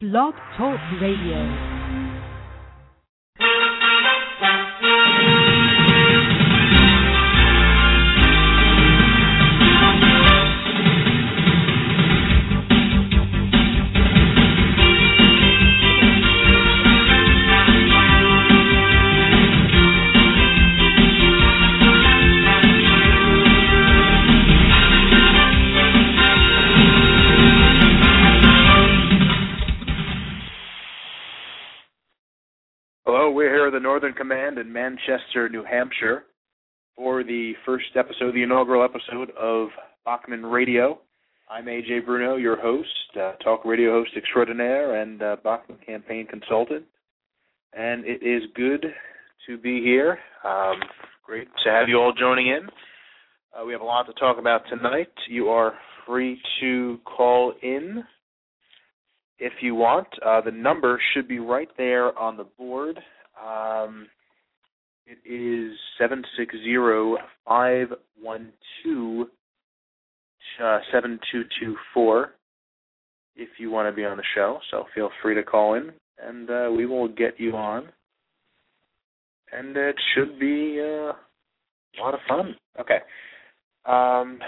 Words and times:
Blog 0.00 0.32
Talk 0.56 0.80
Radio. 0.98 1.79
Northern 34.00 34.16
Command 34.16 34.56
in 34.56 34.72
Manchester, 34.72 35.50
New 35.50 35.62
Hampshire, 35.62 36.24
for 36.96 37.22
the 37.22 37.52
first 37.66 37.84
episode, 37.96 38.34
the 38.34 38.42
inaugural 38.42 38.82
episode 38.82 39.30
of 39.38 39.68
Bachmann 40.06 40.46
Radio. 40.46 40.98
I'm 41.50 41.66
Ajay 41.66 42.02
Bruno, 42.02 42.36
your 42.36 42.58
host, 42.58 42.88
uh, 43.20 43.32
talk 43.44 43.66
radio 43.66 43.90
host 43.90 44.12
extraordinaire, 44.16 45.02
and 45.02 45.22
uh, 45.22 45.36
Bachmann 45.44 45.80
campaign 45.84 46.26
consultant. 46.26 46.86
And 47.74 48.06
it 48.06 48.22
is 48.22 48.44
good 48.54 48.86
to 49.46 49.58
be 49.58 49.82
here. 49.82 50.18
Um, 50.44 50.80
great 51.22 51.48
to 51.64 51.70
have 51.70 51.86
you 51.86 51.96
all 51.96 52.14
joining 52.18 52.46
in. 52.46 52.70
Uh, 53.54 53.66
we 53.66 53.72
have 53.72 53.82
a 53.82 53.84
lot 53.84 54.04
to 54.04 54.14
talk 54.14 54.38
about 54.38 54.62
tonight. 54.70 55.12
You 55.28 55.48
are 55.48 55.74
free 56.06 56.40
to 56.62 56.98
call 57.04 57.52
in 57.62 58.02
if 59.38 59.52
you 59.60 59.74
want. 59.74 60.08
Uh, 60.24 60.40
the 60.40 60.52
number 60.52 60.98
should 61.12 61.28
be 61.28 61.38
right 61.38 61.68
there 61.76 62.18
on 62.18 62.38
the 62.38 62.46
board. 62.56 62.98
Um, 63.44 64.06
it 65.06 65.18
is 65.28 65.76
seven 65.98 66.22
six 66.36 66.54
zero 66.62 67.16
five 67.46 67.88
one 68.20 68.52
two 68.82 69.26
uh, 70.62 70.78
seven 70.92 71.18
two 71.32 71.42
two 71.60 71.76
four. 71.92 72.32
If 73.36 73.48
you 73.58 73.70
want 73.70 73.88
to 73.88 73.96
be 73.96 74.04
on 74.04 74.16
the 74.16 74.22
show, 74.34 74.58
so 74.70 74.84
feel 74.94 75.10
free 75.22 75.34
to 75.34 75.42
call 75.42 75.74
in, 75.74 75.90
and 76.22 76.50
uh, 76.50 76.70
we 76.76 76.84
will 76.84 77.08
get 77.08 77.38
you 77.38 77.56
on. 77.56 77.88
And 79.52 79.76
it 79.76 79.96
should 80.14 80.38
be 80.38 80.78
uh, 80.80 81.12
a 81.12 82.00
lot 82.00 82.14
of 82.14 82.20
fun. 82.28 82.54
Okay. 82.78 82.98
Um, 83.86 84.38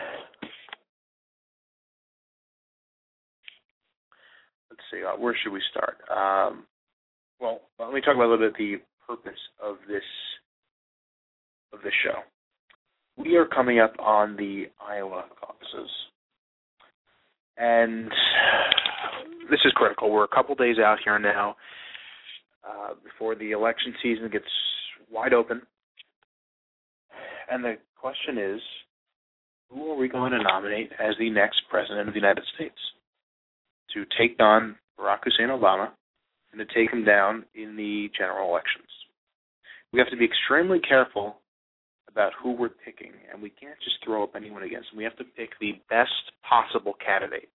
let's 4.70 4.82
see, 4.92 5.02
uh, 5.02 5.18
where 5.18 5.34
should 5.42 5.52
we 5.52 5.62
start? 5.70 5.96
Um, 6.10 6.64
well, 7.42 7.60
let 7.78 7.92
me 7.92 8.00
talk 8.00 8.14
about 8.14 8.26
a 8.26 8.30
little 8.30 8.48
bit 8.50 8.56
the 8.56 8.76
purpose 9.06 9.38
of 9.62 9.76
this 9.88 10.02
of 11.72 11.80
this 11.82 11.92
show. 12.04 12.20
We 13.16 13.36
are 13.36 13.46
coming 13.46 13.80
up 13.80 13.94
on 13.98 14.36
the 14.36 14.66
Iowa 14.80 15.24
caucuses, 15.40 15.90
and 17.58 18.10
this 19.50 19.60
is 19.64 19.72
critical. 19.74 20.10
We're 20.10 20.24
a 20.24 20.28
couple 20.28 20.54
days 20.54 20.76
out 20.78 20.98
here 21.04 21.18
now 21.18 21.56
uh, 22.66 22.94
before 23.02 23.34
the 23.34 23.50
election 23.50 23.92
season 24.02 24.30
gets 24.30 24.46
wide 25.10 25.34
open, 25.34 25.62
and 27.50 27.64
the 27.64 27.74
question 28.00 28.38
is, 28.38 28.60
who 29.70 29.90
are 29.90 29.96
we 29.96 30.08
going 30.08 30.32
to 30.32 30.42
nominate 30.42 30.92
as 30.92 31.14
the 31.18 31.28
next 31.28 31.60
president 31.68 32.08
of 32.08 32.14
the 32.14 32.20
United 32.20 32.44
States? 32.54 32.78
to 33.94 34.04
take 34.18 34.40
on 34.40 34.76
Barack 34.98 35.18
Hussein 35.24 35.48
Obama 35.48 35.90
and 36.52 36.58
to 36.58 36.74
take 36.74 36.92
him 36.92 37.04
down 37.04 37.44
in 37.54 37.76
the 37.76 38.10
general 38.16 38.48
elections. 38.50 38.88
We 39.92 39.98
have 39.98 40.10
to 40.10 40.16
be 40.16 40.24
extremely 40.24 40.80
careful 40.80 41.36
about 42.10 42.32
who 42.42 42.52
we're 42.52 42.68
picking, 42.68 43.12
and 43.32 43.42
we 43.42 43.50
can't 43.50 43.78
just 43.82 43.96
throw 44.04 44.22
up 44.22 44.36
anyone 44.36 44.62
against 44.62 44.92
him. 44.92 44.98
We 44.98 45.04
have 45.04 45.16
to 45.16 45.24
pick 45.24 45.50
the 45.60 45.72
best 45.88 46.32
possible 46.48 46.94
candidate. 47.04 47.48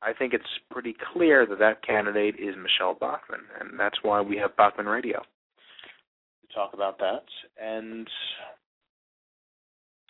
I 0.00 0.12
think 0.12 0.32
it's 0.32 0.44
pretty 0.70 0.94
clear 1.12 1.44
that 1.46 1.58
that 1.58 1.84
candidate 1.84 2.36
is 2.36 2.54
Michele 2.56 2.96
Bachmann, 2.98 3.40
and 3.60 3.78
that's 3.78 3.98
why 4.02 4.20
we 4.20 4.36
have 4.36 4.56
Bachmann 4.56 4.86
Radio 4.86 5.20
to 5.20 6.54
talk 6.54 6.72
about 6.72 6.98
that. 6.98 7.24
And 7.60 8.08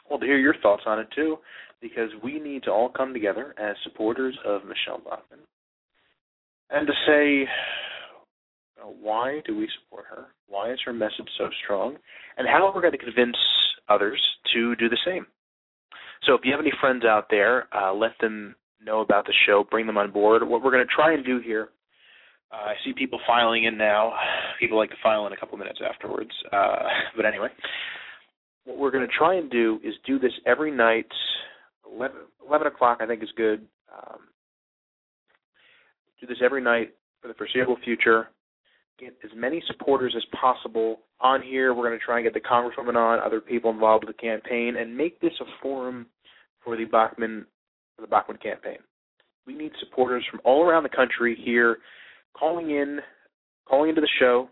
well, 0.09 0.19
to 0.19 0.27
hear 0.27 0.39
your 0.39 0.55
thoughts 0.63 0.83
on 0.87 0.99
it 0.99 1.09
too, 1.15 1.39
because 1.81 2.11
we 2.23 2.39
need 2.39 2.65
to 2.65 2.71
all 2.71 2.91
come 2.91 3.13
together 3.13 3.55
as 3.59 3.77
supporters 3.83 4.37
of 4.45 4.63
Michele 4.63 5.03
Bachmann 5.05 5.41
and 6.71 6.87
to 6.87 6.93
say 7.07 7.51
why 9.01 9.43
do 9.47 9.57
we 9.57 9.69
support 9.81 10.05
her? 10.09 10.27
Why 10.47 10.73
is 10.73 10.79
her 10.85 10.93
message 10.93 11.29
so 11.37 11.49
strong? 11.65 11.97
And 12.37 12.47
how 12.49 12.67
are 12.67 12.75
we're 12.75 12.81
going 12.81 12.93
to 12.93 12.99
convince 12.99 13.37
others 13.89 14.21
to 14.55 14.77
do 14.77 14.89
the 14.89 14.99
same. 15.05 15.27
So 16.25 16.35
if 16.35 16.41
you 16.45 16.53
have 16.53 16.61
any 16.61 16.73
friends 16.81 17.05
out 17.05 17.27
there, 17.31 17.69
uh, 17.75 17.93
let 17.93 18.13
them 18.21 18.55
know 18.85 19.01
about 19.01 19.27
the 19.27 19.35
show, 19.47 19.65
bring 19.71 19.87
them 19.87 19.99
on 19.99 20.11
board. 20.11 20.47
What 20.47 20.63
we're 20.63 20.71
going 20.71 20.87
to 20.87 20.95
try 20.95 21.15
and 21.15 21.25
do 21.25 21.41
here, 21.41 21.69
uh, 22.53 22.57
I 22.57 22.75
see 22.85 22.93
people 22.93 23.21
filing 23.27 23.65
in 23.65 23.77
now. 23.77 24.13
People 24.61 24.79
like 24.79 24.91
to 24.91 24.97
file 25.03 25.27
in 25.27 25.33
a 25.33 25.37
couple 25.37 25.59
minutes 25.59 25.81
afterwards. 25.87 26.31
Uh, 26.53 26.77
but 27.17 27.25
anyway, 27.25 27.49
what 28.65 28.79
we're 28.79 28.91
going 28.91 29.07
to 29.07 29.13
try 29.13 29.35
and 29.35 29.51
do 29.51 29.81
is 29.85 29.95
do 30.07 30.19
this 30.19 30.33
every 30.47 30.71
night 30.71 31.07
11, 31.95 32.17
11 32.47 32.67
o'clock, 32.67 32.99
I 33.01 33.07
think, 33.07 33.23
is 33.23 33.31
good. 33.37 33.67
Um, 33.93 34.19
do 36.21 36.27
this 36.27 36.39
every 36.43 36.63
night 36.63 36.95
for 37.21 37.29
the 37.29 37.35
foreseeable 37.35 37.77
future. 37.85 38.29
Get 38.99 39.17
as 39.25 39.31
many 39.37 39.63
supporters 39.67 40.15
as 40.17 40.25
possible 40.41 41.01
on 41.21 41.43
here. 41.43 41.73
We're 41.73 41.87
going 41.87 41.99
to 41.99 42.05
try 42.05 42.19
and 42.19 42.25
get 42.25 42.35
the 42.35 42.41
congresswoman 42.41 42.97
on, 42.97 43.21
other 43.21 43.41
people 43.41 43.71
involved 43.71 44.05
with 44.05 44.17
the 44.17 44.21
campaign, 44.21 44.77
and 44.77 44.97
make 44.97 45.21
this 45.21 45.33
a 45.41 45.45
forum 45.63 46.07
for 46.65 46.77
the 46.77 46.85
Bachmann 46.85 47.47
for 47.95 48.03
the 48.03 48.09
Bachmann 48.09 48.39
campaign. 48.39 48.79
We 49.47 49.55
need 49.55 49.73
supporters 49.81 50.25
from 50.31 50.41
all 50.45 50.65
around 50.65 50.83
the 50.83 50.89
country 50.89 51.37
here, 51.43 51.79
calling 52.37 52.71
in, 52.71 53.01
calling 53.69 53.91
into 53.91 54.01
the 54.01 54.09
show, 54.19 54.49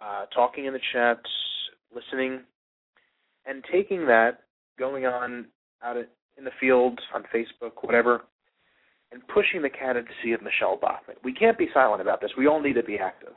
uh, 0.00 0.26
talking 0.34 0.66
in 0.66 0.72
the 0.72 0.80
chats, 0.92 1.28
listening, 1.94 2.40
and 3.46 3.64
taking 3.72 4.06
that, 4.06 4.40
going 4.78 5.06
on 5.06 5.46
out 5.82 5.96
in 5.96 6.44
the 6.44 6.50
field, 6.60 7.00
on 7.14 7.24
Facebook, 7.34 7.72
whatever, 7.82 8.22
and 9.12 9.26
pushing 9.28 9.62
the 9.62 9.70
candidacy 9.70 10.32
of 10.32 10.42
Michele 10.42 10.78
Bachmann. 10.80 11.16
We 11.22 11.32
can't 11.32 11.58
be 11.58 11.68
silent 11.72 12.02
about 12.02 12.20
this. 12.20 12.30
We 12.36 12.46
all 12.46 12.60
need 12.60 12.74
to 12.74 12.82
be 12.82 12.98
active. 12.98 13.34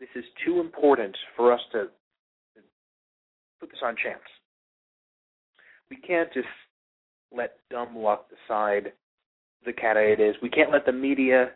This 0.00 0.08
is 0.14 0.24
too 0.44 0.60
important 0.60 1.16
for 1.36 1.52
us 1.52 1.60
to, 1.72 1.86
put 3.58 3.70
this 3.70 3.80
on 3.82 3.96
chance. 3.96 4.20
We 5.88 5.96
can't 5.96 6.30
just 6.34 6.46
let 7.34 7.56
dumb 7.70 7.96
luck 7.96 8.26
decide 8.28 8.92
the 9.64 9.72
candidate 9.72 10.20
is. 10.20 10.36
We 10.42 10.50
can't 10.50 10.70
let 10.70 10.84
the 10.84 10.92
media, 10.92 11.52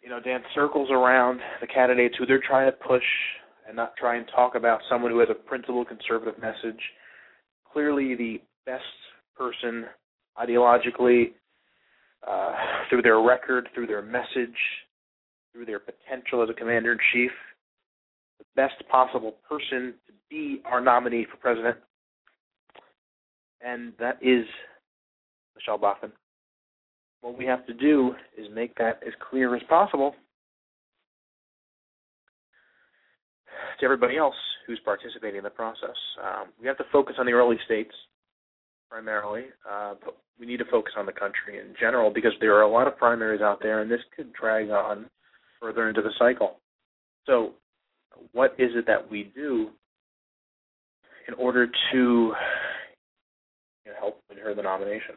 you 0.00 0.08
know, 0.08 0.20
dance 0.20 0.44
circles 0.54 0.88
around 0.90 1.40
the 1.60 1.66
candidates 1.66 2.14
who 2.18 2.24
they're 2.24 2.40
trying 2.40 2.70
to 2.70 2.76
push 2.76 3.02
and 3.66 3.76
not 3.76 3.94
try 3.96 4.16
and 4.16 4.26
talk 4.34 4.54
about 4.54 4.80
someone 4.88 5.10
who 5.10 5.18
has 5.18 5.28
a 5.30 5.34
principled 5.34 5.88
conservative 5.88 6.40
message. 6.40 6.80
Clearly, 7.70 8.14
the 8.14 8.40
best 8.64 8.82
person 9.36 9.84
ideologically, 10.38 11.32
uh, 12.28 12.52
through 12.88 13.02
their 13.02 13.20
record, 13.20 13.68
through 13.74 13.86
their 13.86 14.02
message, 14.02 14.56
through 15.52 15.66
their 15.66 15.80
potential 15.80 16.42
as 16.42 16.50
a 16.50 16.54
commander 16.54 16.92
in 16.92 16.98
chief, 17.12 17.30
the 18.38 18.44
best 18.54 18.74
possible 18.90 19.36
person 19.48 19.94
to 20.06 20.12
be 20.28 20.60
our 20.64 20.80
nominee 20.80 21.26
for 21.30 21.36
president. 21.38 21.76
And 23.62 23.92
that 23.98 24.18
is 24.20 24.44
Michele 25.54 25.78
Bachmann. 25.78 26.12
What 27.22 27.38
we 27.38 27.46
have 27.46 27.66
to 27.66 27.74
do 27.74 28.14
is 28.36 28.46
make 28.54 28.76
that 28.76 29.00
as 29.06 29.14
clear 29.30 29.54
as 29.56 29.62
possible 29.68 30.14
to 33.80 33.84
everybody 33.84 34.16
else 34.16 34.34
who's 34.66 34.80
participating 34.84 35.38
in 35.38 35.44
the 35.44 35.50
process. 35.50 35.96
Um, 36.22 36.48
we 36.60 36.66
have 36.66 36.76
to 36.78 36.84
focus 36.92 37.16
on 37.18 37.26
the 37.26 37.32
early 37.32 37.56
states 37.64 37.92
primarily, 38.90 39.44
uh, 39.70 39.94
but 40.04 40.16
we 40.38 40.46
need 40.46 40.58
to 40.58 40.64
focus 40.70 40.94
on 40.96 41.06
the 41.06 41.12
country 41.12 41.58
in 41.58 41.74
general 41.78 42.10
because 42.10 42.32
there 42.40 42.54
are 42.54 42.62
a 42.62 42.70
lot 42.70 42.86
of 42.86 42.96
primaries 42.96 43.40
out 43.40 43.58
there, 43.62 43.80
and 43.80 43.90
this 43.90 44.00
could 44.14 44.32
drag 44.32 44.70
on 44.70 45.06
further 45.60 45.88
into 45.88 46.02
the 46.02 46.12
cycle. 46.18 46.58
So, 47.26 47.52
what 48.32 48.54
is 48.58 48.70
it 48.74 48.86
that 48.86 49.10
we 49.10 49.32
do 49.34 49.70
in 51.28 51.34
order 51.34 51.66
to 51.66 51.72
you 51.92 52.32
know, 53.86 53.92
help 53.98 54.22
win 54.28 54.38
her 54.38 54.54
the 54.54 54.62
nomination? 54.62 55.16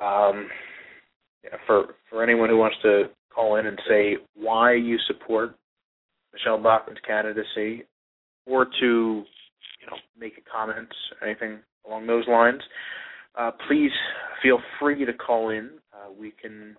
Um, 0.00 0.48
yeah, 1.44 1.56
for 1.66 1.94
for 2.08 2.22
anyone 2.22 2.48
who 2.48 2.58
wants 2.58 2.76
to 2.82 3.04
call 3.34 3.56
in 3.56 3.66
and 3.66 3.78
say 3.88 4.16
why 4.34 4.74
you 4.74 4.98
support 5.06 5.54
Michele 6.32 6.58
Bachmann's 6.58 6.98
candidacy, 7.06 7.84
or 8.46 8.64
to 8.64 8.76
you 8.80 9.86
know 9.86 9.96
make 10.18 10.34
a 10.38 10.50
comment, 10.50 10.88
anything 11.22 11.58
along 11.90 12.06
those 12.06 12.26
lines, 12.28 12.62
uh, 13.38 13.50
please 13.68 13.90
feel 14.42 14.58
free 14.78 15.04
to 15.04 15.12
call 15.12 15.50
in. 15.50 15.70
Uh, 15.92 16.12
we 16.18 16.32
can 16.40 16.76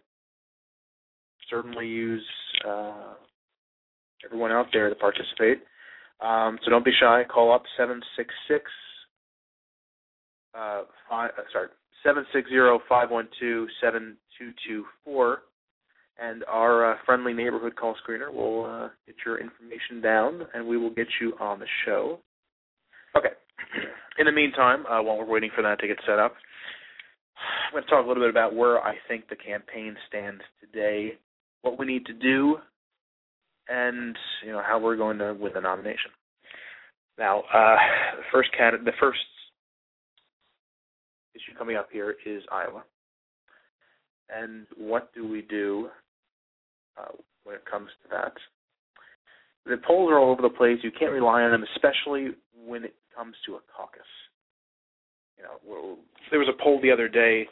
certainly 1.49 1.87
use 1.87 2.25
uh, 2.67 3.13
everyone 4.25 4.51
out 4.51 4.67
there 4.71 4.89
to 4.89 4.95
participate. 4.95 5.63
Um, 6.21 6.59
so 6.63 6.69
don't 6.71 6.85
be 6.85 6.91
shy. 6.99 7.23
Call 7.31 7.53
up 7.53 7.63
seven 7.77 8.01
six 8.15 8.33
six 8.47 8.63
uh 10.53 10.81
five 11.09 11.31
uh, 11.37 11.43
sorry 11.53 11.69
seven 12.03 12.25
six 12.33 12.49
zero 12.49 12.79
five 12.89 13.09
one 13.09 13.27
two 13.39 13.67
seven 13.81 14.17
two 14.37 14.51
two 14.67 14.85
four, 15.03 15.39
and 16.21 16.43
our 16.47 16.91
uh, 16.93 16.97
friendly 17.05 17.33
neighborhood 17.33 17.75
call 17.75 17.95
screener 17.95 18.31
will 18.33 18.65
uh, 18.65 18.89
get 19.05 19.15
your 19.25 19.39
information 19.39 20.01
down, 20.01 20.45
and 20.53 20.65
we 20.67 20.77
will 20.77 20.93
get 20.93 21.07
you 21.19 21.33
on 21.39 21.59
the 21.59 21.67
show. 21.85 22.19
Okay. 23.17 23.29
In 24.17 24.25
the 24.25 24.31
meantime, 24.31 24.85
uh, 24.85 25.01
while 25.01 25.17
we're 25.17 25.25
waiting 25.25 25.51
for 25.55 25.61
that 25.61 25.79
to 25.79 25.87
get 25.87 25.97
set 26.05 26.19
up, 26.19 26.35
I'm 27.67 27.71
going 27.71 27.83
to 27.83 27.89
talk 27.89 28.05
a 28.05 28.07
little 28.07 28.23
bit 28.23 28.29
about 28.29 28.55
where 28.55 28.79
I 28.79 28.95
think 29.07 29.29
the 29.29 29.35
campaign 29.35 29.95
stands 30.07 30.41
today, 30.59 31.13
what 31.61 31.79
we 31.79 31.85
need 31.85 32.05
to 32.05 32.13
do, 32.13 32.57
and 33.67 34.15
you 34.45 34.51
know 34.51 34.61
how 34.65 34.79
we're 34.79 34.97
going 34.97 35.17
to 35.19 35.33
win 35.33 35.53
the 35.53 35.61
nomination. 35.61 36.11
Now, 37.17 37.39
uh, 37.53 37.77
the 38.17 38.23
first 38.31 38.49
cat, 38.57 38.73
the 38.83 38.91
first 38.99 39.19
issue 41.33 41.57
coming 41.57 41.77
up 41.77 41.87
here 41.91 42.15
is 42.25 42.43
Iowa, 42.51 42.83
and 44.29 44.67
what 44.77 45.13
do 45.13 45.27
we 45.27 45.41
do 45.41 45.89
uh, 46.99 47.15
when 47.43 47.55
it 47.55 47.63
comes 47.69 47.89
to 48.03 48.09
that? 48.11 48.33
The 49.65 49.77
polls 49.87 50.11
are 50.11 50.19
all 50.19 50.31
over 50.31 50.41
the 50.41 50.49
place. 50.49 50.79
You 50.83 50.91
can't 50.91 51.11
rely 51.11 51.43
on 51.43 51.51
them, 51.51 51.63
especially 51.75 52.31
when 52.65 52.85
it 52.85 52.95
comes 53.15 53.35
to 53.45 53.55
a 53.55 53.59
caucus. 53.75 54.01
You 55.37 55.43
know, 55.43 55.97
there 56.29 56.39
was 56.39 56.49
a 56.49 56.63
poll 56.63 56.79
the 56.81 56.91
other 56.91 57.07
day 57.07 57.47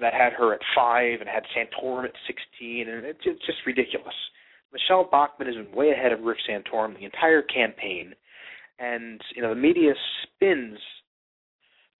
that 0.00 0.14
had 0.14 0.32
her 0.32 0.54
at 0.54 0.60
five 0.74 1.20
and 1.20 1.28
had 1.28 1.42
Santorum 1.56 2.04
at 2.04 2.12
sixteen, 2.26 2.88
and 2.88 3.04
it's, 3.04 3.24
just 3.24 3.58
ridiculous. 3.66 4.14
Michele 4.72 5.08
Bachmann 5.10 5.48
has 5.48 5.56
been 5.56 5.74
way 5.74 5.90
ahead 5.90 6.12
of 6.12 6.20
Rick 6.20 6.38
Santorum 6.48 6.96
the 6.96 7.04
entire 7.04 7.42
campaign, 7.42 8.14
and 8.78 9.20
you 9.34 9.42
know 9.42 9.50
the 9.50 9.60
media 9.60 9.92
spins 10.22 10.78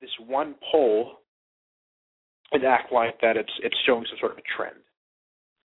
this 0.01 0.11
one 0.27 0.55
poll 0.71 1.19
and 2.53 2.65
act 2.65 2.93
like 2.93 3.21
that 3.21 3.37
it's 3.37 3.53
it's 3.63 3.77
showing 3.85 4.05
some 4.09 4.19
sort 4.21 4.33
of 4.33 4.39
a 4.39 4.57
trend. 4.57 4.77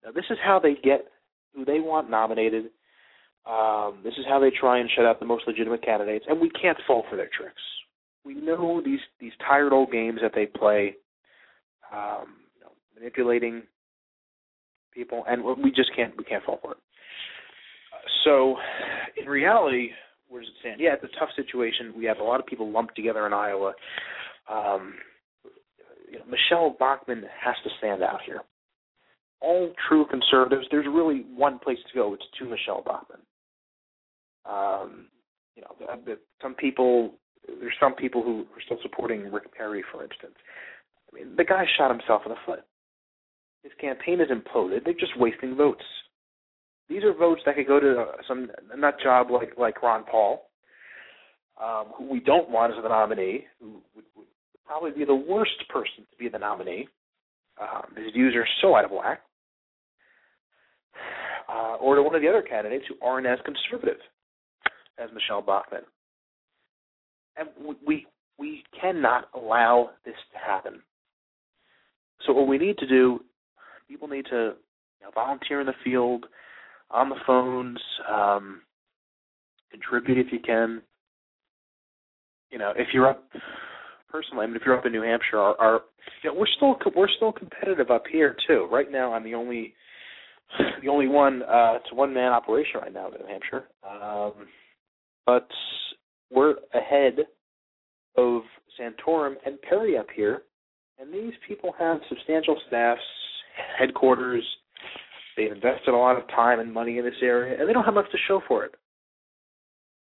Now 0.04 0.12
this 0.12 0.24
is 0.30 0.38
how 0.44 0.58
they 0.58 0.74
get 0.74 1.06
who 1.54 1.64
they 1.64 1.80
want 1.80 2.10
nominated. 2.10 2.66
Um, 3.46 4.00
this 4.04 4.14
is 4.18 4.24
how 4.28 4.38
they 4.38 4.50
try 4.50 4.78
and 4.78 4.90
shut 4.94 5.06
out 5.06 5.18
the 5.18 5.26
most 5.26 5.44
legitimate 5.46 5.82
candidates, 5.82 6.26
and 6.28 6.40
we 6.40 6.50
can't 6.50 6.78
fall 6.86 7.04
for 7.08 7.16
their 7.16 7.30
tricks. 7.36 7.62
We 8.24 8.34
know 8.34 8.82
these 8.84 9.00
these 9.18 9.32
tired 9.46 9.72
old 9.72 9.90
games 9.90 10.20
that 10.22 10.32
they 10.34 10.46
play, 10.46 10.96
um, 11.92 12.36
you 12.54 12.62
know, 12.62 12.72
manipulating 12.94 13.62
people, 14.92 15.24
and 15.26 15.42
we 15.42 15.70
just 15.70 15.90
can't 15.96 16.16
we 16.18 16.24
can't 16.24 16.44
fall 16.44 16.58
for 16.62 16.72
it. 16.72 16.78
So, 18.24 18.56
in 19.20 19.26
reality, 19.26 19.90
where 20.28 20.42
does 20.42 20.50
it 20.50 20.60
stand? 20.60 20.80
Yeah, 20.80 20.94
it's 20.94 21.04
a 21.04 21.18
tough 21.18 21.30
situation. 21.34 21.94
We 21.96 22.04
have 22.04 22.18
a 22.18 22.24
lot 22.24 22.40
of 22.40 22.46
people 22.46 22.70
lumped 22.70 22.96
together 22.96 23.26
in 23.26 23.32
Iowa. 23.32 23.72
Um, 24.50 24.94
you 26.10 26.18
know, 26.18 26.24
Michele 26.28 26.76
Bachmann 26.78 27.24
has 27.42 27.54
to 27.64 27.70
stand 27.78 28.02
out 28.02 28.20
here. 28.26 28.40
All 29.40 29.72
true 29.88 30.04
conservatives, 30.10 30.66
there's 30.70 30.86
really 30.86 31.24
one 31.34 31.58
place 31.58 31.78
to 31.88 31.98
go. 31.98 32.12
It's 32.12 32.24
to 32.38 32.44
Michele 32.44 32.82
Bachmann. 32.84 33.20
Um, 34.48 35.06
you 35.56 35.62
know, 35.62 36.16
some 36.42 36.54
people, 36.54 37.14
there's 37.46 37.74
some 37.80 37.94
people 37.94 38.22
who 38.22 38.46
are 38.54 38.62
still 38.64 38.78
supporting 38.82 39.30
Rick 39.32 39.54
Perry, 39.54 39.82
for 39.92 40.02
instance. 40.02 40.34
I 41.10 41.16
mean, 41.16 41.36
the 41.36 41.44
guy 41.44 41.64
shot 41.76 41.90
himself 41.90 42.22
in 42.24 42.30
the 42.30 42.38
foot. 42.46 42.60
His 43.62 43.72
campaign 43.80 44.20
is 44.20 44.28
imploded. 44.28 44.84
They're 44.84 44.94
just 44.94 45.18
wasting 45.18 45.56
votes. 45.56 45.84
These 46.88 47.04
are 47.04 47.12
votes 47.12 47.42
that 47.46 47.56
could 47.56 47.66
go 47.66 47.78
to 47.78 48.06
some 48.26 48.50
nut 48.76 48.96
job 49.02 49.30
like 49.30 49.52
like 49.58 49.82
Ron 49.82 50.04
Paul, 50.10 50.50
um, 51.62 51.86
who 51.96 52.10
we 52.10 52.20
don't 52.20 52.50
want 52.50 52.72
as 52.72 52.82
the 52.82 52.88
nominee, 52.88 53.46
who 53.60 53.82
would, 53.94 54.04
would 54.16 54.26
probably 54.66 54.92
be 54.92 55.04
the 55.04 55.14
worst 55.14 55.68
person 55.68 56.06
to 56.10 56.16
be 56.18 56.28
the 56.28 56.38
nominee. 56.38 56.88
Um, 57.60 57.94
his 57.96 58.12
views 58.12 58.34
are 58.34 58.46
so 58.62 58.74
out 58.74 58.86
of 58.86 58.90
whack. 58.90 59.20
Uh, 61.48 61.76
or 61.76 61.96
to 61.96 62.02
one 62.02 62.14
of 62.14 62.22
the 62.22 62.28
other 62.28 62.42
candidates 62.42 62.84
who 62.88 62.94
aren't 63.04 63.26
as 63.26 63.38
conservative 63.44 64.00
as 65.02 65.10
Michele 65.14 65.42
Bachmann. 65.42 65.82
And 67.36 67.48
we 67.86 68.06
we 68.38 68.64
cannot 68.80 69.28
allow 69.34 69.90
this 70.04 70.14
to 70.32 70.38
happen. 70.38 70.80
So 72.26 72.32
what 72.32 72.48
we 72.48 72.58
need 72.58 72.78
to 72.78 72.86
do, 72.86 73.20
people 73.88 74.08
need 74.08 74.26
to 74.26 74.54
you 75.00 75.06
know, 75.06 75.10
volunteer 75.14 75.60
in 75.60 75.66
the 75.66 75.74
field, 75.84 76.26
on 76.90 77.08
the 77.08 77.16
phones, 77.26 77.78
um, 78.10 78.62
contribute 79.70 80.18
if 80.18 80.32
you 80.32 80.38
can. 80.40 80.82
You 82.50 82.58
know, 82.58 82.72
if 82.76 82.88
you're 82.92 83.08
up 83.08 83.24
personally, 84.10 84.44
I 84.44 84.46
mean, 84.46 84.56
if 84.56 84.62
you're 84.66 84.76
up 84.76 84.86
in 84.86 84.92
New 84.92 85.02
Hampshire, 85.02 85.38
our, 85.38 85.56
our 85.60 85.80
you 86.22 86.30
know, 86.30 86.38
we're 86.38 86.46
still 86.56 86.76
we're 86.96 87.08
still 87.16 87.32
competitive 87.32 87.90
up 87.90 88.04
here 88.10 88.36
too. 88.46 88.68
Right 88.70 88.90
now, 88.90 89.12
I'm 89.12 89.24
the 89.24 89.34
only 89.34 89.74
the 90.82 90.88
only 90.88 91.06
one. 91.08 91.42
Uh, 91.42 91.74
it's 91.76 91.88
a 91.92 91.94
one 91.94 92.12
man 92.12 92.32
operation 92.32 92.80
right 92.80 92.92
now 92.92 93.06
in 93.08 93.14
New 93.20 93.26
Hampshire, 93.26 93.64
um, 93.88 94.32
but 95.26 95.48
we're 96.30 96.54
ahead 96.74 97.18
of 98.16 98.42
Santorum 98.78 99.34
and 99.44 99.60
Perry 99.62 99.96
up 99.96 100.06
here, 100.14 100.42
and 100.98 101.12
these 101.12 101.32
people 101.46 101.72
have 101.78 101.98
substantial 102.08 102.56
staffs, 102.68 103.00
headquarters. 103.78 104.44
They've 105.36 105.52
invested 105.52 105.94
a 105.94 105.96
lot 105.96 106.18
of 106.18 106.28
time 106.28 106.60
and 106.60 106.72
money 106.72 106.98
in 106.98 107.04
this 107.04 107.14
area, 107.22 107.58
and 107.58 107.68
they 107.68 107.72
don't 107.72 107.84
have 107.84 107.94
much 107.94 108.10
to 108.12 108.18
show 108.28 108.40
for 108.46 108.64
it. 108.64 108.74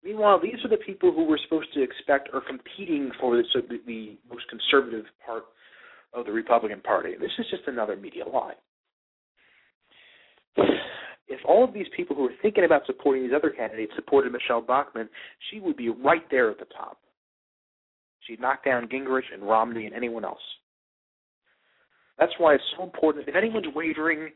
Meanwhile, 0.03 0.39
these 0.41 0.63
are 0.63 0.69
the 0.69 0.77
people 0.77 1.11
who 1.11 1.25
we're 1.25 1.38
supposed 1.44 1.73
to 1.73 1.83
expect 1.83 2.29
are 2.33 2.41
competing 2.41 3.11
for 3.19 3.35
the, 3.35 3.44
the 3.85 4.17
most 4.29 4.45
conservative 4.50 5.06
part 5.25 5.44
of 6.13 6.25
the 6.25 6.31
Republican 6.31 6.81
Party. 6.81 7.15
This 7.19 7.31
is 7.38 7.45
just 7.51 7.63
another 7.67 7.95
media 7.95 8.23
lie. 8.27 8.53
If 11.30 11.40
all 11.46 11.64
of 11.64 11.74
these 11.74 11.86
people 11.96 12.16
who 12.16 12.26
are 12.26 12.34
thinking 12.42 12.66
about 12.66 12.88
supporting 12.88 13.24
these 13.24 13.36
other 13.36 13.52
candidates 13.52 13.94
supported 13.96 14.34
Michele 14.34 14.62
Bachmann, 14.62 15.08
she 15.50 15.60
would 15.60 15.78
be 15.78 15.90
right 15.90 16.24
there 16.31 16.50
at 16.50 16.58
the 16.58 16.66
top. 16.66 16.98
She'd 18.22 18.42
knock 18.42 18.66
down 18.66 18.88
Gingrich 18.88 19.31
and 19.31 19.44
Romney 19.44 19.86
and 19.86 19.96
anyone 19.96 20.26
else. 20.26 20.42
That's 22.18 22.34
why 22.40 22.56
it's 22.56 22.64
so 22.76 22.84
important. 22.84 23.28
If 23.28 23.36
anyone's 23.36 23.68
wavering, 23.74 24.31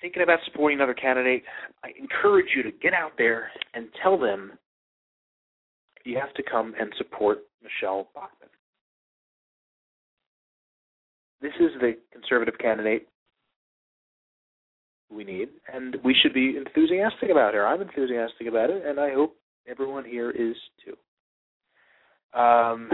thinking 0.00 0.22
about 0.22 0.38
supporting 0.44 0.78
another 0.78 0.94
candidate, 0.94 1.42
I 1.82 1.88
encourage 1.98 2.46
you 2.54 2.62
to 2.62 2.70
get 2.70 2.92
out 2.92 3.12
there 3.16 3.50
and 3.74 3.88
tell 4.02 4.18
them 4.18 4.52
you 6.04 6.18
have 6.18 6.34
to 6.34 6.42
come 6.42 6.74
and 6.78 6.92
support 6.98 7.38
Michele 7.62 8.08
Bachmann. 8.14 8.50
This 11.40 11.52
is 11.58 11.70
the 11.80 11.96
conservative 12.12 12.58
candidate 12.58 13.08
we 15.10 15.24
need, 15.24 15.48
and 15.72 15.96
we 16.04 16.14
should 16.14 16.32
be 16.32 16.56
enthusiastic 16.56 17.30
about 17.30 17.54
her. 17.54 17.66
I'm 17.66 17.82
enthusiastic 17.82 18.46
about 18.46 18.70
it, 18.70 18.84
and 18.86 19.00
I 19.00 19.12
hope 19.12 19.36
everyone 19.68 20.04
here 20.04 20.30
is 20.30 20.56
too. 20.84 20.96
Um, 22.38 22.88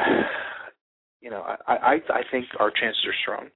you 1.20 1.30
know, 1.30 1.42
I, 1.66 1.74
I 1.74 1.92
I 2.08 2.22
think 2.30 2.46
our 2.58 2.70
chances 2.70 3.04
are 3.06 3.14
strong. 3.22 3.48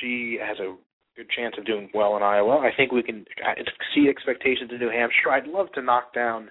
She 0.00 0.38
has 0.40 0.58
a 0.60 0.76
good 1.16 1.28
chance 1.30 1.56
of 1.58 1.66
doing 1.66 1.90
well 1.92 2.16
in 2.16 2.22
Iowa. 2.22 2.58
I 2.58 2.70
think 2.76 2.92
we 2.92 3.02
can 3.02 3.24
exceed 3.56 4.08
expectations 4.08 4.70
in 4.72 4.78
New 4.78 4.90
Hampshire. 4.90 5.30
I'd 5.30 5.48
love 5.48 5.72
to 5.74 5.82
knock 5.82 6.14
down 6.14 6.50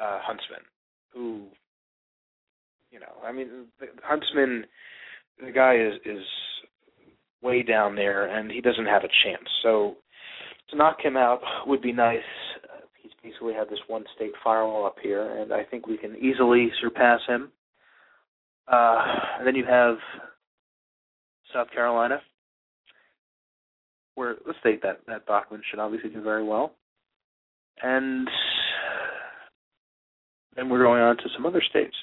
uh, 0.00 0.18
Huntsman, 0.22 0.64
who, 1.12 1.46
you 2.90 2.98
know, 2.98 3.12
I 3.24 3.32
mean, 3.32 3.66
Huntsman, 4.02 4.64
the 5.44 5.52
guy 5.52 5.76
is 5.76 5.94
is 6.06 6.24
way 7.42 7.62
down 7.62 7.94
there, 7.94 8.26
and 8.26 8.50
he 8.50 8.60
doesn't 8.60 8.86
have 8.86 9.02
a 9.04 9.08
chance. 9.24 9.48
So 9.62 9.96
to 10.70 10.76
knock 10.76 10.98
him 11.02 11.16
out 11.16 11.40
would 11.66 11.82
be 11.82 11.92
nice. 11.92 12.18
He's 13.02 13.12
basically 13.22 13.54
had 13.54 13.68
this 13.68 13.78
one 13.86 14.04
state 14.14 14.32
firewall 14.44 14.86
up 14.86 14.96
here, 15.02 15.40
and 15.40 15.52
I 15.52 15.64
think 15.64 15.86
we 15.86 15.96
can 15.96 16.16
easily 16.16 16.70
surpass 16.80 17.20
him. 17.26 17.50
Uh, 18.70 19.04
and 19.38 19.46
then 19.46 19.56
you 19.56 19.64
have 19.64 19.96
South 21.52 21.70
Carolina, 21.72 22.20
where 24.14 24.36
let's 24.46 24.58
state 24.60 24.82
that 24.82 25.00
that 25.06 25.26
Bachmann 25.26 25.62
should 25.68 25.80
obviously 25.80 26.10
do 26.10 26.22
very 26.22 26.44
well. 26.44 26.74
And 27.82 28.28
then 30.54 30.68
we're 30.68 30.82
going 30.82 31.00
on 31.00 31.16
to 31.16 31.22
some 31.34 31.46
other 31.46 31.62
states. 31.68 31.96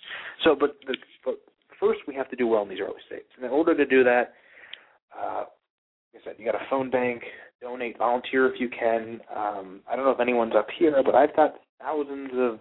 So, 0.44 0.56
but, 0.60 0.78
the, 0.88 0.98
but 1.24 1.36
first 1.80 2.00
we 2.08 2.16
have 2.16 2.30
to 2.32 2.36
do 2.36 2.48
well 2.48 2.64
in 2.64 2.70
these 2.70 2.80
early 2.82 3.00
states. 3.06 3.28
And 3.36 3.46
in 3.46 3.52
order 3.52 3.76
to 3.76 3.86
do 3.86 4.04
that, 4.04 4.34
uh, 5.16 5.44
like 6.14 6.22
I 6.22 6.26
said, 6.26 6.36
you 6.38 6.46
got 6.46 6.56
a 6.56 6.66
phone 6.70 6.90
bank, 6.90 7.22
donate, 7.62 7.98
volunteer 7.98 8.52
if 8.52 8.60
you 8.60 8.70
can. 8.70 9.20
Um, 9.36 9.82
I 9.90 9.96
don't 9.96 10.06
know 10.06 10.12
if 10.12 10.20
anyone's 10.20 10.56
up 10.56 10.68
here, 10.78 11.02
but 11.04 11.16
I've 11.16 11.36
got 11.36 11.56
thousands 11.80 12.32
of 12.34 12.60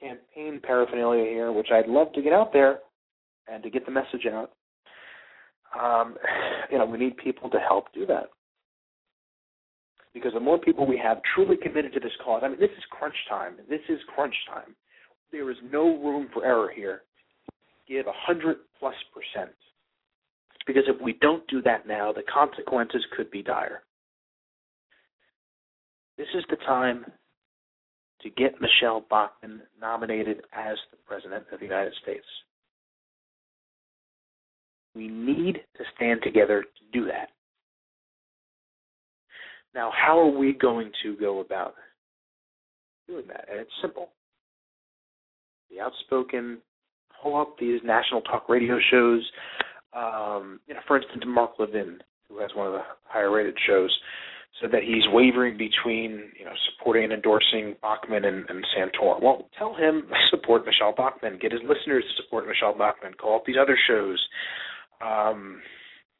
campaign 0.00 0.60
paraphernalia 0.62 1.24
here, 1.24 1.52
which 1.52 1.68
I'd 1.72 1.88
love 1.88 2.12
to 2.14 2.22
get 2.22 2.32
out 2.32 2.52
there 2.52 2.80
and 3.48 3.62
to 3.62 3.70
get 3.70 3.86
the 3.86 3.92
message 3.92 4.26
out. 4.30 4.52
um, 5.80 6.16
you 6.70 6.78
know, 6.78 6.86
we 6.86 6.98
need 6.98 7.16
people 7.16 7.48
to 7.50 7.58
help 7.58 7.92
do 7.94 8.06
that. 8.06 8.26
Because 10.14 10.34
the 10.34 10.40
more 10.40 10.58
people 10.58 10.86
we 10.86 10.98
have 10.98 11.22
truly 11.34 11.56
committed 11.56 11.94
to 11.94 12.00
this 12.00 12.12
cause, 12.22 12.42
I 12.44 12.48
mean, 12.48 12.60
this 12.60 12.70
is 12.76 12.84
crunch 12.90 13.14
time. 13.30 13.54
This 13.70 13.80
is 13.88 13.98
crunch 14.14 14.34
time. 14.46 14.74
There 15.30 15.50
is 15.50 15.56
no 15.72 15.84
room 15.84 16.28
for 16.34 16.44
error 16.44 16.70
here. 16.74 17.02
Give 17.88 18.06
a 18.06 18.12
hundred 18.14 18.58
plus 18.78 18.94
percent. 19.14 19.52
Because 20.66 20.84
if 20.86 21.00
we 21.00 21.14
don't 21.14 21.46
do 21.48 21.60
that 21.62 21.86
now, 21.86 22.12
the 22.12 22.22
consequences 22.22 23.04
could 23.16 23.30
be 23.30 23.42
dire. 23.42 23.82
This 26.16 26.28
is 26.34 26.44
the 26.50 26.56
time 26.56 27.04
to 28.22 28.30
get 28.30 28.60
Michele 28.60 29.04
Bachmann 29.10 29.62
nominated 29.80 30.42
as 30.52 30.76
the 30.90 30.98
President 31.06 31.44
of 31.52 31.58
the 31.58 31.66
United 31.66 31.92
States. 32.02 32.26
We 34.94 35.08
need 35.08 35.54
to 35.76 35.84
stand 35.96 36.20
together 36.22 36.62
to 36.62 36.98
do 36.98 37.06
that. 37.06 37.30
Now, 39.74 39.90
how 39.90 40.18
are 40.18 40.30
we 40.30 40.52
going 40.52 40.92
to 41.02 41.16
go 41.16 41.40
about 41.40 41.74
doing 43.08 43.24
that? 43.28 43.46
And 43.50 43.58
it's 43.58 43.70
simple. 43.80 44.10
Be 45.70 45.80
outspoken, 45.80 46.58
pull 47.22 47.40
up 47.40 47.58
these 47.58 47.80
national 47.82 48.20
talk 48.20 48.48
radio 48.48 48.78
shows. 48.90 49.22
Um, 49.94 50.60
you 50.66 50.74
know, 50.74 50.80
for 50.86 50.96
instance, 50.96 51.24
Mark 51.26 51.52
Levin, 51.58 51.98
who 52.28 52.38
has 52.40 52.50
one 52.54 52.66
of 52.66 52.72
the 52.72 52.82
higher 53.04 53.30
rated 53.30 53.56
shows, 53.66 53.90
said 54.60 54.70
that 54.72 54.82
he's 54.82 55.02
wavering 55.08 55.56
between, 55.56 56.30
you 56.38 56.44
know, 56.44 56.52
supporting 56.70 57.04
and 57.04 57.12
endorsing 57.12 57.74
Bachmann 57.82 58.24
and, 58.24 58.44
and 58.48 58.64
Santorum. 58.76 59.22
Well, 59.22 59.48
tell 59.58 59.74
him 59.74 60.04
support 60.30 60.64
Michele 60.64 60.94
Bachmann. 60.96 61.38
Get 61.40 61.52
his 61.52 61.62
listeners 61.62 62.04
to 62.04 62.22
support 62.22 62.46
Michele 62.46 62.76
Bachmann. 62.76 63.14
Call 63.14 63.36
up 63.36 63.44
these 63.46 63.56
other 63.60 63.78
shows. 63.88 64.22
Um, 65.00 65.60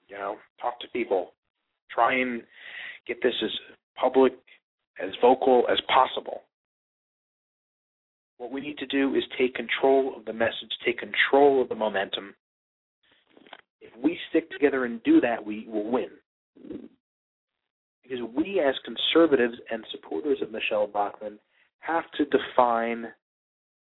you 0.08 0.16
know, 0.16 0.36
talk 0.60 0.80
to 0.80 0.88
people. 0.88 1.32
Try 1.90 2.18
and 2.20 2.42
get 3.06 3.22
this 3.22 3.34
as 3.42 3.50
public, 4.00 4.32
as 5.02 5.10
vocal 5.20 5.64
as 5.70 5.78
possible. 5.88 6.42
What 8.38 8.50
we 8.50 8.60
need 8.60 8.78
to 8.78 8.86
do 8.86 9.14
is 9.14 9.22
take 9.38 9.54
control 9.54 10.14
of 10.16 10.24
the 10.24 10.32
message, 10.32 10.72
take 10.84 10.98
control 10.98 11.62
of 11.62 11.68
the 11.68 11.74
momentum. 11.74 12.34
If 13.82 13.92
we 14.02 14.16
stick 14.30 14.50
together 14.50 14.84
and 14.84 15.02
do 15.02 15.20
that, 15.20 15.44
we 15.44 15.66
will 15.68 15.90
win. 15.90 16.08
Because 18.02 18.18
we, 18.36 18.60
as 18.60 18.74
conservatives 18.84 19.54
and 19.70 19.84
supporters 19.90 20.38
of 20.40 20.52
Michele 20.52 20.86
Bachmann, 20.86 21.38
have 21.80 22.04
to 22.16 22.24
define 22.26 23.08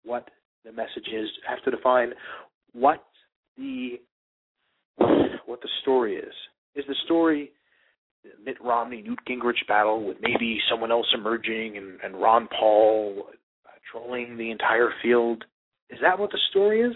what 0.04 0.30
the 0.66 0.72
message 0.74 1.08
is, 1.14 1.30
have 1.48 1.64
to 1.64 1.72
define 1.72 2.12
what 2.74 3.04
the 3.58 4.00
what 5.46 5.62
the 5.62 5.70
story 5.82 6.16
is. 6.16 6.34
Is 6.76 6.84
the 6.88 6.96
story 7.06 7.52
Mitt 8.44 8.58
Romney 8.62 9.02
Newt 9.02 9.20
Gingrich 9.28 9.66
battle 9.68 10.06
with 10.06 10.18
maybe 10.22 10.60
someone 10.70 10.92
else 10.92 11.08
emerging 11.14 11.78
and, 11.78 12.00
and 12.04 12.22
Ron 12.22 12.50
Paul 12.60 13.28
uh, 13.30 13.70
trolling 13.92 14.38
the 14.38 14.52
entire 14.52 14.90
field? 15.02 15.44
Is 15.90 16.00
that 16.02 16.20
what 16.20 16.32
the 16.32 16.40
story 16.50 16.82
is? 16.82 16.94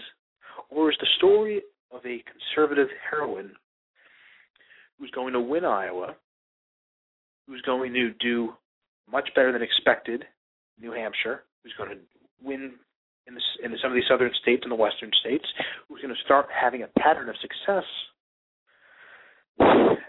Or 0.68 0.90
is 0.90 0.96
the 1.00 1.06
story 1.16 1.62
of 1.92 2.04
a 2.06 2.22
conservative 2.24 2.88
heroine 3.10 3.52
who's 4.98 5.10
going 5.10 5.32
to 5.32 5.40
win 5.40 5.64
Iowa, 5.64 6.14
who's 7.46 7.62
going 7.62 7.92
to 7.94 8.12
do 8.20 8.52
much 9.10 9.28
better 9.34 9.52
than 9.52 9.62
expected 9.62 10.24
New 10.80 10.92
Hampshire, 10.92 11.44
who's 11.62 11.74
going 11.76 11.90
to 11.90 11.96
win 12.42 12.72
in, 13.26 13.34
the, 13.34 13.40
in 13.64 13.76
some 13.82 13.92
of 13.92 13.94
these 13.94 14.04
southern 14.08 14.30
states 14.42 14.62
and 14.64 14.72
the 14.72 14.76
western 14.76 15.10
states, 15.20 15.44
who's 15.88 16.00
going 16.00 16.14
to 16.14 16.20
start 16.24 16.46
having 16.52 16.82
a 16.82 17.00
pattern 17.00 17.28
of 17.28 17.36
success 17.40 17.84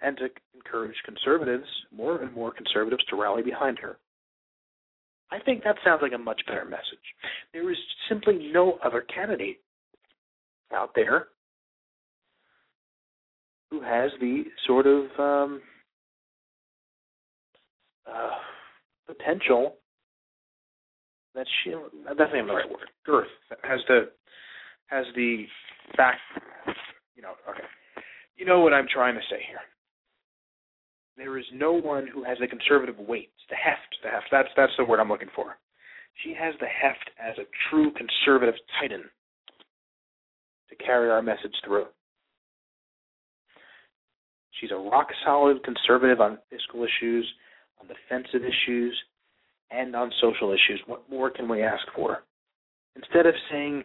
and 0.01 0.17
to 0.17 0.27
encourage 0.55 0.95
conservatives, 1.05 1.67
more 1.95 2.21
and 2.21 2.33
more 2.33 2.51
conservatives, 2.51 3.03
to 3.09 3.15
rally 3.15 3.41
behind 3.41 3.77
her. 3.79 3.97
I 5.31 5.39
think 5.39 5.63
that 5.63 5.75
sounds 5.83 6.01
like 6.01 6.13
a 6.13 6.17
much 6.17 6.41
better 6.47 6.65
message. 6.65 6.83
There 7.53 7.69
is 7.71 7.77
simply 8.07 8.51
no 8.53 8.77
other 8.83 9.01
candidate 9.01 9.59
out 10.73 10.91
there 10.95 11.27
who 13.73 13.81
has 13.81 14.11
the 14.21 14.43
sort 14.67 14.85
of 14.85 15.05
um, 15.17 15.61
uh, 18.07 18.29
potential 19.07 19.77
that 21.33 21.47
she 21.63 21.71
that's 22.05 22.19
not 22.19 22.31
the 22.31 22.53
right 22.53 22.69
word 22.69 22.89
girth 23.03 23.27
has 23.63 23.79
the 23.87 24.09
has 24.85 25.05
the 25.15 25.45
fact 25.97 26.19
you 27.15 27.23
know 27.23 27.33
okay 27.49 27.63
you 28.37 28.45
know 28.45 28.59
what 28.59 28.73
I'm 28.73 28.87
trying 28.91 29.15
to 29.15 29.21
say 29.29 29.41
here. 29.47 29.59
There 31.15 31.37
is 31.37 31.45
no 31.53 31.73
one 31.73 32.07
who 32.07 32.23
has 32.23 32.37
the 32.39 32.47
conservative 32.47 32.97
weight, 32.97 33.31
the 33.49 33.55
heft, 33.55 33.95
the 34.03 34.09
heft. 34.09 34.25
That's 34.31 34.49
that's 34.57 34.73
the 34.77 34.85
word 34.85 34.99
I'm 34.99 35.09
looking 35.09 35.29
for. 35.35 35.57
She 36.23 36.33
has 36.37 36.53
the 36.59 36.67
heft 36.67 37.09
as 37.19 37.37
a 37.37 37.47
true 37.69 37.91
conservative 37.93 38.55
titan 38.79 39.03
to 40.69 40.75
carry 40.75 41.09
our 41.09 41.21
message 41.21 41.53
through. 41.65 41.85
She's 44.63 44.71
a 44.71 44.75
rock 44.75 45.09
solid 45.25 45.61
conservative 45.65 46.21
on 46.21 46.37
fiscal 46.49 46.85
issues, 46.85 47.29
on 47.81 47.87
defensive 47.89 48.47
issues, 48.47 48.97
and 49.71 49.93
on 49.93 50.09
social 50.21 50.51
issues. 50.51 50.81
What 50.87 51.03
more 51.09 51.29
can 51.29 51.49
we 51.49 51.61
ask 51.61 51.83
for? 51.93 52.23
Instead 52.95 53.25
of 53.25 53.33
saying 53.51 53.83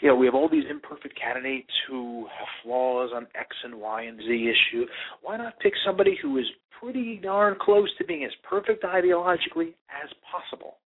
you 0.00 0.08
know, 0.08 0.16
we 0.16 0.26
have 0.26 0.34
all 0.34 0.48
these 0.48 0.64
imperfect 0.68 1.16
candidates 1.16 1.70
who 1.88 2.26
have 2.36 2.48
flaws 2.64 3.10
on 3.14 3.28
X 3.38 3.54
and 3.62 3.76
Y 3.76 4.02
and 4.02 4.18
Z 4.18 4.26
issue. 4.26 4.84
Why 5.22 5.36
not 5.36 5.60
pick 5.60 5.74
somebody 5.86 6.18
who 6.20 6.38
is 6.38 6.44
pretty 6.80 7.20
darn 7.22 7.56
close 7.60 7.88
to 7.98 8.04
being 8.04 8.24
as 8.24 8.32
perfect 8.42 8.82
ideologically 8.82 9.74
as 9.88 10.10
possible? 10.28 10.78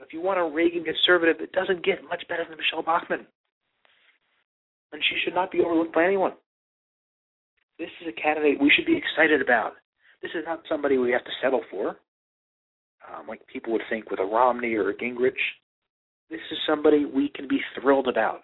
If 0.00 0.14
you 0.14 0.22
want 0.22 0.40
a 0.40 0.44
Reagan 0.44 0.82
conservative, 0.82 1.42
it 1.42 1.52
doesn't 1.52 1.84
get 1.84 2.02
much 2.08 2.24
better 2.26 2.44
than 2.48 2.56
Michele 2.56 2.82
Bachmann. 2.82 3.26
And 4.92 5.02
she 5.10 5.16
should 5.22 5.34
not 5.34 5.52
be 5.52 5.60
overlooked 5.60 5.94
by 5.94 6.04
anyone. 6.04 6.32
This 7.78 7.90
is 8.00 8.08
a 8.08 8.20
candidate 8.20 8.60
we 8.60 8.70
should 8.74 8.86
be 8.86 8.96
excited 8.96 9.42
about. 9.42 9.72
This 10.22 10.30
is 10.34 10.44
not 10.46 10.62
somebody 10.68 10.96
we 10.96 11.10
have 11.10 11.24
to 11.24 11.30
settle 11.42 11.62
for, 11.70 11.96
um, 13.08 13.26
like 13.26 13.46
people 13.46 13.72
would 13.72 13.82
think 13.90 14.10
with 14.10 14.20
a 14.20 14.24
Romney 14.24 14.74
or 14.74 14.90
a 14.90 14.94
Gingrich. 14.94 15.32
This 16.30 16.40
is 16.50 16.58
somebody 16.66 17.04
we 17.04 17.28
can 17.28 17.46
be 17.48 17.60
thrilled 17.78 18.08
about. 18.08 18.42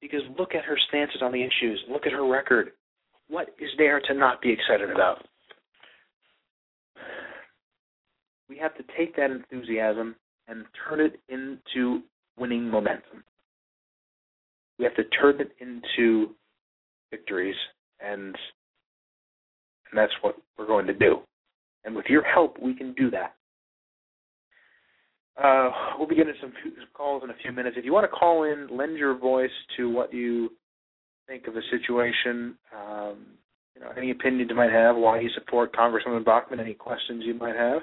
Because 0.00 0.22
look 0.38 0.54
at 0.54 0.64
her 0.64 0.78
stances 0.88 1.20
on 1.22 1.32
the 1.32 1.42
issues, 1.42 1.84
look 1.88 2.06
at 2.06 2.12
her 2.12 2.26
record. 2.26 2.72
What 3.28 3.54
is 3.60 3.70
there 3.78 4.00
to 4.00 4.14
not 4.14 4.40
be 4.40 4.50
excited 4.50 4.90
about? 4.90 5.24
We 8.48 8.56
have 8.58 8.74
to 8.76 8.84
take 8.96 9.14
that 9.16 9.30
enthusiasm 9.30 10.16
and 10.48 10.64
turn 10.88 11.00
it 11.00 11.20
into 11.28 12.00
winning 12.36 12.68
momentum. 12.68 13.22
We 14.78 14.84
have 14.84 14.96
to 14.96 15.04
turn 15.04 15.40
it 15.40 15.52
into 15.60 16.34
victories, 17.10 17.56
and, 18.00 18.26
and 18.26 19.96
that's 19.96 20.12
what 20.20 20.36
we're 20.58 20.66
going 20.66 20.86
to 20.86 20.94
do. 20.94 21.18
And 21.84 21.94
with 21.94 22.06
your 22.06 22.22
help, 22.22 22.58
we 22.60 22.74
can 22.74 22.92
do 22.94 23.10
that. 23.10 23.34
Uh, 25.42 25.70
we'll 25.98 26.08
be 26.08 26.16
getting 26.16 26.34
some 26.40 26.52
calls 26.92 27.22
in 27.24 27.30
a 27.30 27.34
few 27.42 27.52
minutes. 27.52 27.76
If 27.78 27.84
you 27.84 27.92
want 27.92 28.04
to 28.04 28.16
call 28.16 28.44
in, 28.44 28.68
lend 28.70 28.98
your 28.98 29.16
voice 29.16 29.50
to 29.76 29.88
what 29.88 30.12
you 30.12 30.50
think 31.26 31.46
of 31.46 31.54
the 31.54 31.62
situation. 31.70 32.56
Um, 32.76 33.26
you 33.74 33.80
know, 33.80 33.92
any 33.96 34.10
opinion 34.10 34.48
you 34.48 34.54
might 34.54 34.72
have, 34.72 34.96
why 34.96 35.20
you 35.20 35.30
support 35.34 35.74
Congresswoman 35.74 36.24
Bachmann, 36.24 36.60
any 36.60 36.74
questions 36.74 37.22
you 37.24 37.34
might 37.34 37.56
have, 37.56 37.80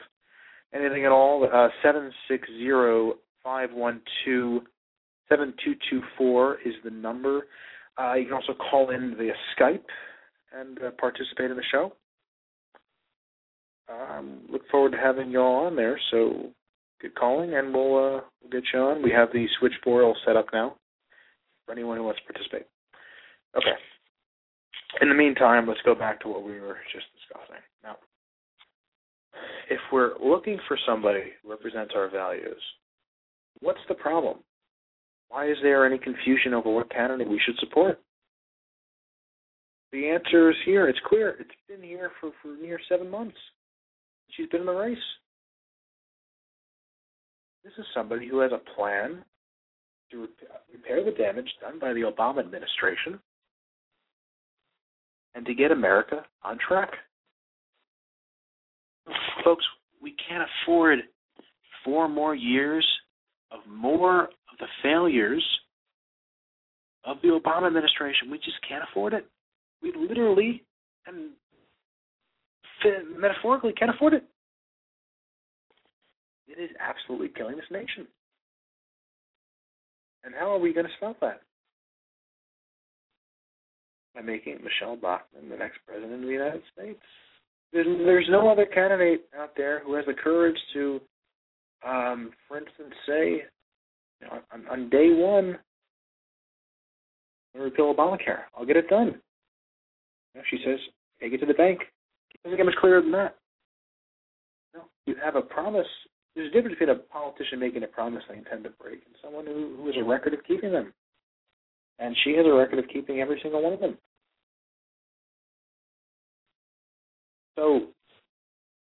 anything 0.74 1.05
at 1.05 1.12
all. 1.12 1.50
Uh, 1.51 1.69
seven 1.81 2.12
six 2.27 2.48
zero 2.57 3.15
five 3.43 3.72
one 3.72 4.01
two 4.24 4.62
seven 5.29 5.53
two 5.63 5.74
two 5.89 6.01
four 6.17 6.57
is 6.65 6.75
the 6.84 6.91
number. 6.91 7.48
Uh, 8.00 8.13
you 8.13 8.25
can 8.25 8.34
also 8.34 8.54
call 8.54 8.92
in 8.92 9.16
via 9.18 9.34
Skype 9.58 9.84
and 10.54 10.77
uh, 10.84 10.92
participate 11.00 11.51
in 11.51 11.58
the 11.58 11.63
show. 11.72 11.94
Um, 13.89 14.42
look 14.50 14.62
forward 14.70 14.92
to 14.92 14.98
having 14.98 15.32
you 15.32 15.39
all 15.39 15.66
on 15.66 15.75
there. 15.75 16.00
So 16.12 16.51
good 17.01 17.16
calling, 17.16 17.56
and 17.56 17.74
we'll 17.74 17.98
uh, 17.98 18.22
we'll 18.42 18.51
get 18.51 18.63
you 18.74 18.80
on. 18.80 19.01
We 19.01 19.12
have 19.12 19.30
the 19.32 19.48
switchboard 19.60 20.04
all 20.04 20.16
set 20.25 20.36
up 20.36 20.48
now 20.54 20.75
for 21.66 21.72
anyone 21.72 21.98
who 21.98 22.04
wants 22.04 22.20
to 22.20 22.34
participate. 22.34 22.68
Okay. 23.56 23.75
In 25.01 25.10
the 25.10 25.16
meantime, 25.16 25.68
let's 25.68 25.82
go 25.86 25.96
back 25.96 26.20
to 26.22 26.27
what 26.27 26.44
we 26.44 26.60
were 26.60 26.77
just 26.94 27.06
discussing. 27.16 27.62
Now, 27.84 27.98
if 29.70 29.80
we're 29.92 30.13
looking 30.24 30.60
for 30.68 30.77
somebody 30.88 31.32
who 31.42 31.50
represents 31.50 31.94
our 31.96 32.10
values, 32.10 32.62
what's 33.60 33.80
the 33.88 33.96
problem? 33.96 34.38
Why 35.29 35.50
is 35.50 35.57
there 35.62 35.86
any 35.86 35.98
confusion 35.98 36.53
over 36.53 36.74
what 36.74 36.89
candidate 36.89 37.29
we 37.29 37.41
should 37.46 37.57
support? 37.60 38.00
The 39.91 40.10
answer 40.10 40.50
is 40.51 40.57
here. 40.65 40.88
It's 40.88 41.00
clear. 41.05 41.36
It's 41.39 41.50
been 41.67 41.81
here 41.81 42.12
for, 42.19 42.31
for 42.41 42.55
near 42.62 42.79
seven 42.89 43.10
months. 43.10 43.38
She's 44.31 44.48
been 44.50 44.62
in 44.62 44.67
the 44.67 44.74
race. 44.74 44.98
This 47.63 47.74
is 47.77 47.86
somebody 47.93 48.27
who 48.27 48.39
has 48.39 48.51
a 48.51 48.75
plan 48.75 49.24
to 50.12 50.27
repair 50.72 51.03
the 51.03 51.12
damage 51.12 51.50
done 51.62 51.79
by 51.79 51.93
the 51.93 52.01
Obama 52.01 52.39
administration 52.39 53.19
and 55.36 55.46
to 55.46 55.53
get 55.53 55.72
America 55.72 56.25
on 56.43 56.57
track. 56.65 56.91
Folks, 59.43 59.65
we 60.01 60.15
can't 60.27 60.48
afford 60.63 61.00
four 61.84 62.07
more 62.07 62.36
years 62.36 62.86
of 63.51 63.60
more 63.69 64.29
the 64.59 64.67
failures 64.83 65.43
of 67.03 67.17
the 67.21 67.29
Obama 67.29 67.67
administration. 67.67 68.29
We 68.29 68.37
just 68.37 68.57
can't 68.67 68.83
afford 68.89 69.13
it. 69.13 69.25
We 69.81 69.93
literally 69.95 70.63
and 71.05 71.31
metaphorically 73.17 73.73
can't 73.73 73.91
afford 73.91 74.13
it. 74.13 74.23
It 76.47 76.61
is 76.61 76.69
absolutely 76.79 77.29
killing 77.29 77.55
this 77.55 77.65
nation. 77.71 78.07
And 80.23 80.33
how 80.35 80.51
are 80.51 80.59
we 80.59 80.73
going 80.73 80.85
to 80.85 80.91
stop 80.97 81.19
that? 81.21 81.41
By 84.15 84.21
making 84.21 84.59
Michele 84.63 84.95
Bachmann 84.95 85.49
the 85.49 85.57
next 85.57 85.79
president 85.87 86.15
of 86.15 86.21
the 86.21 86.27
United 86.27 86.61
States. 86.73 86.99
There's, 87.73 87.87
there's 88.05 88.27
no 88.29 88.49
other 88.49 88.65
candidate 88.65 89.25
out 89.37 89.51
there 89.55 89.81
who 89.85 89.93
has 89.95 90.05
the 90.05 90.13
courage 90.13 90.57
to, 90.73 91.01
um, 91.87 92.31
for 92.47 92.57
instance, 92.57 92.93
say 93.07 93.43
on, 94.51 94.67
on 94.67 94.89
day 94.89 95.09
one, 95.12 95.57
repeal 97.55 97.93
Obamacare. 97.93 98.41
I'll 98.57 98.65
get 98.65 98.77
it 98.77 98.89
done. 98.89 99.19
You 100.36 100.41
she 100.50 100.57
says, 100.65 100.79
take 101.21 101.33
it 101.33 101.39
to 101.39 101.45
the 101.45 101.53
bank. 101.53 101.79
It 102.33 102.43
doesn't 102.43 102.57
get 102.57 102.65
much 102.65 102.75
clearer 102.79 103.01
than 103.01 103.12
that. 103.12 103.36
No, 104.75 104.81
you 105.05 105.15
have 105.24 105.36
a 105.36 105.41
promise. 105.41 105.88
There's 106.36 106.50
a 106.50 106.53
difference 106.53 106.77
between 106.77 106.95
a 106.95 107.00
politician 107.00 107.59
making 107.59 107.83
a 107.83 107.88
promise 107.88 108.24
they 108.29 108.38
intend 108.38 108.63
to 108.65 108.69
break 108.81 109.01
and 109.05 109.15
someone 109.24 109.45
who, 109.45 109.75
who 109.77 109.88
has 109.88 109.95
a 109.97 110.03
record 110.03 110.33
of 110.33 110.43
keeping 110.47 110.71
them. 110.71 110.93
And 112.00 112.15
she 112.24 112.36
has 112.36 112.45
a 112.45 112.53
record 112.53 112.77
of 112.77 112.86
keeping 112.93 113.21
every 113.21 113.39
single 113.41 113.63
one 113.63 113.74
of 113.74 113.79
them. 113.79 113.97
So, 117.57 117.88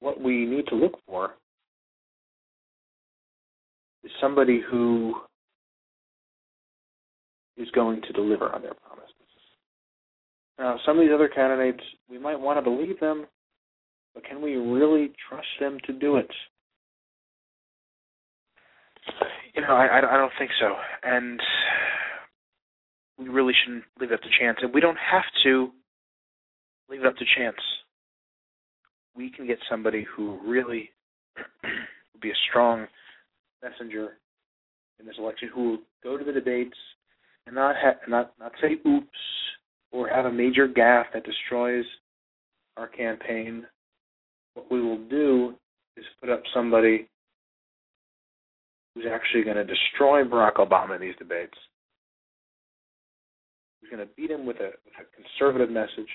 what 0.01 0.21
we 0.21 0.45
need 0.45 0.67
to 0.67 0.75
look 0.75 0.99
for 1.07 1.37
somebody 4.21 4.61
who 4.71 5.15
is 7.57 7.69
going 7.71 8.03
to 8.03 8.13
deliver 8.13 8.55
on 8.55 8.63
their 8.63 8.75
promises. 8.75 9.13
Now, 10.59 10.79
some 10.85 10.99
of 10.99 11.05
these 11.05 11.15
other 11.15 11.29
candidates, 11.29 11.83
we 12.09 12.19
might 12.19 12.39
want 12.39 12.59
to 12.59 12.63
believe 12.63 12.99
them, 13.01 13.27
but 14.15 14.25
can 14.25 14.41
we 14.41 14.57
really 14.57 15.13
trust 15.29 15.47
them 15.61 15.79
to 15.87 15.93
do 15.93 16.17
it? 16.17 16.31
You 19.55 19.63
know, 19.63 19.75
I, 19.75 19.99
I 19.99 20.17
don't 20.17 20.33
think 20.39 20.51
so. 20.61 20.75
And 21.03 21.41
we 23.19 23.29
really 23.29 23.53
shouldn't 23.65 23.85
leave 24.01 24.11
it 24.11 24.15
up 24.15 24.23
to 24.23 24.29
chance. 24.39 24.59
And 24.63 24.75
we 24.75 24.81
don't 24.81 24.99
have 24.99 25.25
to 25.45 25.71
leave 26.91 27.01
it 27.01 27.07
up 27.07 27.17
to 27.17 27.25
chance. 27.37 27.57
We 29.15 29.31
can 29.31 29.47
get 29.47 29.59
somebody 29.71 30.07
who 30.17 30.39
really 30.47 30.91
will 31.65 32.21
be 32.21 32.31
a 32.31 32.43
strong 32.51 32.87
messenger 33.69 34.19
in 34.99 35.07
this 35.07 35.17
election, 35.19 35.51
who 35.55 35.71
will 35.71 35.79
go 36.03 36.17
to 36.17 36.25
the 36.25 36.33
debates 36.33 36.77
and 37.47 37.55
not 37.55 37.77
ha- 37.77 38.01
not 38.09 38.33
not 38.39 38.53
say 38.61 38.77
oops 38.87 39.09
or 39.93 40.09
have 40.09 40.27
a 40.27 40.33
major 40.33 40.69
gaffe 40.69 41.13
that 41.15 41.25
destroys 41.25 41.85
our 42.77 42.89
campaign. 42.89 43.67
What 44.55 44.71
we 44.71 44.81
will 44.81 45.07
do 45.09 45.55
is 45.97 46.05
put 46.21 46.31
up 46.31 46.43
somebody 46.55 47.09
who's 48.95 49.05
actually 49.11 49.45
going 49.45 49.57
to 49.57 49.65
destroy 49.65 50.25
Barack 50.25 50.55
Obama 50.55 50.97
in 50.97 51.01
these 51.03 51.17
debates. 51.19 51.57
Who's 53.81 53.91
going 53.91 54.07
to 54.07 54.13
beat 54.17 54.31
him 54.31 54.47
with 54.47 54.57
a, 54.57 54.71
with 54.85 54.95
a 54.99 55.23
conservative 55.23 55.71
message. 55.71 56.09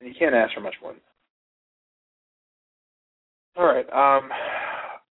And 0.00 0.08
you 0.08 0.14
can't 0.18 0.34
ask 0.34 0.52
for 0.54 0.60
much 0.60 0.74
more. 0.82 0.94
All 3.56 3.64
right. 3.64 3.86
Um, 3.86 4.28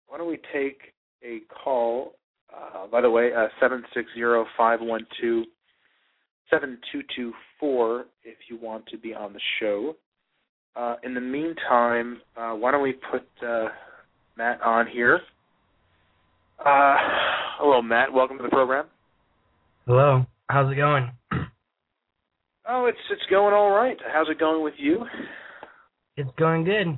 why 0.08 0.16
don't 0.16 0.28
we 0.28 0.40
take 0.52 0.94
a 1.24 1.40
call? 1.62 2.12
Uh, 2.54 2.86
by 2.86 3.00
the 3.00 3.10
way, 3.10 3.30
uh, 3.32 3.46
seven 3.60 3.82
six 3.94 4.08
zero 4.14 4.44
five 4.56 4.80
one 4.80 5.06
two 5.20 5.44
seven 6.50 6.78
two 6.90 7.02
two 7.14 7.32
four 7.58 8.06
if 8.24 8.36
you 8.48 8.58
want 8.60 8.84
to 8.86 8.98
be 8.98 9.14
on 9.14 9.32
the 9.32 9.40
show. 9.60 9.94
Uh, 10.76 10.96
in 11.02 11.14
the 11.14 11.20
meantime, 11.20 12.20
uh, 12.36 12.52
why 12.52 12.70
don't 12.70 12.82
we 12.82 12.94
put 13.10 13.26
uh, 13.46 13.68
Matt 14.36 14.60
on 14.62 14.86
here? 14.86 15.20
Uh, 16.58 16.96
hello, 17.58 17.82
Matt. 17.82 18.12
Welcome 18.12 18.36
to 18.38 18.42
the 18.42 18.48
program. 18.48 18.86
Hello. 19.86 20.24
How's 20.48 20.70
it 20.72 20.76
going? 20.76 21.10
Oh, 22.72 22.86
it's 22.86 22.98
it's 23.10 23.22
going 23.28 23.52
all 23.52 23.70
right. 23.70 23.96
How's 24.12 24.28
it 24.28 24.38
going 24.38 24.62
with 24.62 24.74
you? 24.76 25.04
It's 26.16 26.30
going 26.38 26.62
good. 26.62 26.96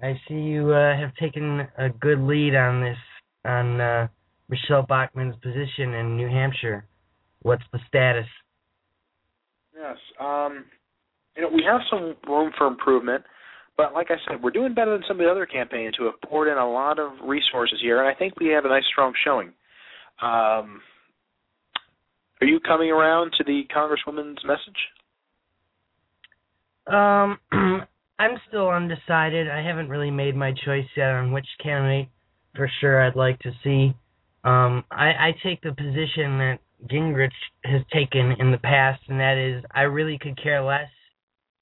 I 0.00 0.18
see 0.26 0.34
you 0.34 0.72
uh, 0.72 0.96
have 0.96 1.14
taken 1.16 1.66
a 1.76 1.90
good 1.90 2.20
lead 2.20 2.54
on 2.54 2.80
this 2.80 2.96
on 3.44 3.80
uh, 3.80 4.08
Michele 4.48 4.86
Bachmann's 4.88 5.36
position 5.42 5.94
in 5.94 6.16
New 6.16 6.28
Hampshire. 6.28 6.86
What's 7.42 7.64
the 7.72 7.78
status? 7.86 8.26
Yes. 9.74 9.96
Um, 10.20 10.64
you 11.36 11.42
know, 11.42 11.50
we 11.54 11.64
have 11.70 11.80
some 11.90 12.14
room 12.28 12.52
for 12.58 12.66
improvement, 12.66 13.24
but 13.76 13.94
like 13.94 14.08
I 14.10 14.16
said, 14.26 14.42
we're 14.42 14.50
doing 14.50 14.74
better 14.74 14.92
than 14.92 15.04
some 15.06 15.20
of 15.20 15.24
the 15.24 15.30
other 15.30 15.46
campaigns 15.46 15.94
who 15.96 16.04
have 16.06 16.20
poured 16.22 16.48
in 16.48 16.58
a 16.58 16.70
lot 16.70 16.98
of 16.98 17.12
resources 17.24 17.78
here, 17.80 18.00
and 18.00 18.08
I 18.08 18.18
think 18.18 18.38
we 18.40 18.48
have 18.48 18.64
a 18.64 18.68
nice, 18.68 18.84
strong 18.90 19.12
showing. 19.24 19.48
Um, 20.20 20.80
are 22.40 22.46
you 22.46 22.58
coming 22.60 22.90
around 22.90 23.32
to 23.38 23.44
the 23.44 23.62
Congresswoman's 23.74 24.44
message? 24.44 24.78
Um, 26.88 27.38
I'm 28.18 28.38
still 28.48 28.68
undecided. 28.68 29.48
I 29.48 29.62
haven't 29.62 29.88
really 29.88 30.10
made 30.10 30.34
my 30.34 30.52
choice 30.64 30.86
yet 30.96 31.10
on 31.10 31.32
which 31.32 31.46
candidate 31.62 32.08
for 32.58 32.70
sure 32.80 33.00
I'd 33.00 33.16
like 33.16 33.38
to 33.40 33.52
see. 33.64 33.94
Um, 34.44 34.84
I, 34.90 35.06
I 35.06 35.34
take 35.42 35.62
the 35.62 35.72
position 35.72 36.36
that 36.38 36.58
Gingrich 36.90 37.30
has 37.64 37.80
taken 37.92 38.32
in 38.38 38.50
the 38.50 38.58
past, 38.58 39.00
and 39.08 39.18
that 39.18 39.38
is 39.38 39.64
I 39.74 39.82
really 39.82 40.18
could 40.18 40.40
care 40.40 40.62
less 40.62 40.90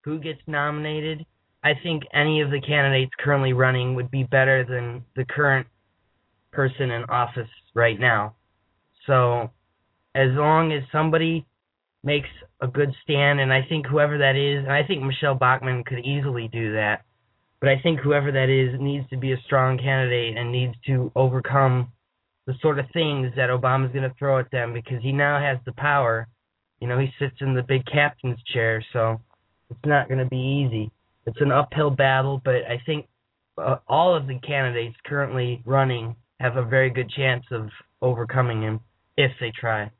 who 0.02 0.18
gets 0.18 0.40
nominated. 0.46 1.24
I 1.62 1.72
think 1.82 2.02
any 2.12 2.40
of 2.40 2.50
the 2.50 2.60
candidates 2.60 3.12
currently 3.18 3.52
running 3.52 3.94
would 3.94 4.10
be 4.10 4.24
better 4.24 4.64
than 4.64 5.04
the 5.14 5.24
current 5.24 5.66
person 6.52 6.90
in 6.90 7.04
office 7.04 7.48
right 7.74 7.98
now. 7.98 8.34
So, 9.06 9.50
as 10.14 10.30
long 10.32 10.72
as 10.72 10.82
somebody 10.90 11.46
makes 12.02 12.28
a 12.60 12.66
good 12.66 12.92
stand, 13.02 13.40
and 13.40 13.52
I 13.52 13.62
think 13.68 13.86
whoever 13.86 14.18
that 14.18 14.36
is, 14.36 14.64
and 14.64 14.72
I 14.72 14.84
think 14.84 15.02
Michele 15.02 15.34
Bachmann 15.34 15.84
could 15.84 15.98
easily 15.98 16.48
do 16.52 16.74
that, 16.74 17.02
but 17.66 17.72
I 17.72 17.82
think 17.82 17.98
whoever 17.98 18.30
that 18.30 18.48
is 18.48 18.80
needs 18.80 19.10
to 19.10 19.16
be 19.16 19.32
a 19.32 19.40
strong 19.44 19.76
candidate 19.76 20.36
and 20.36 20.52
needs 20.52 20.74
to 20.86 21.10
overcome 21.16 21.90
the 22.46 22.54
sort 22.62 22.78
of 22.78 22.86
things 22.92 23.32
that 23.34 23.50
Obama's 23.50 23.92
going 23.92 24.08
to 24.08 24.14
throw 24.16 24.38
at 24.38 24.48
them 24.52 24.72
because 24.72 25.02
he 25.02 25.10
now 25.10 25.40
has 25.40 25.58
the 25.66 25.72
power. 25.72 26.28
You 26.80 26.86
know, 26.86 26.96
he 26.96 27.08
sits 27.18 27.34
in 27.40 27.54
the 27.54 27.64
big 27.64 27.84
captain's 27.86 28.38
chair, 28.54 28.84
so 28.92 29.20
it's 29.68 29.84
not 29.84 30.06
going 30.06 30.20
to 30.20 30.26
be 30.26 30.36
easy. 30.36 30.92
It's 31.26 31.40
an 31.40 31.50
uphill 31.50 31.90
battle, 31.90 32.40
but 32.44 32.54
I 32.70 32.80
think 32.86 33.08
uh, 33.58 33.78
all 33.88 34.14
of 34.14 34.28
the 34.28 34.38
candidates 34.46 34.94
currently 35.04 35.60
running 35.64 36.14
have 36.38 36.56
a 36.56 36.64
very 36.64 36.90
good 36.90 37.10
chance 37.10 37.46
of 37.50 37.68
overcoming 38.00 38.62
him 38.62 38.78
if 39.16 39.32
they 39.40 39.50
try. 39.50 39.90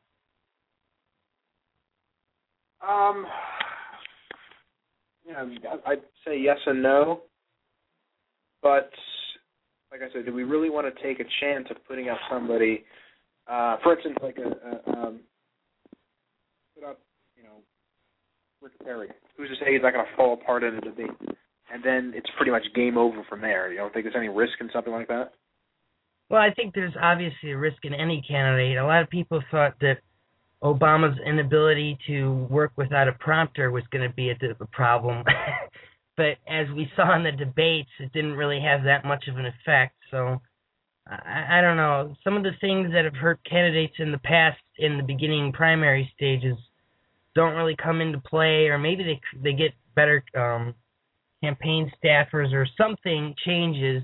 Um, 2.89 3.27
yeah, 5.27 5.45
I'd 5.85 6.03
say 6.25 6.39
yes 6.39 6.59
and 6.65 6.81
no, 6.81 7.23
but 8.67 8.91
like 9.93 10.03
I 10.03 10.13
said, 10.13 10.27
do 10.27 10.35
we 10.35 10.43
really 10.43 10.71
want 10.71 10.93
to 10.93 11.03
take 11.03 11.21
a 11.21 11.29
chance 11.41 11.69
of 11.71 11.77
putting 11.87 12.09
up 12.09 12.19
somebody, 12.29 12.85
uh, 13.47 13.77
for 13.85 13.95
instance, 13.95 14.17
like 14.21 14.39
a, 14.39 14.49
a 14.49 14.93
um, 14.93 15.21
put 16.75 16.83
up, 16.83 16.99
you 17.37 17.45
know, 17.45 17.63
Rick 18.61 18.73
Perry, 18.83 19.09
who's 19.37 19.51
to 19.51 19.55
say 19.65 19.73
he's 19.73 19.83
not 19.83 19.93
going 19.93 20.05
to 20.05 20.17
fall 20.17 20.35
apart 20.35 20.65
in 20.65 20.75
a 20.75 20.81
debate, 20.81 21.11
and 21.73 21.85
then 21.85 22.13
it's 22.17 22.29
pretty 22.37 22.51
much 22.51 22.65
game 22.75 22.99
over 22.99 23.25
from 23.29 23.41
there. 23.41 23.71
You 23.71 23.79
don't 23.79 23.93
think 23.93 24.05
there's 24.05 24.17
any 24.17 24.29
risk 24.29 24.55
in 24.61 24.69
something 24.73 24.93
like 24.93 25.07
that? 25.07 25.33
Well, 26.29 26.43
I 26.43 26.53
think 26.53 26.75
there's 26.75 26.95
obviously 27.01 27.53
a 27.53 27.57
risk 27.57 27.85
in 27.85 27.95
any 27.95 28.25
candidate. 28.29 28.79
A 28.79 28.85
lot 28.85 29.03
of 29.03 29.09
people 29.11 29.41
thought 29.53 29.75
that 29.81 29.99
Obama's 30.65 31.17
inability 31.25 31.99
to 32.09 32.49
work 32.51 32.73
without 32.75 33.07
a 33.07 33.13
prompter 33.13 33.71
was 33.71 33.85
going 33.93 34.09
to 34.09 34.13
be 34.17 34.31
a, 34.31 34.37
a 34.59 34.67
problem. 34.67 35.23
but 36.17 36.39
as 36.49 36.67
we 36.75 36.91
saw 36.97 37.15
in 37.17 37.25
the 37.25 37.33
debates, 37.33 37.91
it 38.01 38.13
didn't 38.13 38.35
really 38.35 38.61
have 38.61 38.85
that 38.85 39.05
much 39.05 39.29
of 39.29 39.37
an 39.37 39.47
effect. 39.47 39.95
So 40.11 40.41
I, 41.07 41.59
I 41.59 41.61
don't 41.61 41.77
know. 41.77 42.15
Some 42.25 42.37
of 42.37 42.43
the 42.43 42.57
things 42.61 42.93
that 42.93 43.05
have 43.05 43.15
hurt 43.15 43.41
candidates 43.49 43.95
in 43.99 44.13
the 44.13 44.19
past 44.19 44.59
in 44.79 44.97
the 44.97 45.03
beginning 45.03 45.53
primary 45.53 46.11
stages 46.15 46.57
don't 47.35 47.55
really 47.55 47.77
come 47.77 48.01
into 48.01 48.19
play, 48.19 48.69
or 48.69 48.79
maybe 48.79 49.05
they 49.05 49.21
they 49.43 49.53
get 49.53 49.73
better 49.95 50.25
um, 50.37 50.75
campaign 51.43 51.93
staffers, 52.03 52.53
or 52.53 52.67
something 52.77 53.35
changes 53.45 54.03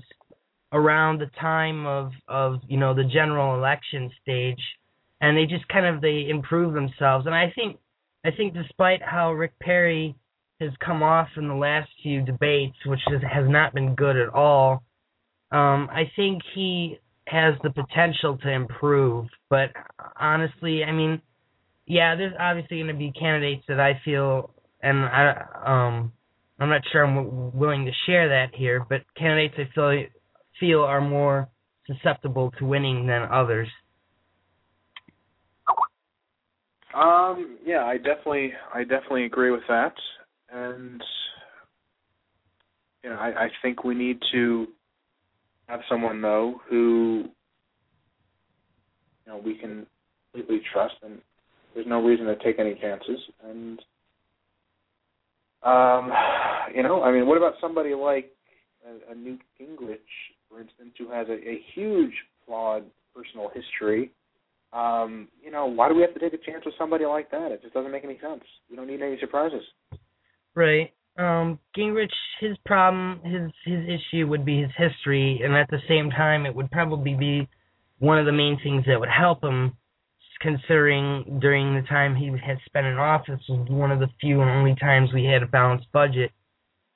around 0.71 1.19
the 1.19 1.29
time 1.39 1.85
of 1.85 2.11
of 2.27 2.59
you 2.67 2.77
know 2.77 2.93
the 2.93 3.03
general 3.03 3.55
election 3.55 4.11
stage, 4.21 4.61
and 5.19 5.35
they 5.35 5.45
just 5.45 5.67
kind 5.67 5.85
of 5.85 6.01
they 6.01 6.27
improve 6.29 6.73
themselves. 6.73 7.25
And 7.25 7.35
I 7.35 7.51
think 7.55 7.77
I 8.23 8.31
think 8.31 8.53
despite 8.53 9.01
how 9.01 9.33
Rick 9.33 9.57
Perry 9.59 10.15
has 10.63 10.73
come 10.83 11.03
off 11.03 11.27
in 11.37 11.47
the 11.47 11.53
last 11.53 11.89
few 12.01 12.21
debates, 12.21 12.75
which 12.85 12.99
is, 13.11 13.21
has 13.21 13.47
not 13.47 13.73
been 13.73 13.95
good 13.95 14.17
at 14.17 14.29
all. 14.29 14.83
Um, 15.51 15.89
I 15.91 16.11
think 16.15 16.41
he 16.55 16.99
has 17.27 17.53
the 17.63 17.69
potential 17.69 18.37
to 18.39 18.49
improve, 18.49 19.27
but 19.49 19.69
honestly, 20.19 20.83
I 20.83 20.91
mean, 20.91 21.21
yeah, 21.85 22.15
there's 22.15 22.33
obviously 22.39 22.77
going 22.77 22.87
to 22.87 22.93
be 22.93 23.11
candidates 23.11 23.63
that 23.67 23.79
I 23.79 24.01
feel, 24.03 24.51
and 24.81 24.99
I, 25.05 25.45
um, 25.65 26.11
I'm 26.59 26.69
not 26.69 26.81
sure 26.91 27.05
I'm 27.05 27.15
w- 27.15 27.51
willing 27.53 27.85
to 27.85 27.91
share 28.05 28.29
that 28.29 28.55
here, 28.55 28.85
but 28.87 29.01
candidates 29.17 29.55
I 29.57 29.73
feel 29.73 30.05
feel 30.59 30.81
are 30.81 31.01
more 31.01 31.49
susceptible 31.87 32.51
to 32.59 32.65
winning 32.65 33.07
than 33.07 33.23
others. 33.23 33.67
Um, 36.93 37.57
yeah, 37.65 37.83
I 37.85 37.97
definitely, 37.97 38.53
I 38.73 38.83
definitely 38.83 39.25
agree 39.25 39.51
with 39.51 39.63
that, 39.67 39.93
and 40.53 41.01
you 43.03 43.09
know, 43.09 43.17
I, 43.17 43.45
I 43.45 43.47
think 43.61 43.83
we 43.83 43.95
need 43.95 44.19
to 44.31 44.67
have 45.67 45.81
someone 45.89 46.21
though 46.21 46.61
who, 46.69 47.25
you 49.25 49.31
know, 49.31 49.41
we 49.43 49.55
can 49.55 49.85
completely 50.31 50.61
trust, 50.71 50.95
and 51.03 51.19
there's 51.73 51.87
no 51.87 52.01
reason 52.03 52.25
to 52.27 52.35
take 52.37 52.59
any 52.59 52.75
chances. 52.75 53.19
And, 53.43 53.79
um, 55.63 56.11
you 56.73 56.83
know, 56.83 57.03
I 57.03 57.11
mean, 57.11 57.27
what 57.27 57.37
about 57.37 57.53
somebody 57.59 57.93
like 57.93 58.31
a, 58.85 59.11
a 59.11 59.15
Newt 59.15 59.41
Gingrich, 59.59 59.97
for 60.49 60.61
instance, 60.61 60.91
who 60.97 61.11
has 61.11 61.27
a, 61.29 61.33
a 61.33 61.61
huge 61.73 62.13
flawed 62.45 62.83
personal 63.15 63.49
history? 63.53 64.11
Um, 64.71 65.27
you 65.43 65.51
know, 65.51 65.65
why 65.65 65.87
do 65.87 65.95
we 65.95 66.01
have 66.01 66.13
to 66.15 66.19
take 66.19 66.33
a 66.33 66.43
chance 66.43 66.65
with 66.65 66.73
somebody 66.79 67.05
like 67.05 67.29
that? 67.31 67.51
It 67.51 67.61
just 67.61 67.73
doesn't 67.73 67.91
make 67.91 68.03
any 68.03 68.19
sense. 68.19 68.43
We 68.69 68.75
don't 68.75 68.87
need 68.87 69.01
any 69.01 69.17
surprises. 69.19 69.61
Right. 70.55 70.93
Um, 71.17 71.59
Gingrich, 71.77 72.11
his 72.39 72.57
problem, 72.65 73.21
his 73.23 73.51
his 73.65 73.85
issue 73.87 74.27
would 74.27 74.45
be 74.45 74.61
his 74.61 74.71
history, 74.75 75.41
and 75.43 75.55
at 75.55 75.69
the 75.69 75.79
same 75.87 76.09
time, 76.09 76.45
it 76.45 76.55
would 76.55 76.71
probably 76.71 77.13
be 77.13 77.47
one 77.99 78.17
of 78.17 78.25
the 78.25 78.31
main 78.31 78.59
things 78.63 78.83
that 78.87 78.99
would 78.99 79.09
help 79.09 79.43
him, 79.43 79.77
considering 80.41 81.39
during 81.39 81.75
the 81.75 81.87
time 81.87 82.15
he 82.15 82.27
had 82.27 82.57
spent 82.65 82.87
in 82.87 82.97
office 82.97 83.39
was 83.47 83.67
one 83.69 83.91
of 83.91 83.99
the 83.99 84.09
few 84.19 84.41
and 84.41 84.49
only 84.49 84.75
times 84.75 85.13
we 85.13 85.23
had 85.23 85.43
a 85.43 85.47
balanced 85.47 85.91
budget. 85.91 86.31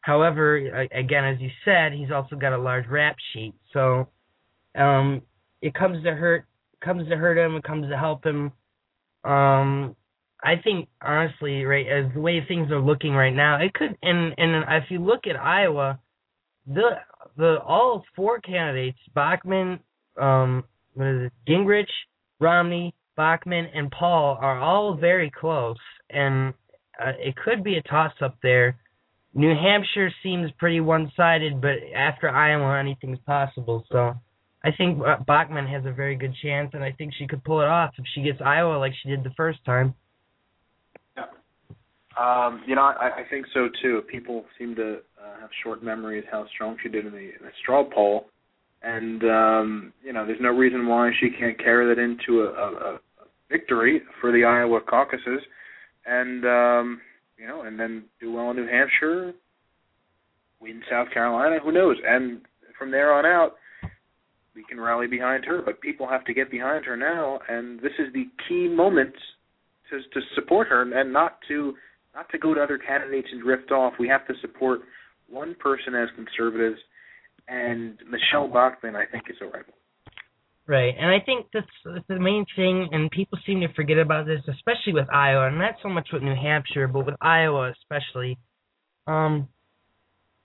However, 0.01 0.57
again, 0.91 1.23
as 1.23 1.39
you 1.39 1.49
said, 1.63 1.93
he's 1.93 2.11
also 2.11 2.35
got 2.35 2.53
a 2.53 2.57
large 2.57 2.87
rap 2.87 3.17
sheet, 3.33 3.53
so 3.71 4.07
um, 4.75 5.21
it 5.61 5.73
comes 5.73 6.03
to 6.03 6.13
hurt 6.13 6.45
comes 6.83 7.07
to 7.09 7.17
hurt 7.17 7.37
him, 7.37 7.55
it 7.55 7.63
comes 7.63 7.87
to 7.89 7.97
help 7.97 8.25
him. 8.25 8.51
Um, 9.23 9.95
I 10.43 10.55
think 10.63 10.87
honestly, 11.01 11.63
right, 11.63 11.87
as 11.87 12.13
the 12.13 12.21
way 12.21 12.43
things 12.47 12.71
are 12.71 12.79
looking 12.79 13.13
right 13.13 13.33
now, 13.33 13.59
it 13.59 13.73
could. 13.73 13.97
And 14.01 14.33
and 14.37 14.63
if 14.69 14.89
you 14.89 14.99
look 14.99 15.27
at 15.27 15.35
Iowa, 15.35 15.99
the 16.67 16.97
the 17.37 17.57
all 17.65 18.03
four 18.15 18.39
candidates, 18.39 18.99
Bachmann, 19.15 19.79
um, 20.19 20.63
what 20.93 21.07
is 21.07 21.21
it, 21.27 21.51
Gingrich, 21.51 21.85
Romney, 22.39 22.93
Bachmann, 23.15 23.67
and 23.73 23.91
Paul 23.91 24.37
are 24.39 24.59
all 24.59 24.95
very 24.95 25.31
close, 25.31 25.77
and 26.09 26.53
uh, 27.03 27.13
it 27.17 27.35
could 27.35 27.63
be 27.63 27.77
a 27.77 27.81
toss 27.81 28.13
up 28.21 28.37
there. 28.43 28.77
New 29.33 29.53
Hampshire 29.53 30.11
seems 30.23 30.49
pretty 30.57 30.79
one 30.81 31.11
sided, 31.15 31.61
but 31.61 31.75
after 31.95 32.29
Iowa, 32.29 32.79
anything's 32.79 33.19
possible. 33.19 33.85
So 33.91 34.13
I 34.63 34.71
think 34.71 34.99
uh, 35.05 35.17
Bachmann 35.25 35.67
has 35.67 35.85
a 35.85 35.91
very 35.91 36.15
good 36.15 36.33
chance, 36.41 36.71
and 36.73 36.83
I 36.83 36.91
think 36.91 37.13
she 37.17 37.27
could 37.27 37.43
pull 37.43 37.61
it 37.61 37.67
off 37.67 37.93
if 37.97 38.05
she 38.13 38.21
gets 38.21 38.39
Iowa 38.43 38.77
like 38.77 38.93
she 39.01 39.09
did 39.09 39.23
the 39.23 39.33
first 39.37 39.63
time. 39.65 39.93
Um, 42.19 42.63
you 42.65 42.75
know, 42.75 42.81
I, 42.81 43.21
I 43.21 43.23
think 43.29 43.45
so 43.53 43.69
too. 43.81 44.01
People 44.09 44.45
seem 44.57 44.75
to 44.75 44.97
uh, 45.21 45.39
have 45.39 45.49
short 45.63 45.83
memories 45.83 46.23
how 46.31 46.45
strong 46.53 46.77
she 46.81 46.89
did 46.89 47.05
in 47.05 47.11
the, 47.11 47.17
in 47.19 47.41
the 47.41 47.51
straw 47.61 47.83
poll, 47.83 48.25
and 48.81 49.23
um, 49.23 49.93
you 50.03 50.13
know, 50.13 50.25
there's 50.25 50.41
no 50.41 50.49
reason 50.49 50.87
why 50.87 51.11
she 51.19 51.29
can't 51.29 51.57
carry 51.59 51.93
that 51.93 52.01
into 52.01 52.41
a, 52.41 52.47
a, 52.47 52.95
a 52.95 52.99
victory 53.51 54.01
for 54.19 54.31
the 54.31 54.43
Iowa 54.43 54.79
caucuses, 54.81 55.41
and 56.05 56.43
um, 56.45 57.01
you 57.37 57.47
know, 57.47 57.61
and 57.61 57.79
then 57.79 58.05
do 58.19 58.33
well 58.33 58.49
in 58.49 58.57
New 58.57 58.67
Hampshire, 58.67 59.33
win 60.59 60.81
South 60.89 61.11
Carolina. 61.13 61.57
Who 61.63 61.71
knows? 61.71 61.97
And 62.07 62.41
from 62.77 62.91
there 62.91 63.13
on 63.13 63.25
out 63.25 63.53
we 64.55 64.63
can 64.63 64.79
rally 64.79 65.05
behind 65.05 65.45
her, 65.45 65.61
but 65.63 65.79
people 65.81 66.07
have 66.07 66.25
to 66.25 66.33
get 66.33 66.49
behind 66.49 66.83
her 66.85 66.97
now, 66.97 67.39
and 67.47 67.79
this 67.79 67.91
is 67.99 68.11
the 68.11 68.25
key 68.49 68.67
moment 68.67 69.13
to 69.91 69.99
to 69.99 70.25
support 70.33 70.67
her 70.67 70.81
and 70.81 71.13
not 71.13 71.37
to 71.47 71.75
not 72.17 72.27
to 72.31 72.39
go 72.39 72.55
to 72.55 72.61
other 72.61 72.79
candidates 72.79 73.27
and 73.31 73.43
drift 73.43 73.71
off. 73.71 73.93
We 73.99 74.07
have 74.07 74.25
to 74.27 74.33
support 74.41 74.81
one 75.29 75.55
person 75.59 75.93
as 75.93 76.09
conservatives, 76.15 76.79
and 77.47 77.95
Michele 78.09 78.47
Bachmann, 78.47 78.95
I 78.95 79.05
think, 79.05 79.25
is 79.29 79.35
a 79.39 79.45
rival. 79.45 79.73
Right, 80.65 80.95
and 80.99 81.09
I 81.09 81.23
think 81.23 81.45
that's, 81.53 81.67
that's 81.85 82.07
the 82.09 82.19
main 82.19 82.43
thing, 82.55 82.89
and 82.91 83.11
people 83.11 83.37
seem 83.45 83.61
to 83.61 83.71
forget 83.73 83.99
about 83.99 84.25
this, 84.25 84.41
especially 84.49 84.93
with 84.93 85.07
Iowa, 85.13 85.47
and 85.47 85.59
not 85.59 85.75
so 85.83 85.89
much 85.89 86.09
with 86.11 86.23
New 86.23 86.35
Hampshire, 86.35 86.87
but 86.87 87.05
with 87.05 87.15
Iowa 87.21 87.71
especially. 87.79 88.39
Um, 89.05 89.47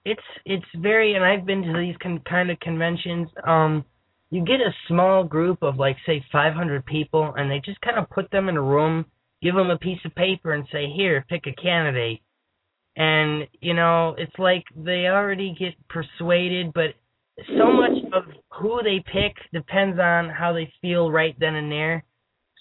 it's 0.04 0.20
it's 0.44 0.66
very, 0.76 1.14
and 1.14 1.24
I've 1.24 1.46
been 1.46 1.62
to 1.62 1.78
these 1.78 1.96
con- 2.00 2.22
kind 2.28 2.50
of 2.50 2.60
conventions. 2.60 3.28
Um, 3.46 3.84
you 4.30 4.44
get 4.44 4.60
a 4.60 4.74
small 4.88 5.24
group 5.24 5.62
of 5.62 5.76
like 5.76 5.96
say 6.06 6.24
500 6.30 6.86
people 6.86 7.34
and 7.36 7.50
they 7.50 7.60
just 7.64 7.80
kind 7.82 7.98
of 7.98 8.08
put 8.08 8.30
them 8.30 8.48
in 8.48 8.56
a 8.56 8.62
room 8.62 9.04
give 9.42 9.54
them 9.54 9.70
a 9.70 9.78
piece 9.78 9.98
of 10.04 10.14
paper 10.14 10.52
and 10.52 10.66
say 10.72 10.90
here 10.94 11.24
pick 11.28 11.46
a 11.46 11.60
candidate 11.60 12.20
and 12.96 13.46
you 13.60 13.74
know 13.74 14.14
it's 14.18 14.38
like 14.38 14.64
they 14.76 15.06
already 15.06 15.54
get 15.58 15.74
persuaded 15.88 16.72
but 16.72 16.94
so 17.56 17.72
much 17.72 17.96
of 18.12 18.24
who 18.60 18.80
they 18.82 19.02
pick 19.12 19.34
depends 19.52 19.98
on 19.98 20.28
how 20.28 20.52
they 20.52 20.70
feel 20.80 21.10
right 21.10 21.34
then 21.40 21.54
and 21.54 21.72
there 21.72 22.04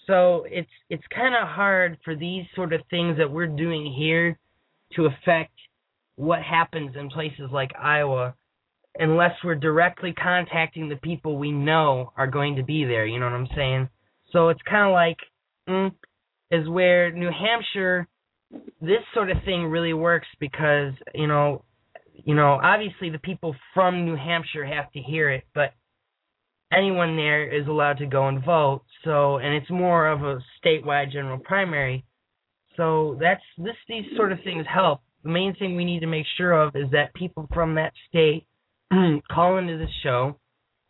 so 0.06 0.44
it's 0.48 0.70
it's 0.90 1.04
kind 1.14 1.34
of 1.34 1.46
hard 1.46 1.98
for 2.04 2.16
these 2.16 2.44
sort 2.54 2.72
of 2.72 2.80
things 2.90 3.18
that 3.18 3.30
we're 3.30 3.46
doing 3.46 3.92
here 3.96 4.38
to 4.96 5.06
affect 5.06 5.52
what 6.16 6.42
happens 6.42 6.96
in 6.96 7.08
places 7.08 7.50
like 7.52 7.70
Iowa 7.80 8.34
unless 8.98 9.32
we're 9.42 9.54
directly 9.54 10.12
contacting 10.12 10.88
the 10.88 10.96
people 10.96 11.38
we 11.38 11.50
know 11.50 12.12
are 12.16 12.26
going 12.26 12.56
to 12.56 12.62
be 12.62 12.84
there. 12.84 13.06
You 13.06 13.18
know 13.18 13.26
what 13.26 13.34
I'm 13.34 13.48
saying? 13.56 13.88
So 14.32 14.48
it's 14.48 14.60
kind 14.68 14.86
of 14.86 14.92
like 14.92 15.16
mm, 15.68 15.92
is 16.52 16.68
where 16.68 17.10
New 17.10 17.30
Hampshire 17.30 18.06
this 18.80 19.00
sort 19.14 19.30
of 19.30 19.38
thing 19.44 19.66
really 19.66 19.94
works 19.94 20.26
because 20.38 20.92
you 21.14 21.26
know 21.26 21.64
you 22.12 22.34
know 22.34 22.58
obviously 22.62 23.10
the 23.10 23.18
people 23.18 23.54
from 23.74 24.04
New 24.04 24.16
Hampshire 24.16 24.64
have 24.64 24.90
to 24.92 25.00
hear 25.00 25.30
it, 25.30 25.44
but 25.54 25.72
anyone 26.72 27.16
there 27.16 27.48
is 27.48 27.66
allowed 27.66 27.98
to 27.98 28.06
go 28.06 28.28
and 28.28 28.44
vote. 28.44 28.82
So 29.04 29.38
and 29.38 29.54
it's 29.54 29.70
more 29.70 30.08
of 30.08 30.22
a 30.22 30.40
statewide 30.64 31.12
general 31.12 31.38
primary. 31.38 32.04
So 32.76 33.18
that's 33.20 33.42
this 33.58 33.76
these 33.88 34.04
sort 34.16 34.32
of 34.32 34.38
things 34.44 34.66
help. 34.72 35.00
The 35.22 35.30
main 35.30 35.54
thing 35.54 35.76
we 35.76 35.84
need 35.84 36.00
to 36.00 36.06
make 36.06 36.26
sure 36.36 36.52
of 36.52 36.74
is 36.74 36.90
that 36.92 37.14
people 37.14 37.48
from 37.52 37.76
that 37.76 37.92
state 38.08 38.46
call 39.30 39.58
into 39.58 39.78
the 39.78 39.86
show, 40.02 40.36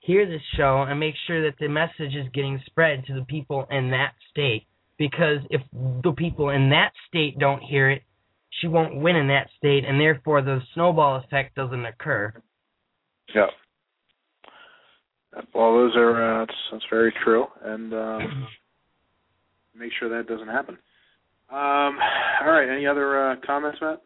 hear 0.01 0.27
this 0.27 0.43
show, 0.57 0.83
and 0.89 0.99
make 0.99 1.15
sure 1.27 1.45
that 1.45 1.59
the 1.61 1.69
message 1.69 2.15
is 2.15 2.27
getting 2.33 2.61
spread 2.67 3.05
to 3.07 3.15
the 3.15 3.25
people 3.27 3.67
in 3.71 3.91
that 3.91 4.15
state. 4.31 4.67
Because 5.03 5.39
if 5.51 5.61
the 6.05 6.13
people 6.13 6.51
in 6.51 6.71
that 6.71 6.93
state 7.09 7.37
don't 7.37 7.61
hear 7.61 7.91
it, 7.91 8.03
she 8.61 8.69
won't 8.69 8.95
win 8.95 9.17
in 9.17 9.27
that 9.27 9.49
state, 9.59 9.85
and 9.85 10.01
therefore 10.01 10.43
the 10.43 10.61
snowball 10.75 11.17
effect 11.17 11.57
doesn't 11.57 11.85
occur. 11.85 12.33
Yeah. 13.35 13.47
Well, 15.53 15.75
those 15.75 15.97
are 15.97 16.43
uh, 16.43 16.47
that's, 16.47 16.59
that's 16.71 16.85
very 16.89 17.13
true, 17.25 17.47
and 17.65 17.93
um, 17.93 18.47
make 19.77 19.91
sure 19.99 20.09
that 20.09 20.29
doesn't 20.29 20.47
happen. 20.47 20.79
Um, 21.51 21.99
all 22.41 22.53
right. 22.53 22.69
Any 22.73 22.87
other 22.87 23.33
uh, 23.33 23.37
comments, 23.45 23.79
Matt? 23.83 24.03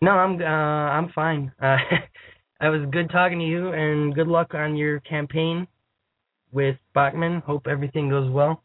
No, 0.00 0.12
I'm 0.12 0.40
uh, 0.40 0.44
I'm 0.44 1.12
fine. 1.14 1.52
Uh, 1.60 1.76
it 2.62 2.68
was 2.68 2.88
good 2.90 3.10
talking 3.10 3.38
to 3.38 3.44
you, 3.44 3.68
and 3.72 4.14
good 4.14 4.28
luck 4.28 4.54
on 4.54 4.76
your 4.76 5.00
campaign 5.00 5.66
with 6.52 6.76
Bachmann. 6.94 7.42
Hope 7.44 7.66
everything 7.66 8.08
goes 8.08 8.30
well. 8.30 8.62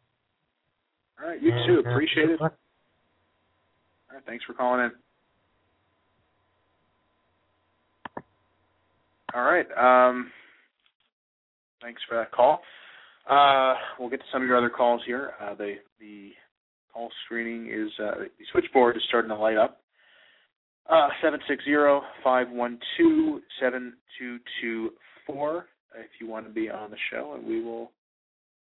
All 1.21 1.29
right, 1.29 1.41
you 1.41 1.51
too. 1.67 1.79
Appreciate 1.91 2.29
it. 2.29 2.39
All 2.41 4.15
right, 4.15 4.23
thanks 4.25 4.43
for 4.45 4.53
calling 4.53 4.81
in. 4.85 4.91
All 9.33 9.43
right. 9.43 9.67
Um, 9.77 10.31
thanks 11.81 12.01
for 12.07 12.17
that 12.17 12.31
call. 12.31 12.61
Uh, 13.29 13.75
we'll 13.99 14.09
get 14.09 14.19
to 14.19 14.25
some 14.31 14.41
of 14.41 14.47
your 14.47 14.57
other 14.57 14.69
calls 14.69 15.01
here. 15.05 15.31
Uh, 15.41 15.53
the 15.55 15.75
the 15.99 16.31
call 16.93 17.09
screening 17.25 17.67
is 17.71 17.91
uh, 17.99 18.15
the 18.19 18.45
switchboard 18.51 18.97
is 18.97 19.03
starting 19.07 19.29
to 19.29 19.35
light 19.35 19.57
up. 19.57 19.81
Uh, 20.89 21.09
seven 21.21 21.39
six 21.47 21.63
zero 21.65 22.01
five 22.23 22.49
one 22.49 22.79
two 22.97 23.41
seven 23.61 23.93
two 24.17 24.39
two 24.61 24.91
four. 25.27 25.65
If 25.95 26.09
you 26.19 26.27
want 26.27 26.47
to 26.47 26.51
be 26.51 26.69
on 26.69 26.89
the 26.89 26.97
show, 27.11 27.33
and 27.35 27.45
we 27.45 27.63
will 27.63 27.91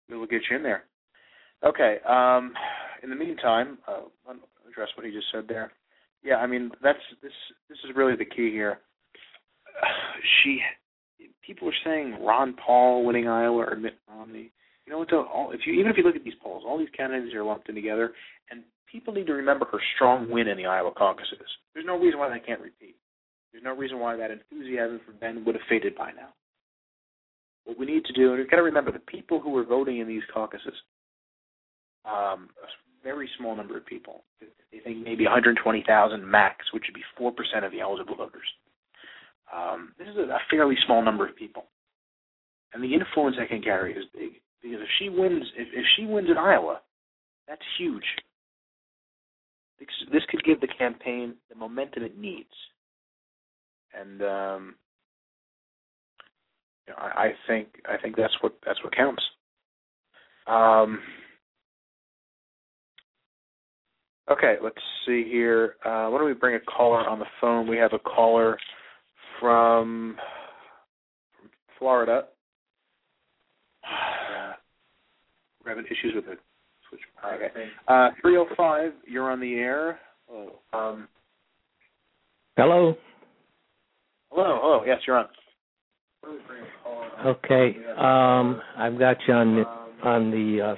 we 0.09 0.17
will 0.17 0.27
get 0.27 0.41
you 0.49 0.57
in 0.57 0.63
there. 0.63 0.83
Okay. 1.63 1.97
Um, 2.07 2.53
in 3.03 3.09
the 3.09 3.15
meantime, 3.15 3.77
uh, 3.87 4.01
I'll 4.27 4.35
address 4.69 4.89
what 4.95 5.05
he 5.05 5.11
just 5.11 5.27
said 5.31 5.45
there. 5.47 5.71
yeah, 6.23 6.35
I 6.35 6.47
mean 6.47 6.71
that's 6.83 6.99
this 7.21 7.31
this 7.69 7.77
is 7.83 7.95
really 7.95 8.15
the 8.15 8.25
key 8.25 8.51
here. 8.51 8.79
She 10.43 10.59
people 11.45 11.67
are 11.67 11.83
saying 11.83 12.23
Ron 12.23 12.55
Paul 12.63 13.05
winning 13.05 13.27
Iowa 13.27 13.65
or 13.65 13.75
Mitt 13.75 13.97
Romney. 14.07 14.51
You 14.85 14.93
know 14.93 14.99
what? 14.99 15.09
Though, 15.09 15.25
all, 15.25 15.51
if 15.51 15.61
you 15.65 15.73
even 15.73 15.91
if 15.91 15.97
you 15.97 16.03
look 16.03 16.15
at 16.15 16.23
these 16.23 16.37
polls, 16.41 16.63
all 16.65 16.77
these 16.77 16.89
candidates 16.95 17.33
are 17.33 17.43
lumped 17.43 17.69
in 17.69 17.75
together, 17.75 18.13
and 18.49 18.61
people 18.91 19.13
need 19.13 19.27
to 19.27 19.33
remember 19.33 19.65
her 19.71 19.79
strong 19.95 20.29
win 20.29 20.47
in 20.47 20.57
the 20.57 20.65
Iowa 20.65 20.91
caucuses. 20.91 21.39
There's 21.73 21.85
no 21.85 21.97
reason 21.97 22.19
why 22.19 22.29
that 22.29 22.45
can't 22.45 22.61
repeat. 22.61 22.95
There's 23.51 23.63
no 23.63 23.75
reason 23.75 23.99
why 23.99 24.15
that 24.17 24.31
enthusiasm 24.31 25.01
for 25.05 25.11
Ben 25.13 25.43
would 25.45 25.55
have 25.55 25.63
faded 25.69 25.95
by 25.95 26.11
now. 26.11 26.29
What 27.65 27.77
we 27.77 27.85
need 27.85 28.05
to 28.05 28.13
do, 28.13 28.29
and 28.29 28.39
we've 28.39 28.49
got 28.49 28.57
to 28.57 28.63
remember, 28.63 28.91
the 28.91 28.99
people 28.99 29.39
who 29.39 29.51
were 29.51 29.63
voting 29.63 29.99
in 29.99 30.07
these 30.07 30.23
caucuses, 30.33 30.73
um, 32.05 32.49
a 32.63 32.67
very 33.03 33.29
small 33.37 33.55
number 33.55 33.77
of 33.77 33.85
people. 33.85 34.23
They 34.71 34.79
think 34.79 35.03
maybe 35.03 35.25
120,000 35.25 36.25
max, 36.25 36.65
which 36.73 36.83
would 36.87 36.95
be 36.95 37.03
four 37.17 37.31
percent 37.31 37.65
of 37.65 37.71
the 37.71 37.81
eligible 37.81 38.15
voters. 38.15 38.47
Um, 39.53 39.93
this 39.97 40.07
is 40.07 40.17
a, 40.17 40.21
a 40.21 40.39
fairly 40.49 40.75
small 40.85 41.03
number 41.03 41.27
of 41.27 41.35
people, 41.35 41.65
and 42.73 42.83
the 42.83 42.93
influence 42.93 43.35
that 43.37 43.49
can 43.49 43.61
carry 43.61 43.93
is 43.93 44.05
big. 44.13 44.41
Because 44.61 44.79
if 44.81 44.89
she 44.99 45.09
wins, 45.09 45.43
if, 45.57 45.67
if 45.73 45.85
she 45.95 46.05
wins 46.05 46.29
in 46.29 46.37
Iowa, 46.37 46.81
that's 47.47 47.61
huge. 47.77 48.05
This, 49.79 49.89
this 50.13 50.21
could 50.29 50.43
give 50.43 50.61
the 50.61 50.67
campaign 50.67 51.35
the 51.49 51.55
momentum 51.55 52.03
it 52.03 52.17
needs, 52.17 52.53
and 53.99 54.21
um, 54.21 54.75
you 56.87 56.93
know, 56.93 56.99
I, 56.99 57.23
I 57.25 57.31
think 57.47 57.67
I 57.89 57.97
think 57.97 58.15
that's 58.15 58.35
what 58.41 58.53
that's 58.65 58.81
what 58.83 58.95
counts. 58.95 59.23
Um, 60.47 60.99
okay, 64.29 64.55
let's 64.61 64.77
see 65.05 65.23
here. 65.29 65.75
Uh, 65.85 66.09
why 66.09 66.17
don't 66.17 66.25
we 66.25 66.33
bring 66.33 66.55
a 66.55 66.59
caller 66.59 67.07
on 67.07 67.19
the 67.19 67.25
phone? 67.39 67.67
We 67.67 67.77
have 67.77 67.93
a 67.93 67.99
caller 67.99 68.57
from, 69.39 70.15
from 71.39 71.49
Florida. 71.79 72.25
We're 75.63 75.75
having 75.75 75.85
issues 75.85 76.13
with 76.15 76.25
the 76.25 76.37
switch. 76.89 77.01
Okay. 77.23 77.69
Uh, 77.87 78.09
305, 78.21 78.93
you're 79.07 79.31
on 79.31 79.39
the 79.39 79.53
air. 79.55 79.99
Hello. 80.27 80.51
Um, 80.73 81.07
hello. 82.57 82.95
Hello. 84.31 84.59
Hello. 84.61 84.83
Yes, 84.85 84.99
you're 85.05 85.17
on. 85.17 85.27
Okay. 87.25 87.75
Um, 87.97 88.61
I've 88.77 88.97
got 88.97 89.17
you 89.27 89.33
on 89.33 89.55
the 89.55 89.65
on 90.07 90.31
the 90.31 90.61
uh, 90.61 90.75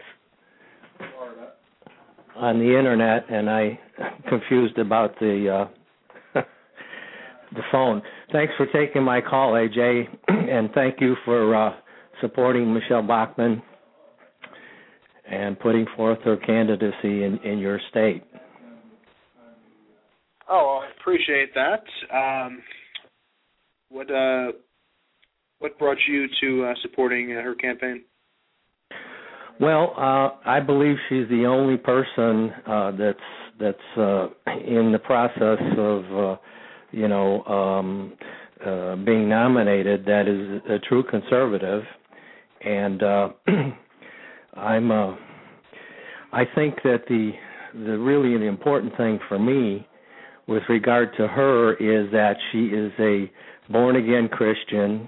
on 2.36 2.60
the 2.60 2.78
internet, 2.78 3.30
and 3.30 3.50
I 3.50 3.80
confused 4.30 4.78
about 4.78 5.18
the 5.20 5.68
uh, 6.36 6.42
the 7.54 7.62
phone. 7.72 8.02
Thanks 8.32 8.54
for 8.58 8.66
taking 8.68 9.04
my 9.04 9.22
call, 9.22 9.54
Ajay, 9.54 10.04
and 10.28 10.70
thank 10.74 11.00
you 11.00 11.16
for 11.26 11.56
uh, 11.56 11.74
supporting 12.22 12.74
Michele 12.74 13.04
Bachmann 13.04 13.62
and 15.30 15.60
putting 15.60 15.86
forth 15.96 16.20
her 16.24 16.38
candidacy 16.38 17.24
in, 17.24 17.40
in 17.44 17.60
your 17.60 17.80
state. 17.90 18.24
Oh, 20.50 20.82
I 20.84 20.92
appreciate 21.00 21.54
that. 21.56 21.84
Um, 22.14 22.62
what 23.90 24.12
uh, 24.12 24.52
what 25.60 25.78
brought 25.80 25.98
you 26.08 26.28
to 26.42 26.66
uh, 26.66 26.74
supporting 26.82 27.36
uh, 27.36 27.42
her 27.42 27.56
campaign? 27.56 28.04
Well, 29.60 29.94
uh, 29.98 30.50
I 30.50 30.60
believe 30.60 30.96
she's 31.10 31.28
the 31.30 31.46
only 31.46 31.78
person 31.78 32.52
uh, 32.66 32.92
that's 32.92 33.20
that's 33.60 33.98
uh, 33.98 34.28
in 34.66 34.92
the 34.92 35.00
process 35.00 35.60
of, 35.78 36.04
uh, 36.12 36.38
you 36.92 37.08
know, 37.08 37.44
um, 37.44 38.14
uh, 38.66 38.96
being 38.98 39.30
nominated 39.30 40.06
that 40.06 40.28
is 40.28 40.62
a 40.70 40.80
true 40.80 41.04
conservative, 41.04 41.84
and 42.62 43.04
uh, 43.04 43.30
I'm. 44.56 44.92
Uh, 44.92 45.16
I 46.32 46.46
think 46.56 46.76
that 46.84 47.04
the 47.08 47.32
the 47.74 47.98
really 48.00 48.38
the 48.38 48.46
important 48.46 48.98
thing 48.98 49.20
for 49.28 49.38
me 49.38 49.88
with 50.48 50.64
regard 50.68 51.10
to 51.18 51.28
her 51.28 51.74
is 51.74 52.12
that 52.12 52.36
she 52.52 52.66
is 52.66 52.92
a 53.00 53.32
born 53.72 53.98
again 53.98 54.30
Christian. 54.30 55.08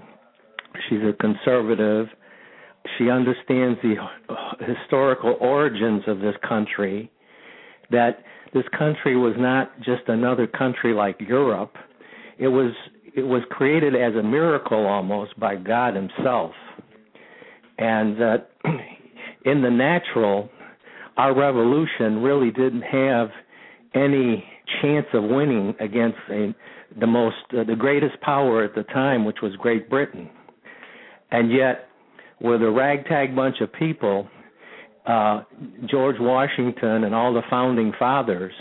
She's 0.88 1.00
a 1.00 1.12
conservative. 1.20 2.06
She 2.98 3.10
understands 3.10 3.78
the 3.82 3.96
historical 4.64 5.36
origins 5.40 6.02
of 6.06 6.20
this 6.20 6.34
country. 6.46 7.10
That 7.90 8.18
this 8.52 8.64
country 8.76 9.16
was 9.16 9.34
not 9.36 9.76
just 9.78 10.02
another 10.08 10.46
country 10.46 10.94
like 10.94 11.20
Europe. 11.20 11.74
It 12.38 12.48
was 12.48 12.72
it 13.14 13.22
was 13.22 13.42
created 13.50 13.94
as 13.94 14.14
a 14.14 14.22
miracle 14.22 14.86
almost 14.86 15.38
by 15.40 15.56
God 15.56 15.94
Himself, 15.94 16.52
and 17.78 18.16
that 18.20 18.50
in 19.44 19.62
the 19.62 19.70
natural, 19.70 20.50
our 21.16 21.34
revolution 21.34 22.22
really 22.22 22.50
didn't 22.50 22.82
have 22.82 23.28
any 23.94 24.44
chance 24.82 25.06
of 25.14 25.24
winning 25.24 25.74
against 25.80 26.18
a, 26.30 26.54
the 27.00 27.06
most 27.06 27.36
uh, 27.52 27.64
the 27.64 27.76
greatest 27.76 28.20
power 28.20 28.64
at 28.64 28.74
the 28.74 28.82
time, 28.84 29.24
which 29.24 29.38
was 29.42 29.54
Great 29.56 29.88
Britain, 29.88 30.28
and 31.30 31.50
yet 31.50 31.85
with 32.40 32.62
a 32.62 32.70
ragtag 32.70 33.34
bunch 33.34 33.60
of 33.60 33.72
people, 33.72 34.28
uh, 35.06 35.42
George 35.88 36.16
Washington 36.18 37.04
and 37.04 37.14
all 37.14 37.32
the 37.32 37.42
founding 37.50 37.92
fathers. 37.98 38.52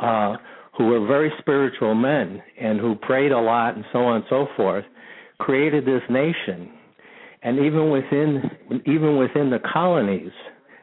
Uh, 0.00 0.36
who 0.76 0.86
were 0.86 1.06
very 1.06 1.30
spiritual 1.38 1.94
men 1.94 2.42
and 2.60 2.80
who 2.80 2.94
prayed 2.94 3.32
a 3.32 3.38
lot 3.38 3.76
and 3.76 3.84
so 3.92 4.00
on 4.00 4.16
and 4.16 4.24
so 4.30 4.46
forth, 4.56 4.84
created 5.38 5.84
this 5.84 6.02
nation. 6.08 6.70
And 7.42 7.58
even 7.58 7.90
within 7.90 8.42
even 8.86 9.16
within 9.16 9.50
the 9.50 9.58
colonies 9.72 10.30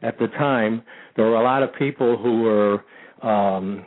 at 0.01 0.19
the 0.19 0.27
time, 0.27 0.83
there 1.15 1.25
were 1.25 1.37
a 1.37 1.43
lot 1.43 1.63
of 1.63 1.69
people 1.75 2.17
who 2.17 2.41
were 2.41 2.83
um, 3.21 3.85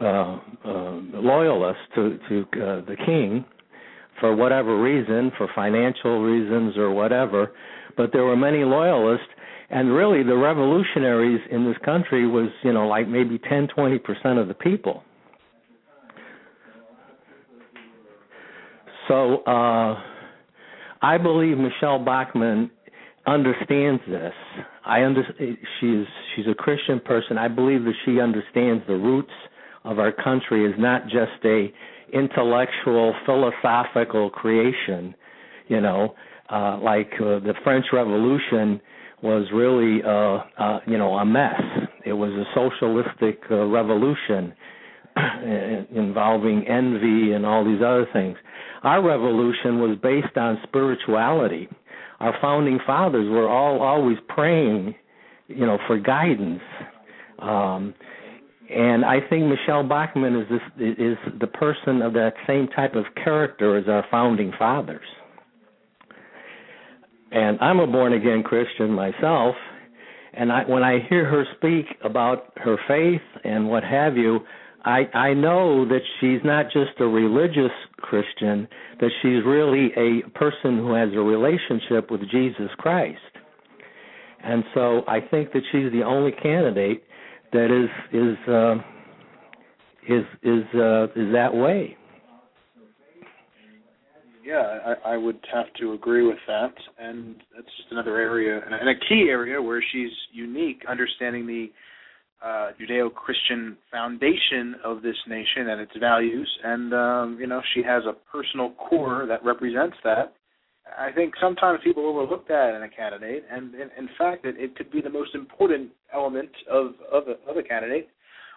uh, 0.00 0.38
uh, 0.64 1.00
loyalists 1.14 1.82
to 1.96 2.18
to 2.28 2.40
uh, 2.52 2.80
the 2.86 2.96
king 3.04 3.44
for 4.20 4.34
whatever 4.34 4.80
reason, 4.80 5.32
for 5.36 5.48
financial 5.54 6.22
reasons 6.22 6.76
or 6.76 6.90
whatever. 6.90 7.52
But 7.96 8.10
there 8.12 8.24
were 8.24 8.36
many 8.36 8.64
loyalists, 8.64 9.26
and 9.70 9.92
really 9.92 10.22
the 10.22 10.36
revolutionaries 10.36 11.40
in 11.50 11.64
this 11.64 11.76
country 11.84 12.26
was 12.26 12.48
you 12.62 12.72
know 12.72 12.86
like 12.86 13.08
maybe 13.08 13.38
10, 13.38 13.68
20 13.74 13.98
percent 13.98 14.38
of 14.38 14.48
the 14.48 14.54
people. 14.54 15.02
So 19.08 19.38
uh, 19.46 19.98
I 21.00 21.16
believe 21.16 21.56
Michele 21.56 21.98
Bachmann 22.04 22.70
understands 23.26 24.02
this. 24.08 24.32
I 24.84 25.04
under 25.04 25.22
she's 25.80 26.06
she's 26.34 26.46
a 26.46 26.54
Christian 26.54 27.00
person. 27.00 27.38
I 27.38 27.48
believe 27.48 27.84
that 27.84 27.94
she 28.04 28.20
understands 28.20 28.84
the 28.86 28.94
roots 28.96 29.32
of 29.84 29.98
our 29.98 30.12
country 30.12 30.64
is 30.64 30.74
not 30.78 31.04
just 31.04 31.44
a 31.44 31.72
intellectual 32.12 33.14
philosophical 33.26 34.30
creation, 34.30 35.14
you 35.68 35.80
know, 35.80 36.14
uh, 36.50 36.78
like 36.82 37.10
uh, 37.20 37.40
the 37.40 37.54
French 37.64 37.86
Revolution 37.92 38.80
was 39.22 39.46
really 39.52 40.02
uh, 40.04 40.62
uh, 40.62 40.80
you 40.86 40.96
know 40.96 41.14
a 41.14 41.24
mess. 41.24 41.60
It 42.06 42.12
was 42.12 42.30
a 42.32 42.44
socialistic 42.54 43.42
uh, 43.50 43.64
revolution 43.66 44.54
involving 45.94 46.66
envy 46.68 47.32
and 47.32 47.44
all 47.44 47.64
these 47.64 47.82
other 47.84 48.06
things. 48.12 48.36
Our 48.82 49.02
revolution 49.04 49.80
was 49.80 49.98
based 50.02 50.36
on 50.36 50.58
spirituality. 50.62 51.68
Our 52.20 52.34
founding 52.40 52.78
fathers 52.86 53.28
were 53.28 53.48
all 53.48 53.82
always 53.82 54.18
praying, 54.28 54.94
you 55.48 55.66
know, 55.66 55.78
for 55.86 55.98
guidance. 55.98 56.62
Um, 57.40 57.94
and 58.70 59.04
I 59.04 59.20
think 59.28 59.46
Michele 59.46 59.82
Bachmann 59.84 60.36
is 60.36 60.48
this 60.48 60.94
is 60.98 61.16
the 61.40 61.46
person 61.46 62.02
of 62.02 62.12
that 62.14 62.34
same 62.46 62.68
type 62.68 62.94
of 62.94 63.04
character 63.22 63.78
as 63.78 63.88
our 63.88 64.04
founding 64.10 64.52
fathers. 64.58 65.06
And 67.30 67.58
I'm 67.60 67.78
a 67.78 67.86
born 67.86 68.12
again 68.12 68.42
Christian 68.42 68.90
myself, 68.90 69.54
and 70.34 70.52
I, 70.52 70.64
when 70.64 70.82
I 70.82 70.98
hear 71.08 71.24
her 71.26 71.44
speak 71.56 71.86
about 72.04 72.52
her 72.56 72.76
faith 72.86 73.42
and 73.44 73.68
what 73.68 73.84
have 73.84 74.16
you, 74.16 74.40
I 74.84 75.08
I 75.14 75.34
know 75.34 75.86
that 75.88 76.00
she's 76.20 76.40
not 76.44 76.66
just 76.66 77.00
a 77.00 77.06
religious 77.06 77.72
Christian, 77.96 78.68
that 79.00 79.10
she's 79.22 79.44
really 79.46 79.92
a 79.96 80.28
person 80.38 80.76
who 80.76 80.92
has 80.92 81.08
a 81.14 81.20
relationship 81.20 82.10
with 82.10 82.20
Jesus 82.30 82.70
Christ. 82.76 83.18
And 84.44 84.62
so 84.74 85.02
I 85.08 85.20
think 85.20 85.52
that 85.52 85.62
she's 85.72 85.90
the 85.90 86.02
only 86.04 86.32
candidate 86.32 87.02
that 87.52 87.70
is 87.70 87.90
is 88.12 88.48
uh, 88.48 88.74
is 90.08 90.24
is 90.42 90.64
uh, 90.74 91.04
is 91.20 91.32
that 91.32 91.50
way. 91.52 91.96
Yeah, 94.44 94.94
I, 95.04 95.12
I 95.12 95.16
would 95.18 95.38
have 95.52 95.66
to 95.78 95.92
agree 95.92 96.26
with 96.26 96.38
that, 96.46 96.72
and 96.98 97.36
that's 97.54 97.68
just 97.76 97.90
another 97.90 98.16
area 98.16 98.62
and 98.64 98.88
a 98.88 98.94
key 99.08 99.26
area 99.28 99.60
where 99.60 99.84
she's 99.92 100.12
unique, 100.32 100.82
understanding 100.88 101.46
the 101.46 101.66
uh, 102.42 102.70
Judeo-Christian 102.80 103.76
foundation 103.90 104.76
of 104.84 105.02
this 105.02 105.16
nation 105.28 105.68
and 105.68 105.80
its 105.80 105.92
values, 106.00 106.48
and 106.64 106.94
um, 106.94 107.36
you 107.38 107.46
know 107.46 107.60
she 107.74 107.82
has 107.82 108.04
a 108.04 108.14
personal 108.30 108.70
core 108.72 109.26
that 109.26 109.44
represents 109.44 109.96
that. 110.04 110.32
I 110.96 111.12
think 111.12 111.34
sometimes 111.40 111.80
people 111.82 112.06
overlook 112.06 112.46
that 112.48 112.74
in 112.74 112.82
a 112.82 112.88
candidate, 112.88 113.44
and 113.50 113.74
in, 113.74 114.08
fact, 114.16 114.44
it, 114.44 114.56
it 114.58 114.76
could 114.76 114.90
be 114.90 115.00
the 115.00 115.10
most 115.10 115.34
important 115.34 115.90
element 116.12 116.50
of 116.70 116.92
of 117.12 117.24
a, 117.28 117.50
of 117.50 117.56
a 117.56 117.62
candidate. 117.62 118.08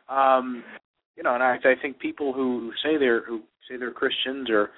Um, 0.09 0.63
you 1.15 1.23
know, 1.23 1.33
and 1.33 1.43
I, 1.43 1.55
I 1.55 1.73
think 1.81 1.99
people 1.99 2.33
who 2.33 2.71
say 2.83 2.97
they're 2.97 3.25
who 3.25 3.41
say 3.69 3.77
they're 3.77 3.91
Christians 3.91 4.49
or 4.49 4.69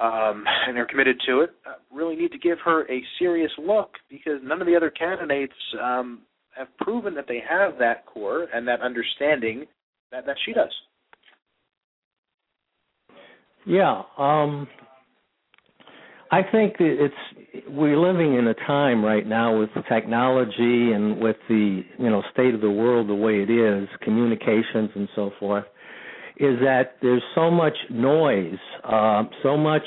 um, 0.00 0.44
and 0.66 0.76
they're 0.76 0.86
committed 0.86 1.20
to 1.26 1.40
it 1.40 1.50
uh, 1.66 1.74
really 1.94 2.16
need 2.16 2.32
to 2.32 2.38
give 2.38 2.58
her 2.64 2.90
a 2.90 3.02
serious 3.18 3.52
look 3.58 3.90
because 4.08 4.40
none 4.42 4.60
of 4.60 4.66
the 4.66 4.74
other 4.74 4.90
candidates 4.90 5.52
um, 5.82 6.20
have 6.56 6.68
proven 6.78 7.14
that 7.14 7.26
they 7.28 7.42
have 7.48 7.78
that 7.78 8.06
core 8.06 8.48
and 8.54 8.66
that 8.66 8.80
understanding 8.80 9.66
that 10.10 10.26
that 10.26 10.36
she 10.44 10.52
does. 10.52 10.72
Yeah, 13.66 14.02
um, 14.16 14.66
I 16.32 16.42
think 16.42 16.76
it's 16.78 17.14
we're 17.68 17.98
living 17.98 18.36
in 18.36 18.46
a 18.46 18.54
time 18.54 19.04
right 19.04 19.26
now 19.26 19.58
with 19.58 19.70
technology 19.88 20.92
and 20.92 21.20
with 21.20 21.36
the 21.48 21.82
you 21.98 22.10
know 22.10 22.22
state 22.32 22.54
of 22.54 22.60
the 22.60 22.70
world 22.70 23.08
the 23.08 23.14
way 23.14 23.42
it 23.42 23.50
is, 23.50 23.88
communications 24.02 24.90
and 24.94 25.08
so 25.16 25.32
forth, 25.40 25.64
is 26.36 26.58
that 26.60 26.96
there's 27.02 27.22
so 27.34 27.50
much 27.50 27.76
noise, 27.90 28.58
uh, 28.84 29.24
so 29.42 29.56
much 29.56 29.82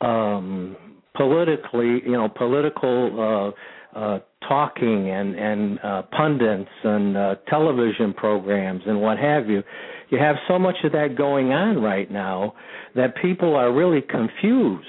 um, 0.00 0.76
politically, 1.16 2.02
you 2.04 2.12
know, 2.12 2.28
political 2.28 3.54
uh, 3.94 3.98
uh, 3.98 4.18
talking 4.48 5.10
and 5.10 5.34
and 5.34 5.80
uh, 5.82 6.02
pundits 6.16 6.70
and 6.84 7.16
uh, 7.16 7.34
television 7.48 8.12
programs 8.14 8.82
and 8.86 9.00
what 9.00 9.18
have 9.18 9.48
you. 9.48 9.62
You 10.10 10.18
have 10.18 10.36
so 10.46 10.58
much 10.58 10.76
of 10.84 10.92
that 10.92 11.16
going 11.16 11.52
on 11.52 11.82
right 11.82 12.08
now 12.10 12.54
that 12.94 13.16
people 13.20 13.56
are 13.56 13.72
really 13.72 14.02
confused. 14.02 14.86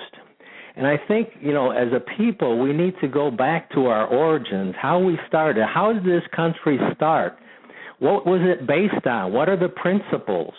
And 0.77 0.85
I 0.85 0.97
think, 1.07 1.29
you 1.41 1.53
know, 1.53 1.71
as 1.71 1.88
a 1.93 2.01
people, 2.17 2.59
we 2.59 2.73
need 2.73 2.95
to 3.01 3.07
go 3.07 3.31
back 3.31 3.71
to 3.71 3.85
our 3.85 4.07
origins, 4.07 4.75
how 4.79 4.99
we 4.99 5.17
started. 5.27 5.65
How 5.65 5.93
did 5.93 6.03
this 6.03 6.23
country 6.35 6.77
start? 6.95 7.38
What 7.99 8.25
was 8.25 8.41
it 8.43 8.67
based 8.67 9.07
on? 9.07 9.31
What 9.31 9.47
are 9.47 9.57
the 9.57 9.69
principles? 9.69 10.53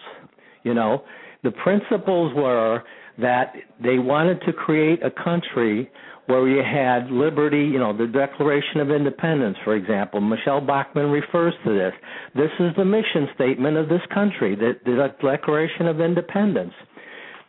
You 0.62 0.74
know, 0.74 1.02
the 1.44 1.50
principles 1.50 2.32
were 2.34 2.82
that 3.18 3.54
they 3.82 3.98
wanted 3.98 4.40
to 4.46 4.52
create 4.52 5.00
a 5.02 5.10
country 5.10 5.90
where 6.26 6.48
you 6.48 6.62
had 6.62 7.10
liberty, 7.10 7.58
you 7.58 7.78
know, 7.78 7.96
the 7.96 8.06
Declaration 8.06 8.80
of 8.80 8.90
Independence, 8.90 9.56
for 9.64 9.76
example. 9.76 10.20
Michele 10.20 10.60
Bachmann 10.60 11.10
refers 11.10 11.54
to 11.64 11.72
this. 11.72 11.92
This 12.34 12.50
is 12.58 12.74
the 12.76 12.84
mission 12.84 13.28
statement 13.34 13.76
of 13.76 13.88
this 13.88 14.00
country, 14.12 14.56
the, 14.56 14.72
the 14.84 15.08
Declaration 15.22 15.86
of 15.86 16.00
Independence, 16.00 16.72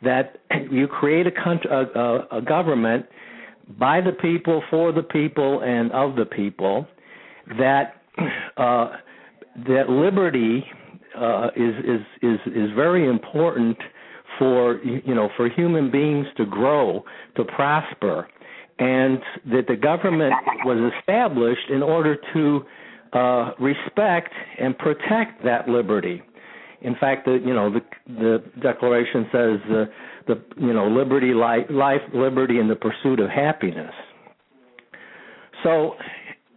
that 0.04 0.38
you 0.70 0.88
create 0.88 1.28
a, 1.28 1.32
country, 1.32 1.70
a, 1.72 2.38
a, 2.38 2.42
government 2.42 3.06
by 3.80 4.00
the 4.02 4.12
people, 4.12 4.64
for 4.70 4.92
the 4.92 5.04
people, 5.04 5.62
and 5.62 5.92
of 5.92 6.16
the 6.16 6.26
people, 6.26 6.88
that 7.58 8.02
uh, 8.58 8.90
that 9.68 9.90
liberty 9.90 10.64
uh, 11.18 11.48
is 11.56 11.74
is 11.84 12.02
is 12.22 12.40
is 12.54 12.70
very 12.76 13.10
important 13.10 13.78
for 14.38 14.80
you 14.84 15.16
know 15.16 15.30
for 15.36 15.50
human 15.50 15.90
beings 15.92 16.28
to 16.38 16.46
grow, 16.46 17.04
to 17.36 17.44
prosper 17.44 18.28
and 18.80 19.20
that 19.46 19.66
the 19.68 19.76
government 19.76 20.34
was 20.64 20.92
established 21.00 21.70
in 21.70 21.82
order 21.82 22.18
to 22.34 22.62
uh, 23.14 23.52
respect 23.60 24.32
and 24.60 24.78
protect 24.78 25.44
that 25.44 25.68
liberty. 25.68 26.22
In 26.82 26.96
fact, 27.00 27.26
the 27.26 27.40
you 27.44 27.54
know 27.54 27.72
the 27.72 27.82
the 28.08 28.44
Declaration 28.62 29.26
says 29.32 29.60
uh, 29.72 29.86
the 30.28 30.42
you 30.58 30.74
know 30.74 30.88
liberty, 30.88 31.34
life, 31.34 31.66
life, 31.70 32.02
liberty, 32.14 32.60
and 32.60 32.70
the 32.70 32.76
pursuit 32.76 33.20
of 33.20 33.30
happiness. 33.30 33.94
So, 35.64 35.96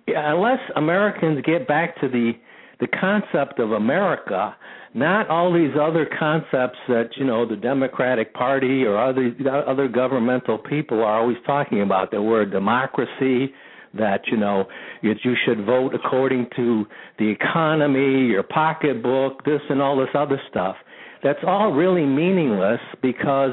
unless 0.08 0.60
Americans 0.76 1.42
get 1.44 1.66
back 1.66 1.98
to 2.00 2.08
the 2.08 2.32
the 2.80 2.86
concept 2.88 3.58
of 3.58 3.72
America 3.72 4.56
not 4.94 5.28
all 5.28 5.52
these 5.52 5.70
other 5.80 6.08
concepts 6.18 6.78
that 6.88 7.10
you 7.16 7.24
know 7.24 7.46
the 7.46 7.56
Democratic 7.56 8.34
Party 8.34 8.84
or 8.84 8.98
other 8.98 9.32
other 9.66 9.88
governmental 9.88 10.58
people 10.58 11.00
are 11.00 11.20
always 11.20 11.36
talking 11.46 11.82
about. 11.82 12.10
That 12.10 12.22
we're 12.22 12.42
a 12.42 12.50
democracy, 12.50 13.52
that 13.94 14.20
you 14.26 14.36
know 14.36 14.64
that 15.02 15.16
you 15.24 15.34
should 15.44 15.64
vote 15.64 15.94
according 15.94 16.48
to 16.56 16.84
the 17.18 17.28
economy, 17.28 18.26
your 18.26 18.42
pocketbook, 18.42 19.44
this 19.44 19.60
and 19.68 19.82
all 19.82 19.96
this 19.96 20.08
other 20.14 20.40
stuff. 20.50 20.76
That's 21.22 21.40
all 21.46 21.72
really 21.72 22.06
meaningless 22.06 22.80
because 23.02 23.52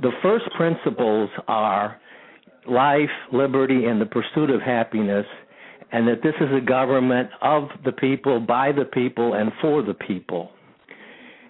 the 0.00 0.12
first 0.22 0.44
principles 0.56 1.30
are 1.48 2.00
life, 2.68 3.10
liberty, 3.32 3.84
and 3.86 4.00
the 4.00 4.06
pursuit 4.06 4.50
of 4.50 4.60
happiness, 4.60 5.26
and 5.92 6.08
that 6.08 6.22
this 6.22 6.34
is 6.40 6.48
a 6.56 6.64
government 6.64 7.28
of 7.42 7.68
the 7.84 7.92
people, 7.92 8.40
by 8.40 8.72
the 8.72 8.84
people, 8.84 9.34
and 9.34 9.52
for 9.60 9.82
the 9.82 9.94
people. 9.94 10.50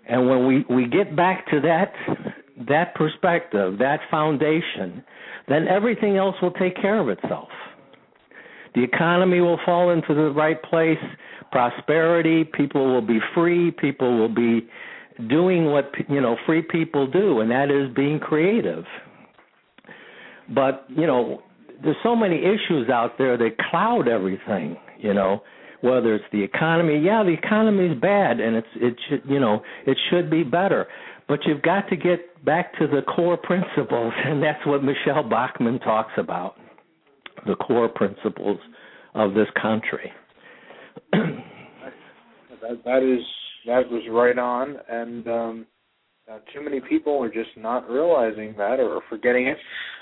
And 0.08 0.28
when 0.28 0.46
we, 0.46 0.64
we 0.74 0.86
get 0.86 1.16
back 1.16 1.46
to 1.50 1.60
that 1.60 1.92
that 2.68 2.94
perspective, 2.94 3.78
that 3.78 4.00
foundation, 4.10 5.02
then 5.48 5.66
everything 5.68 6.16
else 6.16 6.36
will 6.40 6.52
take 6.52 6.76
care 6.76 7.00
of 7.00 7.08
itself. 7.08 7.48
The 8.74 8.82
economy 8.82 9.40
will 9.40 9.58
fall 9.64 9.90
into 9.90 10.14
the 10.14 10.30
right 10.30 10.60
place, 10.62 10.98
prosperity, 11.52 12.44
people 12.44 12.92
will 12.92 13.06
be 13.06 13.18
free, 13.34 13.70
people 13.70 14.18
will 14.18 14.34
be 14.34 14.68
doing 15.28 15.66
what 15.66 15.92
you 16.08 16.20
know 16.20 16.36
free 16.44 16.62
people 16.62 17.06
do 17.06 17.40
and 17.40 17.50
that 17.50 17.70
is 17.70 17.94
being 17.94 18.18
creative. 18.18 18.84
But, 20.52 20.84
you 20.88 21.06
know, 21.06 21.42
there's 21.82 21.96
so 22.02 22.16
many 22.16 22.38
issues 22.38 22.90
out 22.90 23.16
there 23.16 23.38
that 23.38 23.56
cloud 23.70 24.08
everything, 24.08 24.76
you 24.98 25.14
know 25.14 25.42
whether 25.84 26.14
it's 26.14 26.24
the 26.32 26.42
economy. 26.42 26.98
Yeah, 26.98 27.22
the 27.22 27.34
economy 27.34 27.88
is 27.88 28.00
bad, 28.00 28.40
and 28.40 28.56
it's 28.56 28.66
it 28.76 28.96
should 29.08 29.22
you 29.28 29.38
know 29.38 29.62
it 29.86 29.98
should 30.10 30.30
be 30.30 30.42
better. 30.42 30.86
But 31.28 31.40
you've 31.46 31.62
got 31.62 31.88
to 31.90 31.96
get 31.96 32.42
back 32.44 32.76
to 32.78 32.86
the 32.86 33.02
core 33.02 33.36
principles, 33.36 34.12
and 34.24 34.42
that's 34.42 34.64
what 34.66 34.82
Michele 34.82 35.28
Bachmann 35.28 35.78
talks 35.80 36.12
about: 36.16 36.56
the 37.46 37.56
core 37.56 37.88
principles 37.88 38.58
of 39.14 39.34
this 39.34 39.48
country. 39.60 40.12
that, 41.12 42.84
that 42.84 43.02
is 43.02 43.24
that 43.66 43.90
was 43.90 44.02
right 44.10 44.38
on, 44.38 44.76
and 44.88 45.26
um, 45.26 45.66
too 46.52 46.62
many 46.62 46.80
people 46.80 47.22
are 47.22 47.32
just 47.32 47.50
not 47.56 47.88
realizing 47.88 48.54
that 48.58 48.78
or 48.80 49.00
forgetting 49.08 49.48
it, 49.48 49.56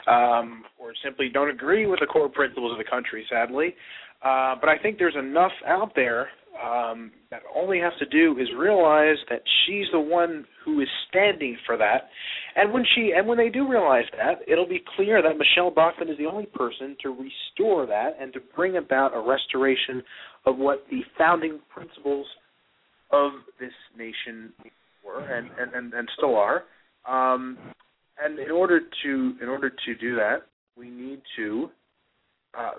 um, 0.08 0.64
or 0.78 0.92
simply 1.04 1.28
don't 1.32 1.50
agree 1.50 1.86
with 1.86 2.00
the 2.00 2.06
core 2.06 2.28
principles 2.28 2.72
of 2.72 2.78
the 2.78 2.90
country. 2.90 3.24
Sadly, 3.30 3.74
uh, 4.24 4.56
but 4.60 4.68
I 4.68 4.78
think 4.82 4.98
there's 4.98 5.16
enough 5.18 5.52
out 5.66 5.92
there 5.94 6.28
um, 6.60 7.12
that 7.30 7.42
all 7.54 7.66
we 7.66 7.78
have 7.78 7.96
to 7.98 8.06
do 8.06 8.38
is 8.38 8.48
realize 8.56 9.16
that 9.30 9.42
she's 9.64 9.86
the 9.92 10.00
one 10.00 10.44
who 10.64 10.80
is 10.80 10.88
standing 11.08 11.56
for 11.66 11.76
that. 11.76 12.08
And 12.56 12.72
when 12.72 12.84
she 12.94 13.12
and 13.16 13.26
when 13.26 13.38
they 13.38 13.48
do 13.48 13.68
realize 13.68 14.04
that, 14.16 14.40
it'll 14.46 14.68
be 14.68 14.82
clear 14.96 15.22
that 15.22 15.38
Michele 15.38 15.70
Bachmann 15.70 16.08
is 16.08 16.18
the 16.18 16.26
only 16.26 16.46
person 16.46 16.96
to 17.02 17.10
restore 17.10 17.86
that 17.86 18.16
and 18.20 18.32
to 18.34 18.40
bring 18.54 18.76
about 18.76 19.16
a 19.16 19.20
restoration 19.20 20.02
of 20.46 20.58
what 20.58 20.84
the 20.90 21.00
founding 21.16 21.60
principles 21.72 22.26
of 23.10 23.32
this 23.58 23.72
nation 23.96 24.52
were 25.04 25.20
and 25.20 25.48
and, 25.58 25.72
and, 25.74 25.94
and 25.94 26.08
still 26.16 26.36
are. 26.36 26.64
Um, 27.08 27.56
and 28.22 28.38
in 28.38 28.50
order 28.50 28.80
to 29.04 29.34
in 29.40 29.48
order 29.48 29.70
to 29.70 29.94
do 29.94 30.14
that, 30.16 30.42
we 30.76 30.90
need 30.90 31.22
to 31.36 31.70
uh, 32.58 32.72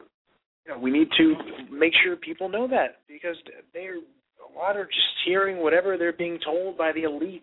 you 0.66 0.74
know, 0.74 0.80
we 0.80 0.92
need 0.92 1.10
to 1.18 1.36
make 1.72 1.94
sure 2.04 2.16
people 2.16 2.50
know 2.50 2.68
that 2.68 3.02
because 3.08 3.36
they're 3.74 3.98
a 3.98 4.58
lot 4.58 4.78
are 4.78 4.86
just 4.86 5.00
hearing 5.26 5.58
whatever 5.58 5.98
they're 5.98 6.14
being 6.14 6.40
told 6.44 6.78
by 6.78 6.92
the 6.92 7.04
elites 7.04 7.42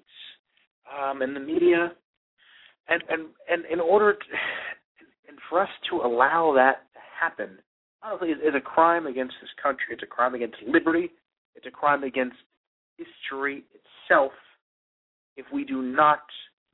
um, 0.91 1.23
and 1.23 1.35
the 1.35 1.41
media, 1.41 1.93
and 2.89 3.03
and 3.09 3.27
and 3.49 3.65
in 3.71 3.81
order 3.81 4.15
to, 4.15 4.21
and 5.29 5.39
for 5.49 5.61
us 5.61 5.69
to 5.91 5.97
allow 5.97 6.53
that 6.55 6.87
to 6.95 7.01
happen, 7.19 7.59
honestly, 8.03 8.29
is, 8.29 8.39
is 8.39 8.55
a 8.57 8.61
crime 8.61 9.07
against 9.07 9.35
this 9.41 9.51
country. 9.63 9.87
It's 9.91 10.03
a 10.03 10.07
crime 10.07 10.35
against 10.35 10.57
liberty. 10.67 11.11
It's 11.55 11.67
a 11.67 11.71
crime 11.71 12.05
against 12.05 12.37
history 12.97 13.65
itself. 13.75 14.33
If 15.37 15.47
we 15.53 15.65
do 15.65 15.83
not 15.83 16.21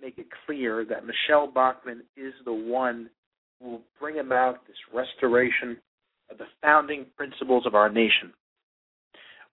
make 0.01 0.19
it 0.19 0.27
clear 0.47 0.85
that 0.89 1.05
Michele 1.05 1.47
Bachmann 1.47 2.03
is 2.17 2.35
the 2.45 2.53
one 2.53 3.11
who 3.61 3.71
will 3.71 3.83
bring 4.01 4.19
about 4.19 4.67
this 4.67 4.77
restoration 4.93 5.79
of 6.31 6.39
the 6.39 6.47
founding 6.63 7.07
principles 7.17 7.67
of 7.67 7.75
our 7.75 7.89
nation. 7.89 8.33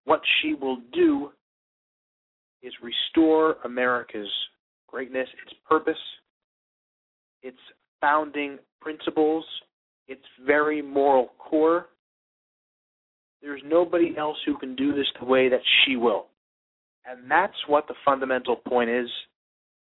What 0.06 0.22
she 0.42 0.54
will 0.54 0.78
do 0.94 1.32
is 2.62 2.74
restore 2.82 3.58
America's 3.66 4.30
greatness, 4.88 5.28
its 5.46 5.56
purpose, 5.70 5.98
its 7.42 7.58
founding 8.02 8.58
principles, 8.82 9.46
its 10.08 10.24
very 10.46 10.82
moral 10.82 11.32
core. 11.38 11.88
There's 13.42 13.62
nobody 13.66 14.16
else 14.18 14.38
who 14.46 14.58
can 14.58 14.76
do 14.76 14.94
this 14.94 15.08
the 15.20 15.26
way 15.26 15.50
that 15.50 15.62
she 15.86 15.96
will. 15.96 16.28
And 17.06 17.30
that's 17.30 17.54
what 17.68 17.88
the 17.88 17.96
fundamental 18.06 18.56
point 18.56 18.90
is. 18.90 19.10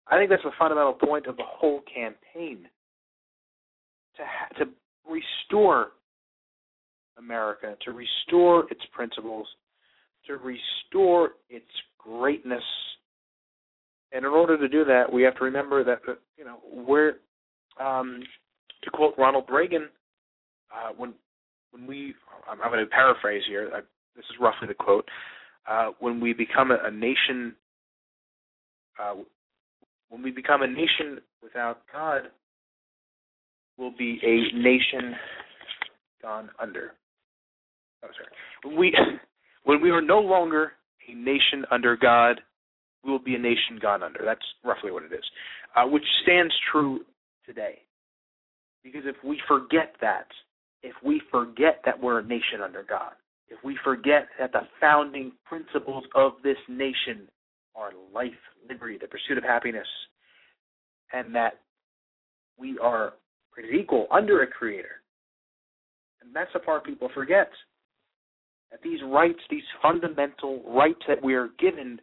I 0.10 0.18
think 0.18 0.30
that's 0.30 0.44
the 0.44 0.52
fundamental 0.60 0.94
point 0.94 1.28
of 1.28 1.38
the 1.38 1.44
whole 1.46 1.82
campaign. 1.82 2.68
To 4.18 4.24
ha- 4.24 4.50
to 4.58 4.66
restore 5.10 5.92
America, 7.18 7.76
to 7.86 7.92
restore 7.92 8.70
its 8.72 8.82
principles, 8.92 9.48
to 10.26 10.38
restore 10.38 11.32
its 11.50 11.66
greatness. 11.98 12.64
And 14.12 14.26
in 14.26 14.32
order 14.32 14.58
to 14.58 14.68
do 14.68 14.86
that, 14.86 15.12
we 15.12 15.24
have 15.24 15.36
to 15.38 15.44
remember 15.44 15.84
that 15.84 16.00
you 16.38 16.46
know 16.46 16.58
we're, 16.72 17.14
um, 17.80 18.24
to 18.84 18.90
quote 18.90 19.16
Ronald 19.18 19.46
Reagan, 19.50 19.90
uh, 20.72 20.92
when 20.96 21.14
when 21.72 21.86
we, 21.86 22.14
I'm, 22.50 22.62
I'm 22.62 22.72
going 22.72 22.84
to 22.84 22.90
paraphrase 22.90 23.44
here. 23.48 23.70
I, 23.74 23.80
this 24.16 24.26
is 24.26 24.38
roughly 24.40 24.68
the 24.68 24.74
quote. 24.74 25.08
Uh, 25.70 25.92
when 26.00 26.20
we 26.20 26.34
become 26.34 26.72
a, 26.72 26.78
a 26.84 26.92
nation, 26.92 27.54
uh, 29.02 29.16
when 30.10 30.24
we 30.24 30.32
become 30.32 30.62
a 30.62 30.68
nation 30.68 31.20
without 31.44 31.82
God, 31.92 32.24
we'll 33.78 33.96
be 33.96 34.20
a 34.24 34.58
nation 34.58 35.16
gone 36.22 36.50
under. 36.60 36.94
Oh, 38.04 38.10
sorry. 38.16 38.78
We 38.78 38.94
when 39.64 39.82
we 39.82 39.90
are 39.92 40.02
no 40.02 40.20
longer 40.20 40.74
a 41.10 41.14
nation 41.14 41.66
under 41.72 41.96
God, 41.96 42.42
we 43.04 43.12
will 43.12 43.20
be 43.20 43.36
a 43.36 43.40
nation 43.40 43.80
gone 43.82 44.04
under. 44.04 44.22
That's 44.24 44.42
roughly 44.64 44.92
what 44.92 45.04
it 45.04 45.14
is, 45.14 45.24
uh, 45.76 45.88
which 45.88 46.04
stands 46.24 46.54
true 46.72 47.02
today. 47.46 47.80
Because 48.84 49.04
if 49.06 49.16
we 49.24 49.40
forget 49.48 49.96
that, 50.02 50.28
if 50.84 50.94
we 51.04 51.22
forget 51.32 51.82
that 51.86 52.02
we're 52.02 52.20
a 52.20 52.24
nation 52.24 52.62
under 52.64 52.84
God, 52.88 53.14
if 53.50 53.58
we 53.64 53.78
forget 53.84 54.28
that 54.40 54.52
the 54.52 54.62
founding 54.80 55.32
principles 55.46 56.04
of 56.16 56.34
this 56.44 56.58
nation 56.68 57.28
are 57.76 57.92
life, 58.14 58.32
liberty, 58.68 58.98
the 59.00 59.08
pursuit 59.08 59.38
of 59.38 59.44
happiness, 59.44 59.88
and 61.14 61.34
that 61.34 61.60
we 62.58 62.78
are 62.80 63.14
created 63.52 63.80
equal 63.80 64.08
under 64.12 64.44
a 64.44 64.48
creator, 64.48 65.02
and 66.22 66.36
that's 66.36 66.52
the 66.54 66.60
part 66.60 66.84
people 66.86 67.10
forget. 67.14 67.50
That 68.72 68.82
these 68.84 69.00
rights, 69.06 69.40
these 69.50 69.64
fundamental 69.82 70.62
rights 70.68 71.02
that 71.08 71.24
we 71.24 71.36
are 71.36 71.50
given, 71.60 72.00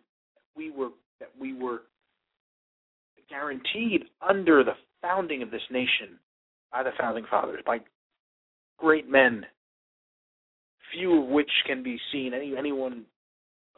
we 0.56 0.70
were 0.70 0.90
that 1.20 1.30
we 1.38 1.54
were 1.54 1.82
guaranteed 3.28 4.04
under 4.26 4.64
the 4.64 4.74
founding 5.02 5.42
of 5.42 5.50
this 5.50 5.62
nation 5.70 6.18
by 6.72 6.82
the 6.82 6.90
founding 6.98 7.24
fathers, 7.30 7.62
by 7.66 7.78
great 8.78 9.08
men, 9.08 9.44
few 10.92 11.22
of 11.22 11.28
which 11.28 11.50
can 11.66 11.82
be 11.82 11.98
seen 12.12 12.32
any 12.34 12.56
anyone 12.56 13.04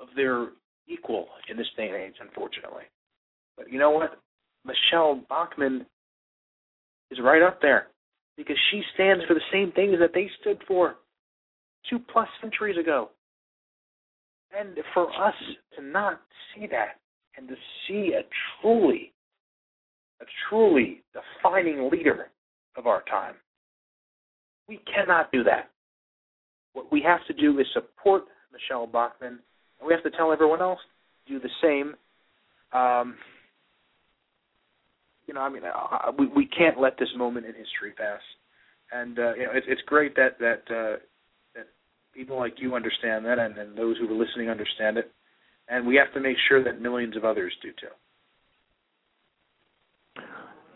of 0.00 0.08
their 0.14 0.48
equal 0.86 1.26
in 1.48 1.56
this 1.56 1.66
day 1.76 1.88
and 1.88 1.96
age, 1.96 2.14
unfortunately. 2.20 2.84
But 3.56 3.70
you 3.70 3.78
know 3.78 3.90
what? 3.90 4.20
Michele 4.64 5.22
Bachmann 5.28 5.86
is 7.10 7.18
right 7.22 7.42
up 7.42 7.60
there 7.62 7.88
because 8.36 8.56
she 8.70 8.82
stands 8.94 9.24
for 9.26 9.34
the 9.34 9.40
same 9.52 9.72
things 9.72 9.96
that 10.00 10.12
they 10.12 10.28
stood 10.40 10.60
for 10.66 10.96
two 11.90 11.98
plus 12.12 12.28
centuries 12.40 12.76
ago. 12.78 13.10
And 14.56 14.78
for 14.94 15.08
us 15.10 15.34
to 15.76 15.84
not 15.84 16.20
see 16.54 16.66
that 16.68 17.00
and 17.36 17.48
to 17.48 17.54
see 17.86 18.12
a 18.14 18.22
truly, 18.60 19.12
a 20.20 20.24
truly 20.48 21.02
defining 21.12 21.90
leader 21.90 22.28
of 22.76 22.86
our 22.86 23.02
time, 23.02 23.34
we 24.68 24.80
cannot 24.92 25.30
do 25.32 25.44
that. 25.44 25.70
What 26.72 26.90
we 26.90 27.02
have 27.02 27.20
to 27.26 27.32
do 27.32 27.58
is 27.58 27.66
support 27.72 28.24
Michele 28.52 28.86
Bachmann, 28.86 29.38
and 29.78 29.86
we 29.86 29.92
have 29.92 30.02
to 30.02 30.10
tell 30.10 30.32
everyone 30.32 30.60
else 30.60 30.80
to 31.26 31.34
do 31.34 31.40
the 31.40 31.50
same. 31.62 31.94
Um, 32.78 33.16
you 35.26 35.34
know, 35.34 35.40
I 35.40 35.48
mean, 35.48 35.62
uh, 35.64 36.12
we 36.18 36.26
we 36.28 36.46
can't 36.46 36.80
let 36.80 36.98
this 36.98 37.08
moment 37.16 37.46
in 37.46 37.52
history 37.52 37.92
pass. 37.96 38.20
And 38.92 39.18
uh, 39.18 39.34
you 39.34 39.44
know, 39.44 39.52
it's 39.54 39.66
it's 39.68 39.82
great 39.86 40.14
that 40.16 40.38
that 40.38 40.62
uh, 40.70 40.96
people 42.16 42.36
like 42.36 42.54
you 42.58 42.74
understand 42.74 43.24
that, 43.26 43.38
and, 43.38 43.56
and 43.58 43.76
those 43.76 43.96
who 43.98 44.08
are 44.08 44.18
listening 44.18 44.48
understand 44.48 44.96
it. 44.96 45.12
And 45.68 45.86
we 45.86 45.96
have 45.96 46.12
to 46.14 46.20
make 46.20 46.36
sure 46.48 46.64
that 46.64 46.80
millions 46.80 47.16
of 47.16 47.24
others 47.24 47.52
do 47.62 47.70
too. 47.80 47.92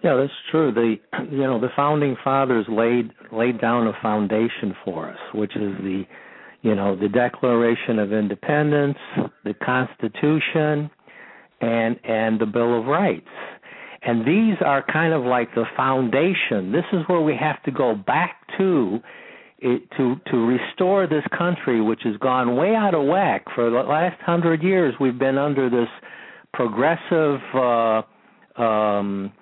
Yeah, 0.03 0.17
that's 0.17 0.33
true. 0.51 0.73
The 0.73 0.97
you 1.31 1.43
know 1.43 1.61
the 1.61 1.69
founding 1.75 2.17
fathers 2.23 2.67
laid 2.69 3.11
laid 3.33 3.61
down 3.61 3.87
a 3.87 3.93
foundation 4.03 4.75
for 4.85 5.11
us, 5.11 5.19
which 5.35 5.57
is 5.57 5.77
the 5.83 6.05
you 6.63 6.75
know 6.75 6.97
the 6.97 7.09
Declaration 7.09 7.99
of 7.99 8.13
Independence, 8.13 8.99
the 9.45 9.55
Constitution, 9.55 10.91
and 11.61 11.99
and 12.05 12.41
the 12.41 12.47
Bill 12.47 12.81
of 12.81 12.87
Rights. 12.87 13.29
And 14.03 14.23
these 14.27 14.57
are 14.65 14.83
kind 14.91 15.13
of 15.13 15.25
like 15.25 15.55
the 15.55 15.67
foundation. 15.77 16.73
This 16.73 16.87
is 16.93 17.01
where 17.07 17.21
we 17.21 17.37
have 17.39 17.63
to 17.65 17.71
go 17.71 17.95
back 17.95 18.37
to 18.57 18.99
it, 19.61 19.83
to 19.97 20.17
to 20.31 20.37
restore 20.37 21.07
this 21.07 21.25
country, 21.37 21.81
which 21.81 22.01
has 22.05 22.17
gone 22.19 22.57
way 22.57 22.75
out 22.75 22.95
of 22.95 23.07
whack 23.07 23.45
for 23.55 23.71
the 23.71 23.79
last 23.79 24.21
hundred 24.23 24.63
years. 24.63 24.95
We've 25.01 25.19
been 25.19 25.39
under 25.39 25.71
this 25.71 25.89
progressive. 26.53 27.41
Uh, 27.55 28.03
um, 28.61 29.33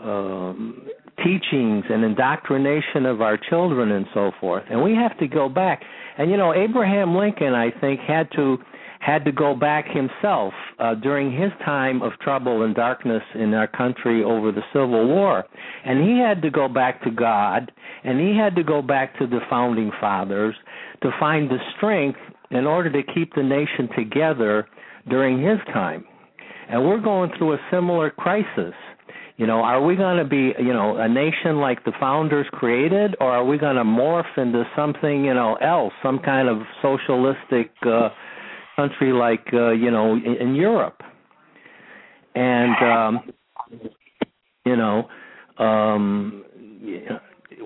um, 0.00 0.88
teachings 1.24 1.84
and 1.88 2.04
indoctrination 2.04 3.06
of 3.06 3.20
our 3.20 3.36
children 3.36 3.90
and 3.92 4.06
so 4.14 4.30
forth. 4.40 4.64
And 4.70 4.82
we 4.82 4.94
have 4.94 5.18
to 5.18 5.26
go 5.26 5.48
back. 5.48 5.82
And 6.16 6.30
you 6.30 6.36
know, 6.36 6.54
Abraham 6.54 7.16
Lincoln, 7.16 7.54
I 7.54 7.70
think, 7.80 8.00
had 8.00 8.30
to 8.36 8.58
had 9.08 9.24
to 9.24 9.32
go 9.32 9.54
back 9.54 9.86
himself 9.86 10.52
uh, 10.78 10.94
during 10.94 11.32
his 11.32 11.50
time 11.64 12.02
of 12.02 12.12
trouble 12.20 12.62
and 12.62 12.74
darkness 12.74 13.22
in 13.34 13.54
our 13.54 13.66
country 13.66 14.22
over 14.22 14.52
the 14.52 14.60
Civil 14.70 15.08
War. 15.08 15.44
And 15.86 16.06
he 16.06 16.18
had 16.18 16.42
to 16.42 16.50
go 16.50 16.68
back 16.68 17.02
to 17.04 17.10
God, 17.10 17.72
and 18.04 18.20
he 18.20 18.36
had 18.36 18.54
to 18.56 18.62
go 18.62 18.82
back 18.82 19.18
to 19.18 19.26
the 19.26 19.40
founding 19.48 19.90
fathers 19.98 20.54
to 21.02 21.10
find 21.18 21.50
the 21.50 21.56
strength 21.76 22.18
in 22.50 22.66
order 22.66 22.92
to 22.92 23.12
keep 23.14 23.34
the 23.34 23.42
nation 23.42 23.88
together 23.96 24.68
during 25.08 25.42
his 25.42 25.58
time. 25.72 26.04
And 26.68 26.84
we're 26.84 27.00
going 27.00 27.30
through 27.38 27.54
a 27.54 27.58
similar 27.70 28.10
crisis 28.10 28.74
you 29.38 29.46
know, 29.46 29.60
are 29.60 29.80
we 29.80 29.94
going 29.94 30.18
to 30.18 30.24
be, 30.24 30.52
you 30.58 30.72
know, 30.72 30.96
a 30.96 31.08
nation 31.08 31.58
like 31.58 31.84
the 31.84 31.92
founders 32.00 32.46
created, 32.50 33.14
or 33.20 33.30
are 33.30 33.44
we 33.44 33.56
going 33.56 33.76
to 33.76 33.84
morph 33.84 34.36
into 34.36 34.64
something, 34.74 35.24
you 35.24 35.32
know, 35.32 35.54
else, 35.62 35.92
some 36.02 36.18
kind 36.18 36.48
of 36.48 36.58
socialistic 36.82 37.70
uh, 37.86 38.08
country 38.78 39.12
like, 39.12 39.46
uh, 39.52 39.70
you 39.70 39.90
know, 39.90 40.14
in, 40.14 40.34
in 40.40 40.54
Europe? 40.54 41.00
And 42.34 42.76
um, 42.94 43.12
you 44.64 44.76
know, 44.76 45.08
um, 45.58 46.44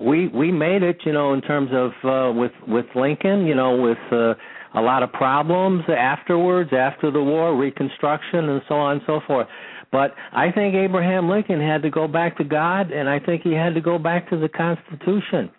we 0.01 0.27
we 0.29 0.51
made 0.51 0.83
it, 0.83 0.97
you 1.05 1.13
know, 1.13 1.33
in 1.33 1.41
terms 1.41 1.69
of 1.71 1.91
uh, 2.03 2.33
with 2.33 2.51
with 2.67 2.85
Lincoln, 2.95 3.45
you 3.45 3.55
know, 3.55 3.75
with 3.75 3.97
uh, 4.11 4.33
a 4.73 4.81
lot 4.81 5.03
of 5.03 5.11
problems 5.11 5.83
afterwards, 5.89 6.71
after 6.73 7.11
the 7.11 7.21
war, 7.21 7.55
Reconstruction, 7.55 8.49
and 8.49 8.61
so 8.67 8.75
on 8.75 8.93
and 8.93 9.01
so 9.05 9.19
forth. 9.27 9.47
But 9.91 10.15
I 10.31 10.51
think 10.51 10.73
Abraham 10.73 11.29
Lincoln 11.29 11.61
had 11.61 11.83
to 11.83 11.91
go 11.91 12.07
back 12.07 12.35
to 12.37 12.43
God, 12.43 12.91
and 12.91 13.07
I 13.07 13.19
think 13.19 13.43
he 13.43 13.53
had 13.53 13.75
to 13.75 13.81
go 13.81 13.99
back 13.99 14.27
to 14.31 14.39
the 14.39 14.49
Constitution. 14.49 15.51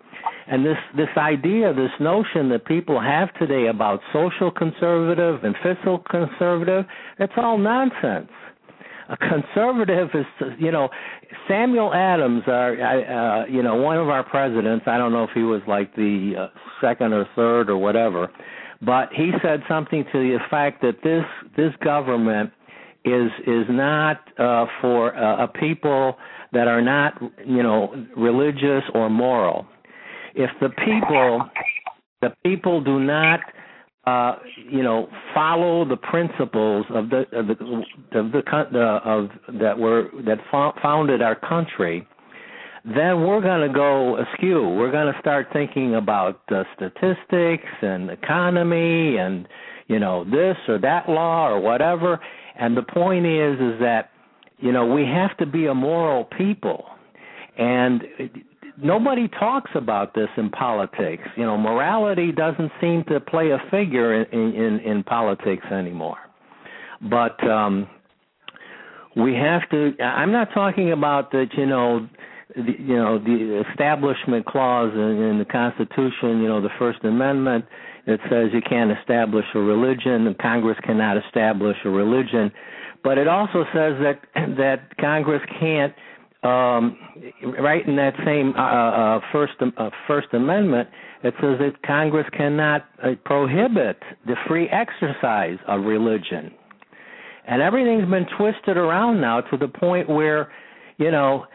And 0.47 0.65
this 0.65 0.77
this 0.97 1.09
idea, 1.17 1.73
this 1.73 1.91
notion 2.01 2.49
that 2.51 2.65
people 2.67 3.01
have 3.01 3.33
today 3.35 3.69
about 3.69 4.01
social 4.13 4.51
conservative 4.51 5.43
and 5.45 5.55
fiscal 5.63 5.99
conservative, 6.11 6.85
that's 7.19 7.33
all 7.37 7.59
nonsense. 7.59 8.31
A 9.09 9.17
conservative 9.19 10.09
is, 10.15 10.25
you 10.59 10.71
know, 10.71 10.89
Samuel 11.47 11.93
Adams, 11.93 12.43
our, 12.47 12.73
uh, 12.73 13.47
you 13.47 13.63
know, 13.63 13.75
one 13.77 13.99
of 13.99 14.09
our 14.09 14.25
presidents. 14.25 14.85
I 14.87 14.97
don't 14.97 15.13
know 15.13 15.25
if 15.25 15.31
he 15.35 15.43
was 15.43 15.61
like 15.69 15.95
the 15.95 16.33
uh, 16.39 16.59
second 16.81 17.13
or 17.13 17.27
third 17.37 17.69
or 17.69 17.77
whatever, 17.77 18.31
but 18.81 19.11
he 19.13 19.33
said 19.43 19.63
something 19.69 20.05
to 20.11 20.19
the 20.19 20.39
effect 20.43 20.81
that 20.83 21.03
this 21.03 21.25
this 21.57 21.73
government 21.83 22.51
is 23.05 23.31
is 23.47 23.67
not 23.69 24.21
uh, 24.39 24.67
for 24.81 25.15
uh, 25.15 25.45
a 25.45 25.49
people 25.49 26.17
that 26.53 26.67
are 26.69 26.81
not 26.81 27.21
you 27.47 27.63
know 27.63 28.07
religious 28.17 28.83
or 28.95 29.11
moral. 29.11 29.67
If 30.35 30.51
the 30.61 30.71
people 30.71 31.49
the 32.21 32.35
people 32.45 32.83
do 32.83 32.99
not 32.99 33.41
uh, 34.07 34.37
you 34.71 34.83
know 34.83 35.09
follow 35.35 35.85
the 35.85 35.97
principles 35.97 36.87
of 36.91 37.11
the 37.11 37.25
of 37.33 37.47
the 37.47 37.85
of 38.19 38.33
the 38.33 39.01
of 39.05 39.29
that 39.61 39.79
were 39.79 40.11
that 40.27 40.39
founded 40.83 41.23
our 41.23 41.37
country, 41.37 42.07
then 42.85 43.27
we're 43.27 43.41
going 43.41 43.67
to 43.67 43.75
go 43.75 44.19
askew. 44.19 44.69
We're 44.69 44.93
going 44.93 45.13
to 45.13 45.19
start 45.21 45.49
thinking 45.53 45.95
about 45.95 46.41
uh, 46.51 46.65
statistics 46.75 47.71
and 47.83 48.11
economy 48.11 49.17
and 49.17 49.49
you 49.87 49.99
know 49.99 50.25
this 50.25 50.57
or 50.69 50.79
that 50.79 51.09
law 51.09 51.49
or 51.49 51.61
whatever 51.61 52.21
and 52.57 52.77
the 52.77 52.83
point 52.83 53.27
is, 53.27 53.55
is 53.55 53.81
that 53.81 54.11
you 54.59 54.73
know 54.73 54.87
we 54.87 55.03
have 55.03 55.37
to 55.39 55.47
be 55.47 55.67
a 55.67 55.75
moral 55.75 56.25
people, 56.25 56.85
and 57.59 58.03
nobody 58.85 59.27
talks 59.29 59.71
about 59.75 60.15
this 60.15 60.29
in 60.37 60.51
politics. 60.51 61.25
You 61.37 61.45
know, 61.45 61.57
morality 61.57 62.31
doesn't 62.31 62.71
seem 62.81 63.03
to 63.09 63.19
play 63.19 63.51
a 63.51 63.59
figure 63.71 64.23
in 64.23 64.55
in, 64.55 64.81
in 64.81 65.03
politics 65.03 65.67
anymore. 65.73 66.19
But 67.01 67.43
um 67.49 67.89
we 69.17 69.35
have 69.35 69.69
to 69.71 69.93
I'm 70.03 70.33
not 70.33 70.49
talking 70.53 70.93
about 70.93 71.33
that, 71.33 71.49
you 71.57 71.67
know, 71.67 72.09
the, 72.55 72.73
you 72.79 72.97
know 72.97 73.19
the 73.19 73.65
establishment 73.71 74.47
clause 74.47 74.93
in, 74.95 75.23
in 75.23 75.39
the 75.39 75.45
Constitution, 75.45 76.41
you 76.43 76.49
know, 76.49 76.61
the 76.61 76.75
First 76.79 77.03
Amendment 77.05 77.65
that 78.07 78.21
says 78.31 78.51
you 78.53 78.61
can't 78.61 78.91
establish 78.99 79.47
a 79.55 79.59
religion, 79.59 80.27
and 80.27 80.37
Congress 80.39 80.77
cannot 80.85 81.17
establish 81.17 81.77
a 81.87 81.89
religion, 81.89 82.53
but 83.03 83.17
it 83.17 83.27
also 83.29 83.65
says 83.73 83.95
that 84.03 84.21
that 84.59 84.97
Congress 84.99 85.43
can't 85.59 85.95
um, 86.45 86.99
right 87.59 87.87
in 87.87 87.97
that 87.97 88.15
same 88.25 88.53
uh, 88.57 88.61
uh, 88.61 89.21
first 89.33 89.55
uh, 89.61 89.91
First 90.07 90.29
Amendment, 90.33 90.89
it 91.23 91.35
says 91.41 91.59
that 91.59 91.83
Congress 91.87 92.27
cannot 92.37 92.85
uh, 93.03 93.13
prohibit 93.25 93.99
the 94.27 94.35
free 94.47 94.69
exercise 94.69 95.57
of 95.67 95.85
religion, 95.85 96.53
and 97.49 97.63
everything's 97.63 98.09
been 98.11 98.27
twisted 98.37 98.77
around 98.77 99.21
now 99.21 99.41
to 99.41 99.57
the 99.57 99.69
point 99.69 100.09
where, 100.09 100.53
you 100.99 101.11
know, 101.11 101.47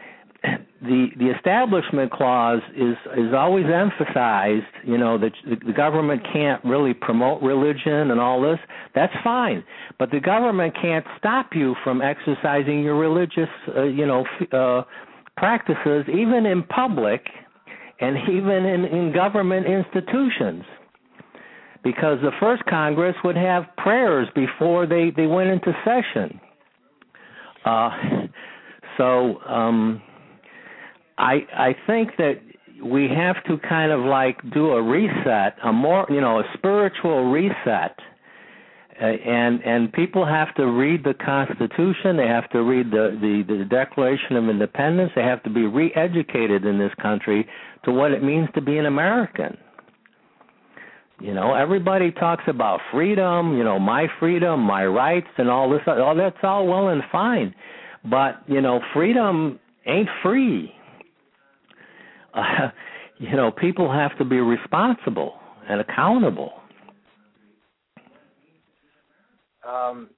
the 0.42 1.08
the 1.18 1.30
establishment 1.36 2.10
clause 2.10 2.62
is 2.74 2.96
is 3.16 3.34
always 3.36 3.66
emphasized 3.66 4.64
you 4.84 4.96
know 4.96 5.18
that 5.18 5.32
the 5.44 5.72
government 5.72 6.22
can't 6.32 6.64
really 6.64 6.94
promote 6.94 7.42
religion 7.42 8.10
and 8.10 8.18
all 8.18 8.40
this. 8.40 8.58
That's 8.94 9.12
fine. 9.22 9.62
But 9.98 10.10
the 10.10 10.20
government 10.20 10.74
can't 10.80 11.04
stop 11.18 11.50
you 11.54 11.74
from 11.84 12.00
exercising 12.00 12.82
your 12.82 12.96
religious 12.96 13.48
uh, 13.76 13.82
you 13.82 14.06
know 14.06 14.24
uh 14.52 14.82
practices 15.36 16.04
even 16.08 16.46
in 16.46 16.62
public 16.64 17.26
and 18.00 18.16
even 18.30 18.64
in 18.64 18.84
in 18.86 19.12
government 19.12 19.66
institutions. 19.66 20.64
Because 21.84 22.18
the 22.22 22.32
first 22.40 22.64
congress 22.66 23.16
would 23.24 23.36
have 23.36 23.64
prayers 23.76 24.28
before 24.34 24.86
they 24.86 25.12
they 25.14 25.26
went 25.26 25.50
into 25.50 25.72
session. 25.84 26.40
Uh 27.66 27.90
so 28.96 29.38
um 29.46 30.00
I 31.20 31.46
I 31.54 31.76
think 31.86 32.16
that 32.16 32.40
we 32.82 33.08
have 33.14 33.36
to 33.44 33.58
kind 33.68 33.92
of 33.92 34.00
like 34.00 34.38
do 34.52 34.70
a 34.70 34.82
reset, 34.82 35.56
a 35.62 35.72
more 35.72 36.06
you 36.08 36.20
know 36.20 36.40
a 36.40 36.44
spiritual 36.56 37.30
reset, 37.30 37.94
uh, 39.00 39.04
and 39.04 39.60
and 39.62 39.92
people 39.92 40.24
have 40.24 40.54
to 40.54 40.66
read 40.66 41.04
the 41.04 41.12
Constitution. 41.12 42.16
They 42.16 42.26
have 42.26 42.48
to 42.50 42.62
read 42.62 42.90
the, 42.90 43.18
the 43.20 43.54
the 43.54 43.64
Declaration 43.66 44.36
of 44.36 44.48
Independence. 44.48 45.12
They 45.14 45.22
have 45.22 45.42
to 45.42 45.50
be 45.50 45.66
re-educated 45.66 46.64
in 46.64 46.78
this 46.78 46.92
country 47.02 47.46
to 47.84 47.92
what 47.92 48.12
it 48.12 48.22
means 48.24 48.48
to 48.54 48.62
be 48.62 48.78
an 48.78 48.86
American. 48.86 49.58
You 51.20 51.34
know, 51.34 51.52
everybody 51.52 52.12
talks 52.12 52.44
about 52.46 52.80
freedom. 52.90 53.58
You 53.58 53.62
know, 53.62 53.78
my 53.78 54.06
freedom, 54.18 54.60
my 54.60 54.86
rights, 54.86 55.28
and 55.36 55.50
all 55.50 55.68
this. 55.68 55.82
All 55.86 56.14
that's 56.16 56.36
all 56.42 56.66
well 56.66 56.88
and 56.88 57.02
fine, 57.12 57.54
but 58.06 58.42
you 58.46 58.62
know, 58.62 58.80
freedom 58.94 59.60
ain't 59.86 60.08
free 60.22 60.74
uh, 62.34 62.70
you 63.18 63.36
know, 63.36 63.50
people 63.50 63.90
have 63.90 64.16
to 64.18 64.24
be 64.24 64.36
responsible 64.36 65.34
and 65.68 65.80
accountable. 65.80 66.52
Um, 69.66 70.10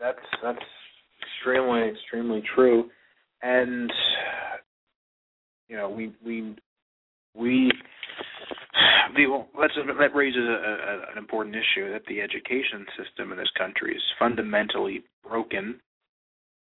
that's 0.00 0.18
that's 0.42 0.58
extremely 1.22 1.88
extremely 1.88 2.42
true, 2.54 2.90
and 3.42 3.90
you 5.68 5.76
know 5.76 5.88
we 5.88 6.12
we 6.24 6.56
we. 7.34 7.70
well, 9.28 9.48
that 9.56 10.14
raises 10.14 10.42
a, 10.42 10.42
a, 10.42 11.12
an 11.12 11.18
important 11.18 11.54
issue 11.54 11.92
that 11.92 12.02
the 12.08 12.20
education 12.20 12.84
system 12.98 13.30
in 13.32 13.38
this 13.38 13.50
country 13.56 13.94
is 13.94 14.02
fundamentally 14.18 15.04
broken, 15.26 15.80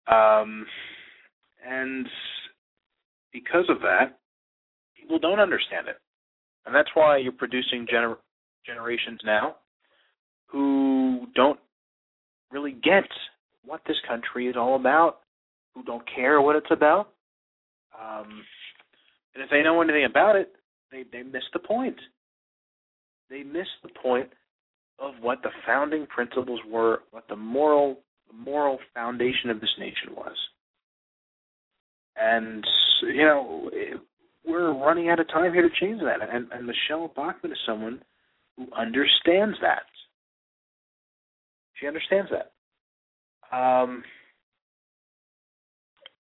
um, 0.08 0.66
and 1.66 2.08
because 3.32 3.66
of 3.70 3.80
that, 3.80 4.20
people 5.06 5.20
don't 5.20 5.40
understand 5.40 5.88
it. 5.88 5.98
And 6.66 6.74
that's 6.74 6.90
why 6.96 7.18
you're 7.18 7.32
producing 7.32 7.86
gener- 7.86 8.18
generations 8.66 9.20
now 9.24 9.56
who 10.48 11.28
don't 11.36 11.60
really 12.52 12.72
get 12.72 13.04
what 13.64 13.82
this 13.88 13.98
country 14.08 14.48
is 14.48 14.56
all 14.58 14.76
about, 14.76 15.20
who 15.76 15.84
don't 15.84 16.04
care 16.14 16.42
what 16.42 16.56
it's 16.56 16.72
about. 16.72 17.10
Um, 18.00 18.44
and 19.36 19.44
if 19.44 19.50
they 19.52 19.62
know 19.62 19.82
anything 19.82 20.06
about 20.06 20.36
it, 20.36 20.54
they, 20.92 21.04
they 21.12 21.24
miss 21.24 21.44
the 21.54 21.60
point. 21.60 21.98
They 23.30 23.44
miss 23.44 23.68
the 23.84 23.90
point 24.02 24.30
of 25.00 25.14
what 25.22 25.42
the 25.44 25.50
founding 25.68 26.08
principles 26.08 26.60
were, 26.70 27.02
what 27.12 27.28
the 27.28 27.36
moral 27.36 28.00
the 28.28 28.34
moral 28.34 28.80
foundation 28.96 29.52
of 29.52 29.62
this 29.62 29.70
nation 29.78 30.16
was. 30.16 30.36
And 32.16 32.66
you 33.04 33.24
know, 33.24 33.70
we're 34.48 34.74
running 34.74 35.10
out 35.10 35.20
of 35.20 35.28
time 35.30 35.54
here 35.54 35.68
to 35.68 35.76
change 35.80 36.02
that. 36.02 36.18
And, 36.22 36.48
and 36.52 36.68
Michele 36.68 37.12
Bachmann 37.16 37.52
is 37.52 37.58
someone 37.66 38.02
who 38.58 38.68
understands 38.78 39.58
that. 39.62 39.84
She 41.76 41.88
understands 41.88 42.32
that. 42.32 42.52
Um, 43.56 44.04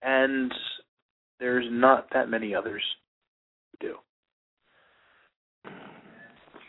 and 0.02 0.52
there's 1.40 1.66
not 1.70 2.08
that 2.12 2.28
many 2.28 2.54
others 2.54 2.82
who 3.72 3.88
do. 3.88 3.94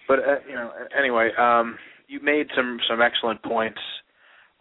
But 0.08 0.20
uh, 0.20 0.36
you 0.48 0.56
know, 0.56 0.72
anyway, 0.98 1.32
um, 1.38 1.78
you 2.08 2.20
made 2.22 2.48
some 2.56 2.80
some 2.88 3.02
excellent 3.02 3.42
points. 3.44 3.80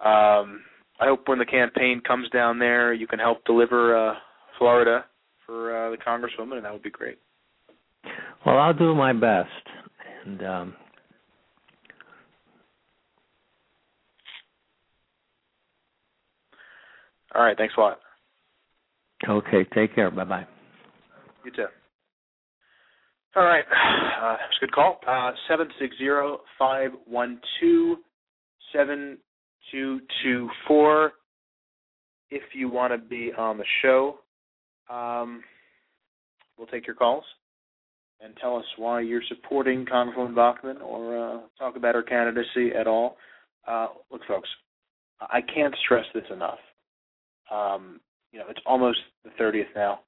Um, 0.01 0.62
I 1.01 1.07
hope 1.07 1.28
when 1.28 1.38
the 1.38 1.45
campaign 1.45 2.01
comes 2.07 2.28
down 2.30 2.59
there, 2.59 2.95
you 2.95 3.07
can 3.07 3.18
help 3.18 3.45
deliver 3.45 4.11
uh, 4.11 4.14
Florida 4.59 5.05
for 5.47 5.76
uh, 5.76 5.90
the 5.90 5.97
congresswoman, 5.97 6.57
and 6.57 6.64
that 6.64 6.72
would 6.72 6.82
be 6.82 6.90
great. 6.90 7.18
Well, 8.45 8.59
I'll 8.59 8.74
do 8.74 8.95
my 8.95 9.12
best, 9.12 9.49
and 10.24 10.42
um, 10.42 10.74
all 17.34 17.42
right. 17.42 17.57
Thanks 17.57 17.74
a 17.76 17.80
lot. 17.80 18.01
Okay. 19.28 19.64
Take 19.74 19.95
care. 19.95 20.11
Bye 20.11 20.24
bye. 20.24 20.47
You 21.45 21.51
too. 21.51 21.66
All 23.36 23.45
right. 23.45 23.64
Uh, 24.22 24.36
that's 24.40 24.57
a 24.62 24.66
good 24.66 24.72
call. 24.72 25.01
Uh, 25.07 25.32
seven 25.49 25.68
six 25.78 25.97
zero 25.99 26.40
five 26.59 26.90
one 27.07 27.40
two 27.61 27.97
seven 28.72 29.18
two 29.70 30.01
two 30.22 30.49
four. 30.66 31.12
If 32.30 32.42
you 32.55 32.68
want 32.68 32.92
to 32.92 32.99
be 32.99 33.32
on 33.36 33.59
the 33.59 33.64
show, 33.82 34.20
um, 34.91 35.43
we'll 36.57 36.66
take 36.66 36.87
your 36.87 36.97
calls 36.97 37.24
and 38.20 38.35
tell 38.41 38.57
us 38.57 38.64
why 38.76 39.01
you're 39.01 39.22
supporting 39.28 39.85
Congresswoman 39.85 40.35
Bachmann 40.35 40.78
or 40.78 41.18
uh, 41.18 41.41
talk 41.59 41.76
about 41.76 41.95
her 41.95 42.03
candidacy 42.03 42.70
at 42.78 42.87
all. 42.87 43.16
Uh, 43.66 43.89
look, 44.11 44.22
folks, 44.26 44.49
I 45.20 45.41
can't 45.41 45.74
stress 45.85 46.05
this 46.14 46.24
enough. 46.32 46.59
Um, 47.51 48.01
you 48.32 48.39
know, 48.39 48.47
it's 48.49 48.61
almost 48.66 48.99
the 49.24 49.30
30th 49.41 49.74
now. 49.74 50.01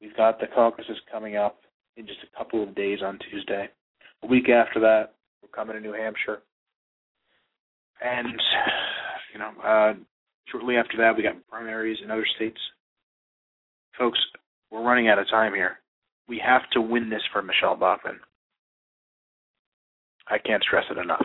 We've 0.00 0.16
got 0.16 0.38
the 0.40 0.46
caucuses 0.46 0.96
coming 1.10 1.36
up 1.36 1.60
in 1.96 2.06
just 2.06 2.18
a 2.22 2.36
couple 2.36 2.62
of 2.62 2.74
days 2.74 3.00
on 3.02 3.18
Tuesday. 3.30 3.68
A 4.22 4.26
week 4.26 4.48
after 4.48 4.80
that, 4.80 5.14
we're 5.42 5.48
coming 5.48 5.74
to 5.74 5.80
New 5.80 5.92
Hampshire. 5.92 6.42
And, 8.02 8.40
you 9.32 9.38
know, 9.38 9.50
uh, 9.64 9.94
shortly 10.48 10.76
after 10.76 10.96
that, 10.98 11.16
we 11.16 11.22
got 11.22 11.34
primaries 11.48 11.98
in 12.04 12.10
other 12.10 12.26
states. 12.36 12.58
Folks, 13.98 14.18
we're 14.70 14.82
running 14.82 15.08
out 15.08 15.18
of 15.18 15.28
time 15.28 15.54
here. 15.54 15.78
We 16.28 16.40
have 16.44 16.62
to 16.72 16.80
win 16.80 17.08
this 17.08 17.22
for 17.32 17.42
Michele 17.42 17.76
Bachmann. 17.76 18.20
I 20.28 20.38
can't 20.38 20.62
stress 20.62 20.84
it 20.90 20.98
enough. 20.98 21.24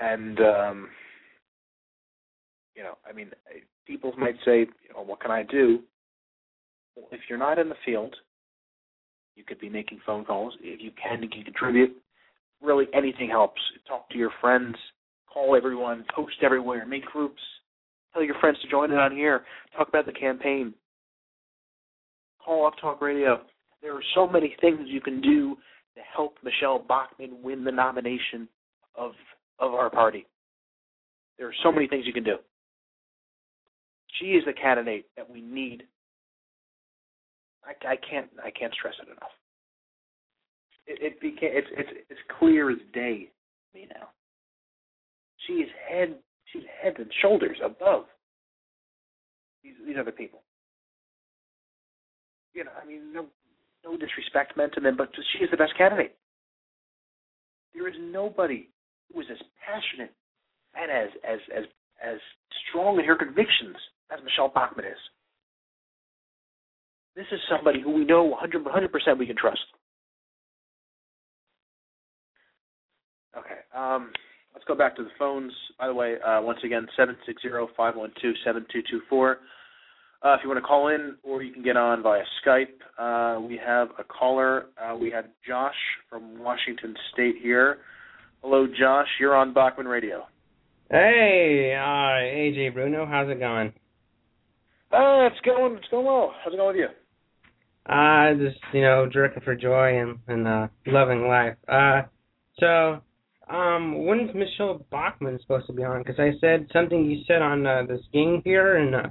And 0.00 0.40
um, 0.40 0.88
you 2.74 2.82
know, 2.82 2.98
I 3.08 3.12
mean, 3.12 3.30
people 3.86 4.12
might 4.18 4.36
say, 4.44 4.60
you 4.60 4.94
know, 4.94 5.02
what 5.02 5.20
can 5.20 5.30
I 5.30 5.42
do? 5.42 5.80
Well, 6.94 7.06
if 7.12 7.20
you're 7.28 7.38
not 7.38 7.58
in 7.58 7.68
the 7.68 7.74
field, 7.84 8.14
you 9.34 9.44
could 9.44 9.58
be 9.58 9.68
making 9.68 10.00
phone 10.04 10.24
calls. 10.24 10.54
If 10.60 10.80
you 10.82 10.90
can, 11.02 11.22
you 11.22 11.28
can 11.28 11.42
contribute. 11.42 11.96
Really, 12.62 12.86
anything 12.94 13.28
helps. 13.28 13.60
Talk 13.86 14.08
to 14.10 14.18
your 14.18 14.30
friends, 14.40 14.76
call 15.32 15.56
everyone, 15.56 16.04
post 16.14 16.36
everywhere, 16.42 16.86
make 16.86 17.04
groups. 17.04 17.40
Tell 18.16 18.24
your 18.24 18.38
friends 18.40 18.56
to 18.62 18.68
join 18.68 18.90
in 18.90 18.96
on 18.96 19.12
here. 19.12 19.44
Talk 19.76 19.90
about 19.90 20.06
the 20.06 20.12
campaign. 20.12 20.72
Call 22.42 22.66
Up 22.66 22.72
Talk 22.80 23.02
Radio. 23.02 23.42
There 23.82 23.94
are 23.94 24.02
so 24.14 24.26
many 24.26 24.56
things 24.58 24.80
you 24.86 25.02
can 25.02 25.20
do 25.20 25.54
to 25.94 26.00
help 26.14 26.38
Michele 26.42 26.78
Bachmann 26.78 27.42
win 27.42 27.62
the 27.62 27.72
nomination 27.72 28.48
of 28.94 29.12
of 29.58 29.74
our 29.74 29.90
party. 29.90 30.26
There 31.36 31.46
are 31.46 31.54
so 31.62 31.70
many 31.70 31.88
things 31.88 32.06
you 32.06 32.14
can 32.14 32.24
do. 32.24 32.38
She 34.18 34.28
is 34.28 34.44
the 34.46 34.54
candidate 34.54 35.04
that 35.18 35.28
we 35.28 35.42
need 35.42 35.82
I, 37.66 37.72
I 37.86 37.96
can't 37.96 38.30
I 38.42 38.50
can't 38.50 38.72
stress 38.72 38.94
it 39.02 39.08
enough. 39.08 39.34
It, 40.86 41.02
it 41.02 41.20
became 41.20 41.50
it's 41.52 41.68
it's 41.76 41.90
it's 42.08 42.20
clear 42.38 42.70
as 42.70 42.78
day 42.94 43.30
me 43.74 43.86
now. 43.94 44.08
She 45.46 45.54
is 45.54 45.68
head 45.86 46.14
she's 46.56 46.68
head 46.82 46.94
and 46.98 47.10
shoulders 47.20 47.58
above 47.64 48.04
these 49.62 49.74
these 49.86 49.96
other 49.98 50.12
people. 50.12 50.42
You 52.54 52.64
know, 52.64 52.70
I 52.80 52.86
mean, 52.86 53.12
no 53.12 53.26
no 53.84 53.96
disrespect 53.96 54.56
meant 54.56 54.72
to 54.74 54.80
them, 54.80 54.96
but 54.96 55.10
she 55.32 55.44
is 55.44 55.50
the 55.50 55.56
best 55.56 55.76
candidate. 55.76 56.16
There 57.74 57.88
is 57.88 57.94
nobody 58.00 58.68
who 59.12 59.20
is 59.20 59.26
as 59.30 59.38
passionate 59.64 60.14
and 60.74 60.90
as 60.90 61.08
as 61.28 61.38
as 61.54 61.64
as 62.02 62.18
strong 62.68 62.98
in 62.98 63.04
her 63.04 63.16
convictions 63.16 63.76
as 64.10 64.20
Michele 64.24 64.52
Bachmann 64.54 64.86
is. 64.86 64.98
This 67.14 67.26
is 67.32 67.40
somebody 67.50 67.80
who 67.80 67.92
we 67.92 68.04
know 68.04 68.24
100 68.24 68.92
percent 68.92 69.18
we 69.18 69.26
can 69.26 69.36
trust. 69.36 69.60
Okay. 73.36 73.60
Um, 73.74 74.10
go 74.66 74.74
back 74.74 74.96
to 74.96 75.02
the 75.02 75.10
phones. 75.18 75.52
By 75.78 75.86
the 75.86 75.94
way, 75.94 76.16
uh, 76.20 76.40
once 76.42 76.58
again, 76.64 76.86
seven 76.96 77.16
six 77.26 77.42
zero 77.42 77.68
five 77.76 77.96
one 77.96 78.12
two 78.20 78.32
seven 78.44 78.66
two 78.72 78.82
two 78.90 79.00
four. 79.08 79.38
Uh, 80.22 80.34
if 80.34 80.40
you 80.42 80.48
want 80.48 80.58
to 80.58 80.66
call 80.66 80.88
in, 80.88 81.16
or 81.22 81.42
you 81.42 81.52
can 81.52 81.62
get 81.62 81.76
on 81.76 82.02
via 82.02 82.22
Skype. 82.44 82.66
Uh, 82.98 83.40
we 83.40 83.60
have 83.64 83.88
a 83.98 84.04
caller. 84.04 84.66
Uh, 84.82 84.96
we 84.96 85.10
have 85.10 85.26
Josh 85.46 85.74
from 86.08 86.38
Washington 86.38 86.94
State 87.12 87.36
here. 87.42 87.78
Hello, 88.42 88.66
Josh. 88.66 89.08
You're 89.20 89.36
on 89.36 89.52
Bachmann 89.52 89.86
Radio. 89.86 90.24
Hey, 90.90 91.74
uh, 91.76 91.82
Ajay 91.82 92.72
Bruno, 92.72 93.06
how's 93.06 93.28
it 93.28 93.40
going? 93.40 93.68
Uh, 94.92 95.26
it's 95.26 95.40
going, 95.44 95.76
it's 95.76 95.88
going 95.90 96.06
well. 96.06 96.32
How's 96.44 96.54
it 96.54 96.56
going 96.56 96.76
with 96.76 96.76
you? 96.76 97.92
Uh, 97.92 98.34
just 98.34 98.58
you 98.72 98.82
know, 98.82 99.08
jerking 99.12 99.42
for 99.42 99.54
joy 99.54 100.00
and 100.00 100.18
and 100.28 100.46
uh, 100.46 100.68
loving 100.86 101.26
life. 101.28 101.56
Uh, 101.68 102.02
so, 102.58 103.00
um, 103.48 104.04
when's 104.04 104.34
Michele 104.34 104.84
Bachmann 104.90 105.38
supposed 105.40 105.66
to 105.68 105.72
be 105.72 105.84
on? 105.84 106.02
Because 106.02 106.18
I 106.18 106.32
said 106.40 106.66
something 106.72 107.04
you 107.04 107.22
said 107.26 107.42
on 107.42 107.66
uh, 107.66 107.82
this 107.88 108.00
game 108.12 108.42
here, 108.44 108.76
and 108.76 108.94
uh, 108.94 109.08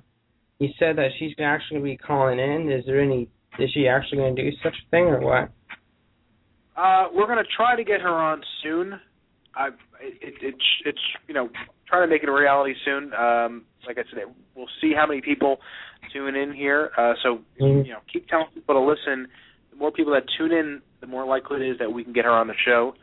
you 0.60 0.70
said 0.78 0.98
that 0.98 1.10
she's 1.20 1.32
actually 1.40 1.80
going 1.80 1.92
to 1.92 1.92
be 1.92 1.98
calling 1.98 2.40
in. 2.40 2.72
Is 2.72 2.86
there 2.86 3.02
any? 3.02 3.30
Is 3.60 3.70
she 3.74 3.88
actually 3.88 4.18
going 4.18 4.36
to 4.36 4.44
do 4.44 4.58
such 4.62 4.74
a 4.74 4.90
thing 4.92 5.04
or 5.06 5.22
what? 5.22 5.50
Uh, 6.76 7.08
we're 7.14 7.28
going 7.28 7.38
to 7.38 7.50
try 7.56 7.76
to 7.76 7.84
get 7.86 8.02
her 8.02 8.10
on 8.10 8.42
soon. 8.62 9.00
I 9.56 9.68
it, 10.02 10.34
it's 10.42 10.66
it's 10.86 11.00
you 11.28 11.34
know 11.34 11.50
trying 11.88 12.08
to 12.08 12.14
make 12.14 12.24
it 12.24 12.30
a 12.30 12.34
reality 12.34 12.74
soon. 12.84 13.14
Um, 13.14 13.64
like 13.88 13.98
I 13.98 14.04
said, 14.12 14.24
we'll 14.56 14.68
see 14.82 14.94
how 14.94 15.08
many 15.08 15.22
people 15.22 15.58
tune 16.12 16.36
in 16.36 16.52
here. 16.54 16.92
Uh, 16.98 17.14
so 17.24 17.40
Mhm. 17.62 17.86
you 17.86 17.94
know, 17.94 18.00
keep 18.12 18.28
telling 18.28 18.48
people 18.54 18.76
to 18.76 18.82
listen. 18.82 19.28
The 19.72 19.78
more 19.78 19.92
people 19.92 20.14
that 20.14 20.24
tune 20.38 20.52
in, 20.52 20.82
the 21.00 21.08
more 21.08 21.26
likely 21.26 21.58
it 21.66 21.72
is 21.72 21.78
that 21.80 21.92
we 21.92 22.04
can 22.04 22.14
get 22.14 22.26
her 22.26 22.32
on 22.32 22.48
the 22.48 22.54
show, 22.66 22.96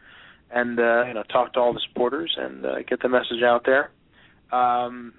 and 0.52 0.78
uh, 0.78 1.04
you 1.06 1.14
know, 1.14 1.22
talk 1.24 1.54
to 1.54 1.60
all 1.60 1.72
the 1.72 1.80
supporters 1.88 2.34
and 2.38 2.64
uh, 2.64 2.82
get 2.88 3.00
the 3.00 3.08
message 3.08 3.42
out 3.44 3.64
there. 3.64 3.90
Um, 4.52 5.14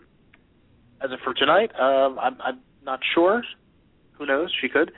as 1.03 1.11
of 1.11 1.19
for 1.23 1.33
tonight, 1.33 1.71
um, 1.79 2.17
I'm, 2.19 2.37
I'm 2.41 2.59
not 2.85 2.99
sure. 3.13 3.41
Who 4.17 4.25
knows? 4.25 4.53
She 4.61 4.69
could. 4.69 4.91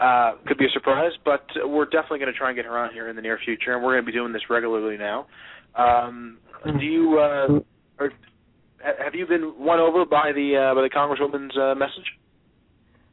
Uh, 0.00 0.32
could 0.46 0.58
be 0.58 0.64
a 0.64 0.70
surprise, 0.70 1.12
but 1.24 1.46
we're 1.64 1.84
definitely 1.84 2.18
going 2.18 2.32
to 2.32 2.36
try 2.36 2.48
and 2.48 2.56
get 2.56 2.64
her 2.64 2.76
on 2.76 2.92
here 2.92 3.08
in 3.08 3.14
the 3.14 3.22
near 3.22 3.38
future, 3.44 3.74
and 3.74 3.84
we're 3.84 3.92
going 3.92 4.04
to 4.04 4.06
be 4.06 4.16
doing 4.16 4.32
this 4.32 4.42
regularly 4.50 4.96
now. 4.96 5.26
Um, 5.76 6.38
do 6.64 6.84
you 6.84 7.18
uh, 7.18 7.60
or, 8.00 8.10
have 8.82 9.14
you 9.14 9.26
been 9.26 9.54
won 9.56 9.78
over 9.78 10.04
by 10.04 10.32
the 10.32 10.56
uh, 10.56 10.74
by 10.74 10.82
the 10.82 10.90
congresswoman's 10.90 11.56
uh, 11.56 11.74
message? 11.76 12.04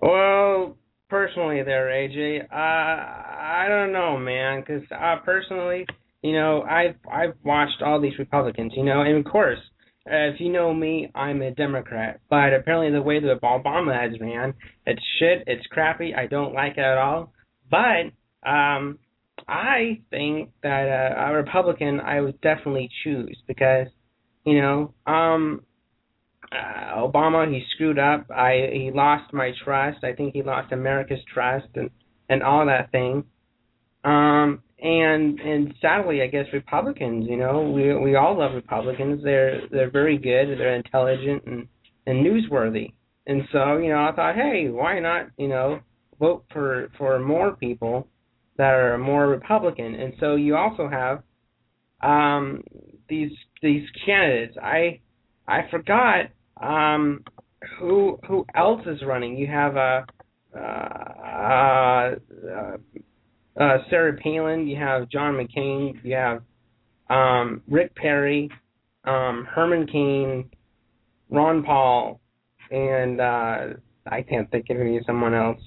Well, 0.02 0.76
personally, 1.10 1.62
there, 1.64 1.88
Ajay, 1.88 2.44
uh, 2.44 2.56
I 2.56 3.68
don't 3.70 3.94
know, 3.94 4.18
man, 4.18 4.62
because 4.62 4.84
uh, 4.92 5.18
personally, 5.24 5.86
you 6.22 6.34
know, 6.34 6.62
I've 6.64 6.96
I've 7.12 7.34
watched 7.44 7.82
all 7.82 8.00
these 8.00 8.18
Republicans, 8.20 8.74
you 8.76 8.84
know, 8.84 9.02
and 9.02 9.18
of 9.18 9.32
course, 9.32 9.60
if 10.06 10.40
you 10.40 10.52
know 10.52 10.74
me, 10.74 11.12
I'm 11.14 11.42
a 11.42 11.52
Democrat, 11.52 12.22
but 12.30 12.54
apparently 12.54 12.92
the 12.92 13.02
way 13.02 13.20
that 13.20 13.42
Obama 13.42 14.00
has 14.00 14.20
ran, 14.20 14.54
it's 14.86 15.02
shit, 15.20 15.44
it's 15.48 15.66
crappy, 15.68 16.14
I 16.16 16.28
don't 16.28 16.54
like 16.54 16.74
it 16.74 16.82
at 16.82 16.98
all. 16.98 17.34
But 17.70 18.12
um, 18.48 19.00
I 19.48 20.02
think 20.10 20.52
that 20.64 21.14
uh, 21.18 21.30
a 21.30 21.34
Republican 21.34 22.00
I 22.00 22.22
would 22.22 22.40
definitely 22.42 22.90
choose 23.04 23.38
because, 23.48 23.88
you 24.46 24.62
know, 24.62 24.94
um, 25.06 25.62
uh, 26.52 26.96
Obama 26.98 27.50
he 27.52 27.64
screwed 27.74 28.00
up. 28.00 28.30
I 28.30 28.70
he 28.74 28.92
lost 28.94 29.34
my 29.34 29.52
trust. 29.64 30.04
I 30.04 30.14
think 30.14 30.34
he 30.34 30.44
lost 30.44 30.72
America's 30.72 31.24
trust 31.34 31.68
and 31.76 31.90
and 32.30 32.44
all 32.44 32.66
that 32.66 32.92
thing. 32.92 33.24
Um 34.04 34.64
and 34.82 35.40
and 35.40 35.74
sadly 35.82 36.22
I 36.22 36.28
guess 36.28 36.46
Republicans, 36.54 37.28
you 37.30 37.38
know, 37.38 37.70
we 37.70 37.96
we 37.96 38.16
all 38.16 38.38
love 38.38 38.54
Republicans. 38.54 39.24
They're 39.24 39.62
they're 39.70 39.92
very 39.92 40.18
good, 40.18 40.58
they're 40.58 40.76
intelligent 40.76 41.44
and 41.46 41.68
and 42.08 42.26
newsworthy. 42.26 42.94
And 43.28 43.44
so, 43.52 43.78
you 43.78 43.90
know, 43.90 44.04
I 44.04 44.12
thought, 44.16 44.36
hey, 44.36 44.70
why 44.70 45.00
not, 45.00 45.28
you 45.38 45.48
know, 45.48 45.80
vote 46.20 46.44
for 46.52 46.90
for 46.98 47.20
more 47.20 47.56
people 47.56 48.08
that 48.58 48.74
are 48.74 48.98
more 48.98 49.28
Republican. 49.28 49.96
And 49.96 50.14
so 50.20 50.36
you 50.36 50.56
also 50.56 50.90
have 50.90 51.24
um 52.02 52.64
these 53.08 53.32
these 53.62 53.88
candidates. 54.06 54.58
I 54.62 55.00
I 55.48 55.70
forgot 55.70 56.32
um, 56.62 57.24
who 57.80 58.20
who 58.28 58.46
else 58.56 58.82
is 58.86 59.02
running? 59.06 59.38
You 59.38 59.48
have 59.48 59.78
uh, 59.78 60.02
uh, 60.58 60.60
uh, 62.56 62.78
uh, 63.60 63.78
Sarah 63.90 64.18
Palin. 64.18 64.68
You 64.68 64.78
have 64.78 65.10
John 65.10 65.34
McCain. 65.36 66.00
You 66.04 66.16
have 66.16 66.42
um, 67.10 67.62
Rick 67.68 67.96
Perry, 67.96 68.50
um, 69.04 69.48
Herman 69.50 69.88
Cain, 69.88 70.50
Ron 71.30 71.64
Paul, 71.64 72.20
and 72.70 73.20
uh, 73.20 73.68
I 74.10 74.22
can't 74.22 74.50
think 74.52 74.70
of 74.70 74.78
any 74.78 75.00
someone 75.06 75.34
else. 75.34 75.60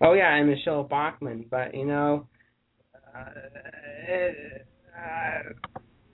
Oh 0.00 0.14
yeah, 0.14 0.34
and 0.34 0.48
Michele 0.48 0.84
Bachmann. 0.84 1.46
But 1.50 1.74
you 1.74 1.86
know, 1.86 2.28
uh, 2.94 3.30
it, 4.08 4.66
uh, 4.96 5.50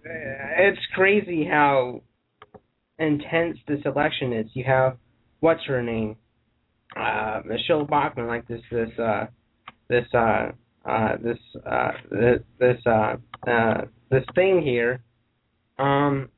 it's 0.04 0.80
crazy 0.94 1.44
how 1.44 2.02
intense 2.98 3.58
this 3.68 3.80
election 3.84 4.32
is. 4.32 4.46
You 4.54 4.64
have 4.64 4.96
what's 5.40 5.64
her 5.66 5.82
name, 5.82 6.16
uh, 6.96 7.40
Michele 7.44 7.84
Bachmann, 7.84 8.26
like 8.26 8.46
this 8.48 8.60
this 8.70 8.90
uh, 8.98 9.26
this 9.88 10.06
uh, 10.14 10.52
uh, 10.84 11.16
this 11.22 11.38
uh, 11.66 11.90
this 12.10 12.40
this 12.58 12.76
uh, 12.86 13.16
uh, 13.46 13.82
this 14.10 14.24
thing 14.34 14.62
here. 14.62 15.02
Um, 15.78 16.28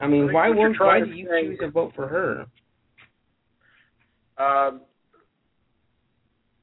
I 0.00 0.06
mean, 0.06 0.28
I 0.28 0.32
why 0.32 0.50
won't 0.50 0.78
why 0.80 1.00
do 1.00 1.10
you 1.10 1.28
choose 1.28 1.58
to 1.60 1.70
vote 1.70 1.92
for 1.94 2.08
her? 2.08 2.46
Um, 4.36 4.80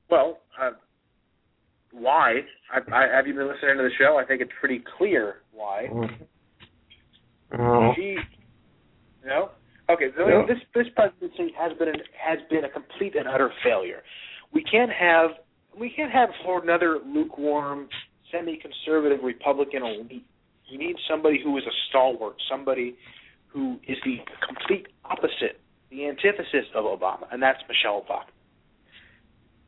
well, 0.09 0.39
uh, 0.61 0.71
why? 1.91 2.41
I, 2.73 2.79
I, 2.93 3.15
have 3.15 3.27
you 3.27 3.33
been 3.33 3.47
listening 3.47 3.77
to 3.77 3.83
the 3.83 3.91
show? 3.97 4.17
I 4.17 4.25
think 4.25 4.41
it's 4.41 4.51
pretty 4.59 4.83
clear 4.97 5.37
why. 5.51 5.87
Oh, 7.53 7.93
She, 7.95 8.17
you 9.23 9.27
know, 9.27 9.51
okay. 9.89 10.07
So 10.17 10.27
Yeah. 10.27 10.45
this 10.47 10.57
this 10.73 10.87
presidency 10.95 11.53
has 11.57 11.77
been 11.77 11.89
an, 11.89 12.01
has 12.17 12.39
been 12.49 12.65
a 12.65 12.69
complete 12.69 13.15
and 13.15 13.27
utter 13.27 13.51
failure. 13.63 14.03
We 14.53 14.63
can't 14.63 14.91
have 14.91 15.31
we 15.77 15.89
can't 15.89 16.11
have 16.11 16.29
another 16.45 16.99
lukewarm, 17.05 17.87
semi-conservative 18.31 19.19
Republican 19.23 19.83
elite. 19.83 20.25
We 20.69 20.77
need 20.77 20.95
somebody 21.09 21.39
who 21.43 21.57
is 21.57 21.63
a 21.65 21.75
stalwart, 21.89 22.35
somebody 22.49 22.95
who 23.47 23.77
is 23.87 23.97
the 24.05 24.17
complete 24.45 24.87
opposite, 25.05 25.59
the 25.89 26.07
antithesis 26.07 26.65
of 26.73 26.85
Obama, 26.85 27.23
and 27.31 27.41
that's 27.41 27.59
Michelle 27.67 28.05
Obama. 28.07 28.29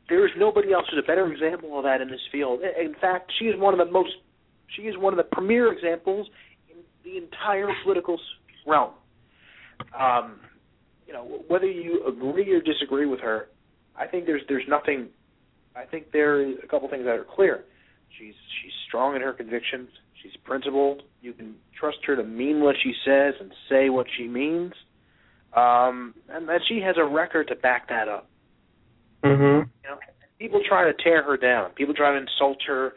There 0.10 0.26
is 0.26 0.32
nobody 0.38 0.74
else 0.74 0.86
who's 0.90 1.02
a 1.04 1.08
better 1.08 1.32
example 1.32 1.78
of 1.78 1.84
that 1.84 2.02
in 2.02 2.10
this 2.10 2.22
field. 2.32 2.62
In 2.62 2.94
fact, 3.00 3.32
she 3.40 3.46
is 3.46 3.60
one 3.60 3.74
of 3.74 3.86
the 3.86 3.92
most, 3.92 4.12
she 4.76 4.84
is 4.84 4.98
one 4.98 5.14
of 5.14 5.18
the 5.18 5.36
premier 5.36 5.72
examples 5.72 6.28
in 6.70 6.78
the 7.04 7.18
entire 7.18 7.70
political 7.84 8.20
realm. 8.66 8.92
Um, 10.00 10.40
you 11.08 11.14
know, 11.14 11.44
whether 11.48 11.66
you 11.66 12.06
agree 12.08 12.52
or 12.54 12.62
disagree 12.62 13.06
with 13.06 13.20
her, 13.20 13.50
I 13.98 14.08
think 14.08 14.26
there's 14.26 14.42
there's 14.48 14.64
nothing. 14.68 15.10
I 15.76 15.86
think 15.86 16.12
there 16.12 16.42
is 16.42 16.58
a 16.64 16.68
couple 16.68 16.90
things 16.90 17.06
that 17.06 17.16
are 17.16 17.26
clear. 17.36 17.64
She's 18.18 18.36
she's 18.62 18.74
strong 18.88 19.16
in 19.16 19.22
her 19.22 19.34
convictions. 19.34 19.90
She's 20.22 20.36
principled. 20.44 21.04
You 21.22 21.34
can 21.34 21.56
trust 21.78 21.98
her 22.06 22.16
to 22.16 22.24
mean 22.24 22.62
what 22.62 22.76
she 22.82 22.94
says 23.06 23.34
and 23.40 23.52
say 23.70 23.90
what 23.90 24.08
she 24.18 24.28
means, 24.28 24.74
um, 25.54 26.14
and 26.30 26.48
that 26.48 26.62
she 26.68 26.80
has 26.82 26.96
a 26.98 27.04
record 27.04 27.48
to 27.50 27.56
back 27.56 27.90
that 27.90 28.08
up. 28.08 28.30
Mhm. 29.24 29.70
You 29.84 29.90
know, 29.90 30.00
people 30.40 30.62
try 30.68 30.86
to 30.86 30.94
tear 30.94 31.24
her 31.24 31.38
down. 31.38 31.72
People 31.72 31.94
try 31.94 32.12
to 32.12 32.18
insult 32.18 32.62
her 32.64 32.94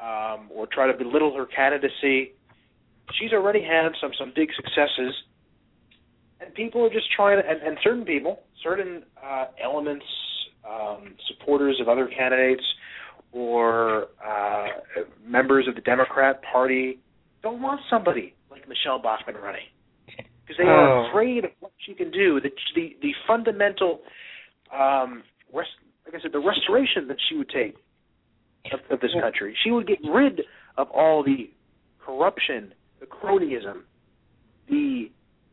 um, 0.00 0.50
or 0.50 0.66
try 0.66 0.86
to 0.86 0.96
belittle 0.96 1.34
her 1.36 1.46
candidacy. 1.46 2.32
She's 3.12 3.32
already 3.32 3.62
had 3.62 3.92
some 4.00 4.12
some 4.18 4.32
big 4.34 4.48
successes, 4.54 5.14
and 6.40 6.54
people 6.54 6.84
are 6.84 6.90
just 6.90 7.10
trying 7.12 7.42
to. 7.42 7.48
And, 7.48 7.60
and 7.62 7.78
certain 7.82 8.04
people, 8.04 8.42
certain 8.62 9.04
uh, 9.22 9.46
elements, 9.62 10.06
um, 10.68 11.14
supporters 11.28 11.78
of 11.80 11.88
other 11.88 12.08
candidates 12.08 12.62
or 13.32 14.06
uh, 14.24 14.66
members 15.26 15.66
of 15.68 15.74
the 15.74 15.80
Democrat 15.80 16.40
Party 16.52 16.98
don't 17.42 17.60
want 17.60 17.80
somebody 17.90 18.34
like 18.50 18.66
Michele 18.68 19.00
Bachmann 19.02 19.36
running 19.36 19.66
because 20.06 20.56
they 20.58 20.64
are 20.64 21.04
Oh. 21.04 21.08
afraid 21.10 21.44
of 21.44 21.50
what 21.60 21.72
she 21.84 21.94
can 21.94 22.10
do. 22.10 22.40
The 22.40 22.50
the, 22.74 22.96
the 23.02 23.12
fundamental, 23.26 24.00
um, 24.72 25.22
rest, 25.52 25.70
like 26.06 26.14
I 26.14 26.22
said, 26.22 26.32
the 26.32 26.38
restoration 26.40 27.08
that 27.08 27.16
she 27.28 27.36
would 27.36 27.48
take 27.50 27.76
of, 28.72 28.80
of 28.90 29.00
this 29.00 29.10
country. 29.20 29.54
She 29.64 29.70
would 29.70 29.86
get 29.86 29.98
rid 30.10 30.42
of 30.76 30.88
all 30.90 31.22
the 31.22 31.50
corruption, 32.04 32.72
the 33.00 33.06
cronyism, 33.06 33.82
the 34.68 35.10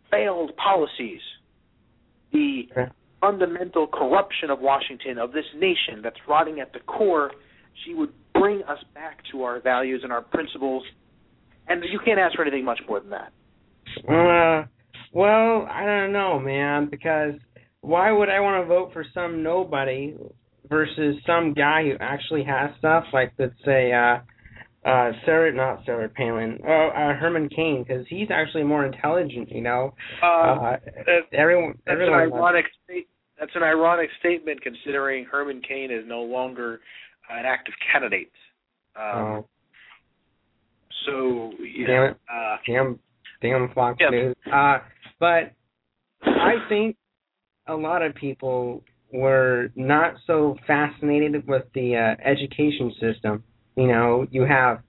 failed 0.09 0.51
policies, 0.55 1.21
the. 2.31 2.63
Fundamental 3.21 3.87
corruption 3.87 4.49
of 4.49 4.59
Washington, 4.59 5.17
of 5.17 5.31
this 5.31 5.45
nation 5.55 6.01
that's 6.03 6.17
rotting 6.27 6.59
at 6.59 6.73
the 6.73 6.79
core. 6.79 7.31
She 7.85 7.93
would 7.93 8.11
bring 8.33 8.63
us 8.63 8.79
back 8.93 9.19
to 9.31 9.43
our 9.43 9.61
values 9.61 10.01
and 10.03 10.11
our 10.11 10.21
principles. 10.21 10.83
And 11.67 11.83
you 11.89 11.99
can't 12.03 12.19
ask 12.19 12.35
for 12.35 12.41
anything 12.41 12.65
much 12.65 12.81
more 12.89 12.99
than 12.99 13.11
that. 13.11 13.31
Uh, 14.07 14.65
well, 15.13 15.67
I 15.71 15.85
don't 15.85 16.11
know, 16.11 16.39
man, 16.39 16.89
because 16.89 17.35
why 17.81 18.11
would 18.11 18.29
I 18.29 18.39
want 18.39 18.63
to 18.63 18.67
vote 18.67 18.91
for 18.93 19.05
some 19.13 19.43
nobody 19.43 20.15
versus 20.69 21.15
some 21.25 21.53
guy 21.53 21.83
who 21.83 21.95
actually 21.99 22.43
has 22.43 22.71
stuff 22.79 23.05
like, 23.13 23.33
let's 23.37 23.53
say, 23.65 23.91
uh, 23.93 24.19
uh, 24.87 25.11
Sarah, 25.25 25.53
not 25.53 25.85
Sarah 25.85 26.09
Palin, 26.09 26.59
oh, 26.67 26.89
uh, 26.95 27.13
Herman 27.13 27.49
Cain, 27.49 27.85
because 27.87 28.05
he's 28.09 28.29
actually 28.31 28.63
more 28.63 28.85
intelligent, 28.85 29.51
you 29.51 29.61
know. 29.61 29.93
Uh, 30.23 30.77
everyone, 31.33 31.73
that's 31.85 31.97
an 31.97 32.01
everyone. 32.01 32.19
ironic 32.19 32.65
state. 32.83 33.07
That's 33.41 33.51
an 33.55 33.63
ironic 33.63 34.09
statement, 34.19 34.61
considering 34.61 35.25
Herman 35.25 35.61
Cain 35.67 35.89
is 35.91 36.03
no 36.07 36.21
longer 36.21 36.79
an 37.29 37.43
active 37.45 37.73
candidate. 37.91 38.31
Um, 38.95 39.03
Oh, 39.03 39.45
so 41.07 41.51
you 41.59 41.87
Damn 41.87 41.95
know, 41.95 42.05
it. 42.05 42.17
uh, 42.31 42.57
damn, 42.67 42.99
damn 43.41 43.69
Fox 43.73 43.97
Yeah. 43.99 44.09
News. 44.11 44.35
Uh, 44.53 44.77
but 45.19 45.51
I 46.23 46.53
think 46.69 46.95
a 47.67 47.73
lot 47.73 48.03
of 48.03 48.13
people 48.13 48.83
were 49.11 49.69
not 49.75 50.13
so 50.27 50.55
fascinated 50.67 51.47
with 51.47 51.63
the 51.73 51.95
uh, 51.95 52.15
education 52.23 52.93
system. 52.99 53.43
You 53.75 53.87
know, 53.87 54.27
you 54.29 54.43
have 54.45 54.81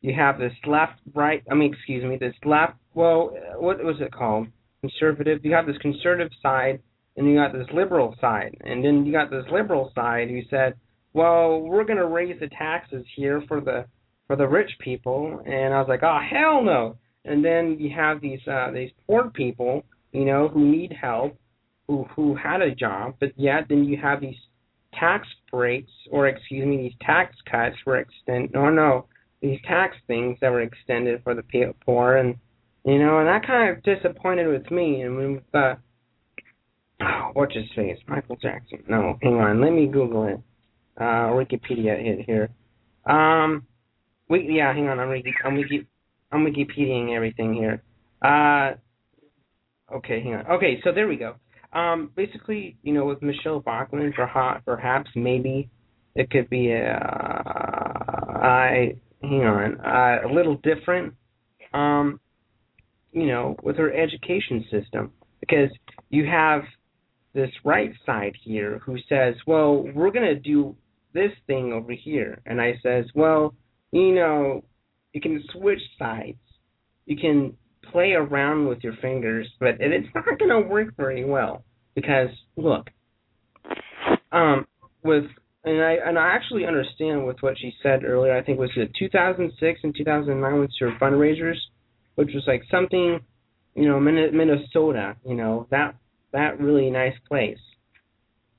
you 0.00 0.14
have 0.14 0.38
this 0.38 0.52
left, 0.66 1.00
right. 1.14 1.42
I 1.50 1.54
mean, 1.54 1.74
excuse 1.74 2.04
me, 2.04 2.16
this 2.16 2.34
left. 2.44 2.74
Well, 2.94 3.34
uh, 3.36 3.60
what 3.60 3.82
was 3.84 3.96
it 4.00 4.12
called? 4.12 4.46
Conservative. 4.80 5.44
You 5.44 5.52
have 5.52 5.66
this 5.66 5.76
conservative 5.78 6.32
side, 6.40 6.80
and 7.18 7.28
you 7.28 7.34
got 7.34 7.52
this 7.52 7.66
liberal 7.74 8.14
side, 8.20 8.56
and 8.60 8.84
then 8.84 9.04
you 9.04 9.12
got 9.12 9.28
this 9.28 9.44
liberal 9.52 9.90
side 9.94 10.30
who 10.30 10.40
said, 10.48 10.74
"Well, 11.12 11.60
we're 11.60 11.84
going 11.84 11.98
to 11.98 12.06
raise 12.06 12.38
the 12.38 12.48
taxes 12.48 13.04
here 13.16 13.42
for 13.48 13.60
the 13.60 13.86
for 14.28 14.36
the 14.36 14.46
rich 14.46 14.70
people," 14.78 15.42
and 15.44 15.74
I 15.74 15.80
was 15.80 15.88
like, 15.88 16.04
"Oh, 16.04 16.20
hell 16.30 16.62
no!" 16.62 16.96
And 17.24 17.44
then 17.44 17.76
you 17.80 17.90
have 17.94 18.20
these 18.20 18.40
uh, 18.46 18.70
these 18.72 18.92
poor 19.06 19.30
people, 19.30 19.84
you 20.12 20.24
know, 20.24 20.46
who 20.46 20.64
need 20.64 20.92
help, 20.92 21.36
who 21.88 22.04
who 22.14 22.36
had 22.36 22.62
a 22.62 22.74
job, 22.74 23.16
but 23.18 23.32
yet 23.36 23.66
then 23.68 23.84
you 23.84 23.96
have 23.96 24.20
these 24.20 24.38
tax 24.94 25.26
breaks, 25.50 25.90
or 26.12 26.28
excuse 26.28 26.66
me, 26.66 26.76
these 26.76 26.98
tax 27.00 27.34
cuts 27.50 27.76
were 27.84 27.98
extended. 27.98 28.52
No, 28.54 28.70
no, 28.70 29.06
these 29.42 29.58
tax 29.66 29.96
things 30.06 30.38
that 30.40 30.52
were 30.52 30.62
extended 30.62 31.22
for 31.24 31.34
the 31.34 31.42
poor, 31.84 32.16
and 32.16 32.36
you 32.84 33.00
know, 33.00 33.18
and 33.18 33.26
that 33.26 33.44
kind 33.44 33.70
of 33.70 33.82
disappointed 33.82 34.46
with 34.46 34.70
me. 34.70 35.02
And 35.02 35.16
with 35.16 35.42
uh, 35.52 35.74
what's 37.32 37.54
his 37.54 37.66
face, 37.74 37.98
Michael 38.06 38.36
Jackson? 38.36 38.82
No, 38.88 39.18
hang 39.22 39.34
on, 39.34 39.60
let 39.60 39.72
me 39.72 39.86
Google 39.86 40.24
it. 40.26 40.40
Uh, 40.96 41.30
Wikipedia 41.30 42.02
hit 42.02 42.26
here. 42.26 42.50
Um, 43.06 43.64
yeah, 44.30 44.72
hang 44.72 44.88
on, 44.88 44.98
I'm 44.98 45.08
Wiki, 45.08 45.32
I'm 45.44 45.54
Wiki, 45.56 45.86
I'm 46.32 46.44
Wikipediaing 46.44 47.14
everything 47.14 47.54
here. 47.54 47.82
Uh, 48.22 48.72
okay, 49.94 50.20
hang 50.22 50.34
on. 50.34 50.46
Okay, 50.46 50.80
so 50.84 50.92
there 50.92 51.08
we 51.08 51.16
go. 51.16 51.36
Um, 51.72 52.10
basically, 52.16 52.76
you 52.82 52.92
know, 52.92 53.04
with 53.04 53.22
Michele 53.22 53.60
Bachmann, 53.60 54.12
perhaps, 54.14 54.62
perhaps 54.64 55.10
maybe 55.14 55.68
it 56.14 56.30
could 56.30 56.50
be 56.50 56.72
a, 56.72 56.94
I 58.42 58.96
hang 59.22 59.44
on, 59.44 59.80
uh, 59.80 60.28
a 60.28 60.32
little 60.32 60.56
different. 60.62 61.14
Um, 61.74 62.20
you 63.12 63.26
know, 63.26 63.56
with 63.62 63.76
her 63.76 63.92
education 63.92 64.64
system, 64.70 65.12
because 65.40 65.70
you 66.10 66.26
have 66.26 66.62
this 67.34 67.50
right 67.64 67.92
side 68.06 68.34
here 68.42 68.78
who 68.78 68.98
says, 69.08 69.34
"Well, 69.46 69.82
we're 69.94 70.10
gonna 70.10 70.34
do 70.34 70.76
this 71.12 71.32
thing 71.46 71.72
over 71.72 71.92
here," 71.92 72.40
and 72.46 72.60
I 72.60 72.76
says, 72.82 73.06
"Well, 73.14 73.54
you 73.92 74.14
know, 74.14 74.64
you 75.12 75.20
can 75.20 75.42
switch 75.52 75.82
sides, 75.98 76.38
you 77.06 77.16
can 77.16 77.56
play 77.82 78.12
around 78.12 78.66
with 78.68 78.84
your 78.84 78.94
fingers, 78.94 79.48
but 79.58 79.80
it- 79.80 79.92
it's 79.92 80.14
not 80.14 80.38
gonna 80.38 80.60
work 80.60 80.94
very 80.96 81.24
well 81.24 81.64
because 81.94 82.30
look, 82.56 82.90
um, 84.32 84.66
with 85.02 85.30
and 85.64 85.82
I 85.82 85.92
and 85.94 86.18
I 86.18 86.28
actually 86.28 86.66
understand 86.66 87.26
with 87.26 87.42
what 87.42 87.58
she 87.58 87.74
said 87.82 88.04
earlier. 88.04 88.36
I 88.36 88.42
think 88.42 88.58
it 88.58 88.60
was 88.60 88.74
the 88.74 88.88
2006 88.98 89.80
and 89.82 89.94
2009 89.94 90.60
with 90.60 90.70
her 90.80 90.92
fundraisers, 90.92 91.58
which 92.14 92.32
was 92.34 92.46
like 92.46 92.62
something, 92.70 93.20
you 93.74 93.88
know, 93.88 93.98
Min- 94.00 94.36
Minnesota, 94.36 95.16
you 95.26 95.34
know, 95.34 95.66
that 95.70 95.94
that 96.32 96.60
really 96.60 96.90
nice 96.90 97.14
place. 97.28 97.58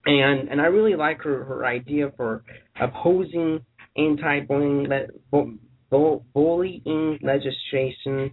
And 0.06 0.50
and 0.50 0.62
I 0.62 0.66
really 0.66 0.96
like 0.96 1.22
her 1.24 1.44
her 1.44 1.66
idea 1.66 2.12
for 2.16 2.44
opposing 2.80 3.60
anti-bullying 3.98 4.88
le- 4.88 5.08
bu- 5.32 5.58
bu- 5.90 6.22
bullying 6.34 7.20
legislation, 7.22 8.32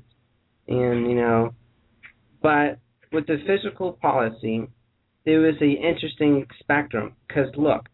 and 0.69 1.11
you 1.11 1.15
know, 1.15 1.55
but 2.43 2.79
with 3.13 3.27
the 3.27 3.39
physical 3.47 3.93
policy, 3.93 4.69
there 5.25 5.41
was 5.41 5.57
a 5.61 5.71
interesting 5.71 6.47
spectrum 6.61 7.15
because 7.27 7.49
look, 7.57 7.89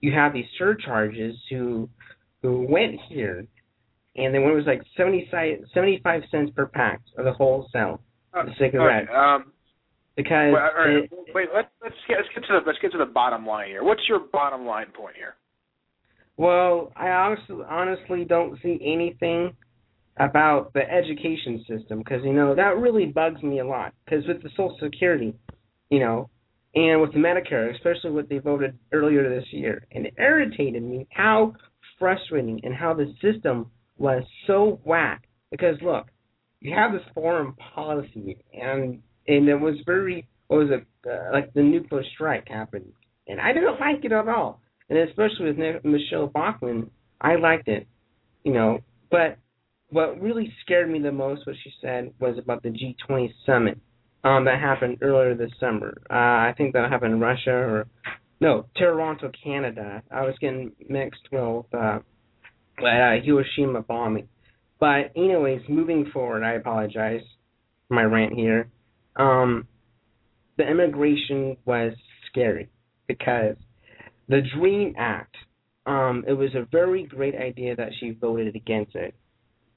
you 0.00 0.12
have 0.12 0.32
these 0.32 0.46
surcharges 0.58 1.36
who 1.50 1.88
who 2.42 2.66
went 2.68 3.00
here, 3.08 3.46
and 4.16 4.34
then 4.34 4.42
when 4.42 4.52
it 4.52 4.56
was 4.56 4.66
like 4.66 4.82
70, 4.96 5.30
75 5.72 6.22
cents 6.30 6.50
per 6.54 6.66
pack 6.66 7.00
of 7.16 7.24
the 7.24 7.32
wholesale 7.32 8.00
the 8.34 8.50
cigarettes 8.58 9.08
Okay, 9.08 9.16
um, 9.16 9.52
because 10.16 10.52
wait, 10.52 10.60
all 10.60 10.86
right, 10.86 11.04
it, 11.04 11.10
wait, 11.34 11.48
let's 11.54 11.68
let's 11.82 11.94
get 12.08 12.18
let's 12.18 12.28
get 12.34 12.40
to 12.42 12.60
the 12.60 12.66
let's 12.66 12.78
get 12.80 12.92
to 12.92 12.98
the 12.98 13.06
bottom 13.06 13.46
line 13.46 13.68
here. 13.68 13.82
What's 13.82 14.02
your 14.08 14.20
bottom 14.32 14.66
line 14.66 14.86
point 14.94 15.16
here? 15.16 15.34
Well, 16.36 16.92
I 16.96 17.08
honestly, 17.08 17.56
honestly 17.68 18.24
don't 18.24 18.58
see 18.62 18.78
anything 18.84 19.56
about 20.16 20.72
the 20.72 20.82
education 20.88 21.64
system 21.68 21.98
because 21.98 22.22
you 22.24 22.32
know 22.32 22.54
that 22.54 22.78
really 22.78 23.06
bugs 23.06 23.42
me 23.42 23.60
a 23.60 23.66
lot. 23.66 23.94
Because 24.04 24.26
with 24.26 24.42
the 24.42 24.50
Social 24.50 24.76
Security, 24.80 25.34
you 25.90 26.00
know, 26.00 26.30
and 26.74 27.00
with 27.00 27.12
the 27.12 27.18
Medicare, 27.18 27.74
especially 27.74 28.10
what 28.10 28.28
they 28.28 28.38
voted 28.38 28.76
earlier 28.92 29.28
this 29.28 29.46
year, 29.52 29.86
and 29.92 30.06
it 30.06 30.14
irritated 30.18 30.82
me 30.82 31.06
how 31.10 31.54
frustrating 31.98 32.60
and 32.64 32.74
how 32.74 32.94
the 32.94 33.12
system 33.22 33.70
was 33.96 34.22
so 34.46 34.80
whack. 34.84 35.24
Because 35.50 35.76
look, 35.82 36.06
you 36.60 36.74
have 36.74 36.92
this 36.92 37.02
foreign 37.14 37.52
policy, 37.74 38.38
and 38.52 39.00
and 39.26 39.48
it 39.48 39.60
was 39.60 39.76
very 39.86 40.26
it 40.50 40.54
was 40.54 40.68
it 40.70 40.86
uh, 41.10 41.32
like 41.32 41.52
the 41.54 41.62
nuclear 41.62 42.02
strike 42.14 42.48
happened, 42.48 42.92
and 43.26 43.40
I 43.40 43.52
didn't 43.52 43.80
like 43.80 44.04
it 44.04 44.12
at 44.12 44.28
all 44.28 44.60
and 44.88 44.98
especially 44.98 45.52
with 45.52 45.84
Michele 45.84 46.26
Bachmann, 46.26 46.90
I 47.20 47.36
liked 47.36 47.68
it, 47.68 47.86
you 48.42 48.52
know. 48.52 48.80
But 49.10 49.38
what 49.90 50.20
really 50.20 50.52
scared 50.62 50.90
me 50.90 50.98
the 50.98 51.12
most, 51.12 51.46
what 51.46 51.56
she 51.62 51.72
said, 51.80 52.12
was 52.20 52.36
about 52.38 52.62
the 52.62 52.70
G20 52.70 53.32
summit 53.46 53.78
um, 54.24 54.44
that 54.44 54.60
happened 54.60 54.98
earlier 55.00 55.34
this 55.34 55.52
summer. 55.58 55.96
Uh, 56.10 56.14
I 56.14 56.54
think 56.56 56.72
that 56.74 56.90
happened 56.90 57.14
in 57.14 57.20
Russia 57.20 57.52
or 57.52 57.86
no, 58.40 58.66
Toronto, 58.76 59.30
Canada. 59.42 60.02
I 60.10 60.22
was 60.22 60.34
getting 60.40 60.72
mixed 60.88 61.22
with 61.32 61.66
uh, 61.72 62.00
uh, 62.78 63.20
Hiroshima 63.22 63.82
bombing. 63.82 64.28
But 64.80 65.12
anyways, 65.16 65.62
moving 65.68 66.10
forward, 66.12 66.42
I 66.42 66.54
apologize 66.54 67.22
for 67.88 67.94
my 67.94 68.02
rant 68.02 68.34
here. 68.34 68.68
Um, 69.16 69.66
the 70.56 70.68
immigration 70.68 71.56
was 71.64 71.92
scary 72.30 72.68
because 73.06 73.56
the 74.28 74.42
Dream 74.56 74.94
Act, 74.96 75.34
um, 75.86 76.24
it 76.26 76.32
was 76.32 76.54
a 76.54 76.66
very 76.70 77.04
great 77.04 77.34
idea 77.34 77.76
that 77.76 77.90
she 77.98 78.10
voted 78.10 78.56
against 78.56 78.94
it. 78.94 79.14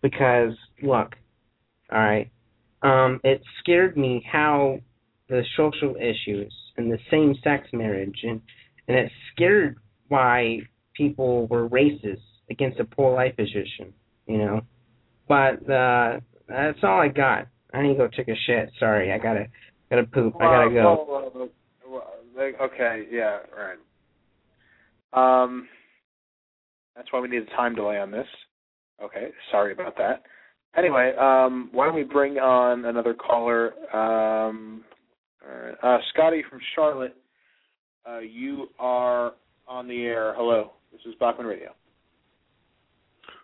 Because 0.01 0.53
look, 0.83 1.15
all 1.91 1.99
right, 1.99 2.29
um, 2.81 3.19
it 3.23 3.41
scared 3.59 3.97
me 3.97 4.25
how 4.31 4.79
the 5.29 5.43
social 5.55 5.95
issues 5.95 6.53
and 6.77 6.91
the 6.91 6.99
same 7.11 7.35
sex 7.43 7.67
marriage 7.73 8.19
and 8.23 8.41
and 8.87 8.97
it 8.97 9.11
scared 9.33 9.77
why 10.07 10.59
people 10.93 11.47
were 11.47 11.67
racist 11.67 12.21
against 12.49 12.79
a 12.79 12.85
pro 12.85 13.13
life 13.13 13.35
position, 13.35 13.93
you 14.25 14.37
know. 14.37 14.61
But 15.27 15.69
uh 15.69 16.19
that's 16.47 16.79
all 16.83 17.01
I 17.01 17.09
got. 17.09 17.47
I 17.77 17.83
need 17.83 17.93
to 17.93 17.95
go 17.95 18.07
take 18.07 18.27
a 18.27 18.35
shit. 18.47 18.71
Sorry, 18.79 19.11
I 19.11 19.17
gotta 19.17 19.45
gotta 19.89 20.03
poop. 20.03 20.35
I 20.39 20.45
gotta 20.45 20.69
go. 20.69 21.05
Well, 21.07 21.31
well, 21.33 21.49
well, 21.87 22.51
okay, 22.61 23.05
yeah, 23.11 23.39
right. 23.55 23.77
Um, 25.13 25.67
that's 26.95 27.11
why 27.11 27.19
we 27.19 27.27
need 27.27 27.43
a 27.43 27.55
time 27.55 27.75
delay 27.75 27.97
on 27.99 28.09
this. 28.09 28.27
Okay, 29.01 29.29
sorry 29.51 29.73
about 29.73 29.95
that. 29.97 30.23
Anyway, 30.75 31.13
um, 31.19 31.69
why 31.71 31.85
don't 31.85 31.95
we 31.95 32.03
bring 32.03 32.37
on 32.37 32.85
another 32.85 33.13
caller? 33.13 33.73
Um, 33.95 34.83
all 35.47 35.55
right. 35.55 35.75
uh, 35.83 35.99
Scotty 36.13 36.43
from 36.49 36.59
Charlotte, 36.75 37.15
uh, 38.09 38.19
you 38.19 38.67
are 38.79 39.33
on 39.67 39.87
the 39.87 40.03
air. 40.03 40.33
Hello, 40.35 40.71
this 40.91 41.01
is 41.07 41.13
Bachmann 41.19 41.45
Radio. 41.45 41.73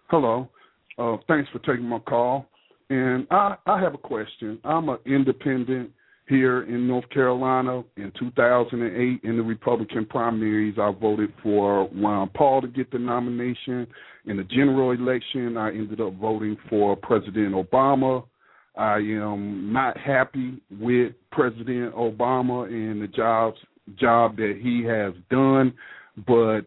Hello. 0.10 0.50
Uh, 0.98 1.18
thanks 1.28 1.50
for 1.52 1.60
taking 1.60 1.86
my 1.88 2.00
call. 2.00 2.48
And 2.94 3.26
I, 3.32 3.56
I 3.66 3.82
have 3.82 3.96
a 3.96 3.98
question. 3.98 4.60
I'm 4.64 4.88
an 4.90 5.00
independent 5.08 5.90
here 6.28 6.62
in 6.62 6.88
North 6.88 7.10
Carolina. 7.10 7.84
In 7.98 8.12
2008, 8.20 9.28
in 9.28 9.36
the 9.36 9.42
Republican 9.42 10.06
primaries, 10.06 10.76
I 10.80 10.92
voted 10.92 11.34
for 11.42 11.90
Ron 11.96 12.30
Paul 12.36 12.62
to 12.62 12.68
get 12.68 12.92
the 12.92 13.00
nomination. 13.00 13.88
In 14.28 14.38
the 14.38 14.44
general 14.44 14.92
election, 14.92 15.58
I 15.58 15.70
ended 15.70 16.02
up 16.02 16.14
voting 16.18 16.56
for 16.70 16.96
President 16.96 17.56
Obama. 17.56 18.26
I 18.78 18.98
am 18.98 19.74
not 19.74 19.98
happy 19.98 20.62
with 20.80 21.14
President 21.32 21.96
Obama 21.96 22.68
and 22.68 23.02
the 23.02 23.08
jobs 23.08 23.58
job 23.98 24.38
that 24.38 24.60
he 24.62 24.84
has 24.84 25.14
done, 25.32 25.74
but 26.28 26.62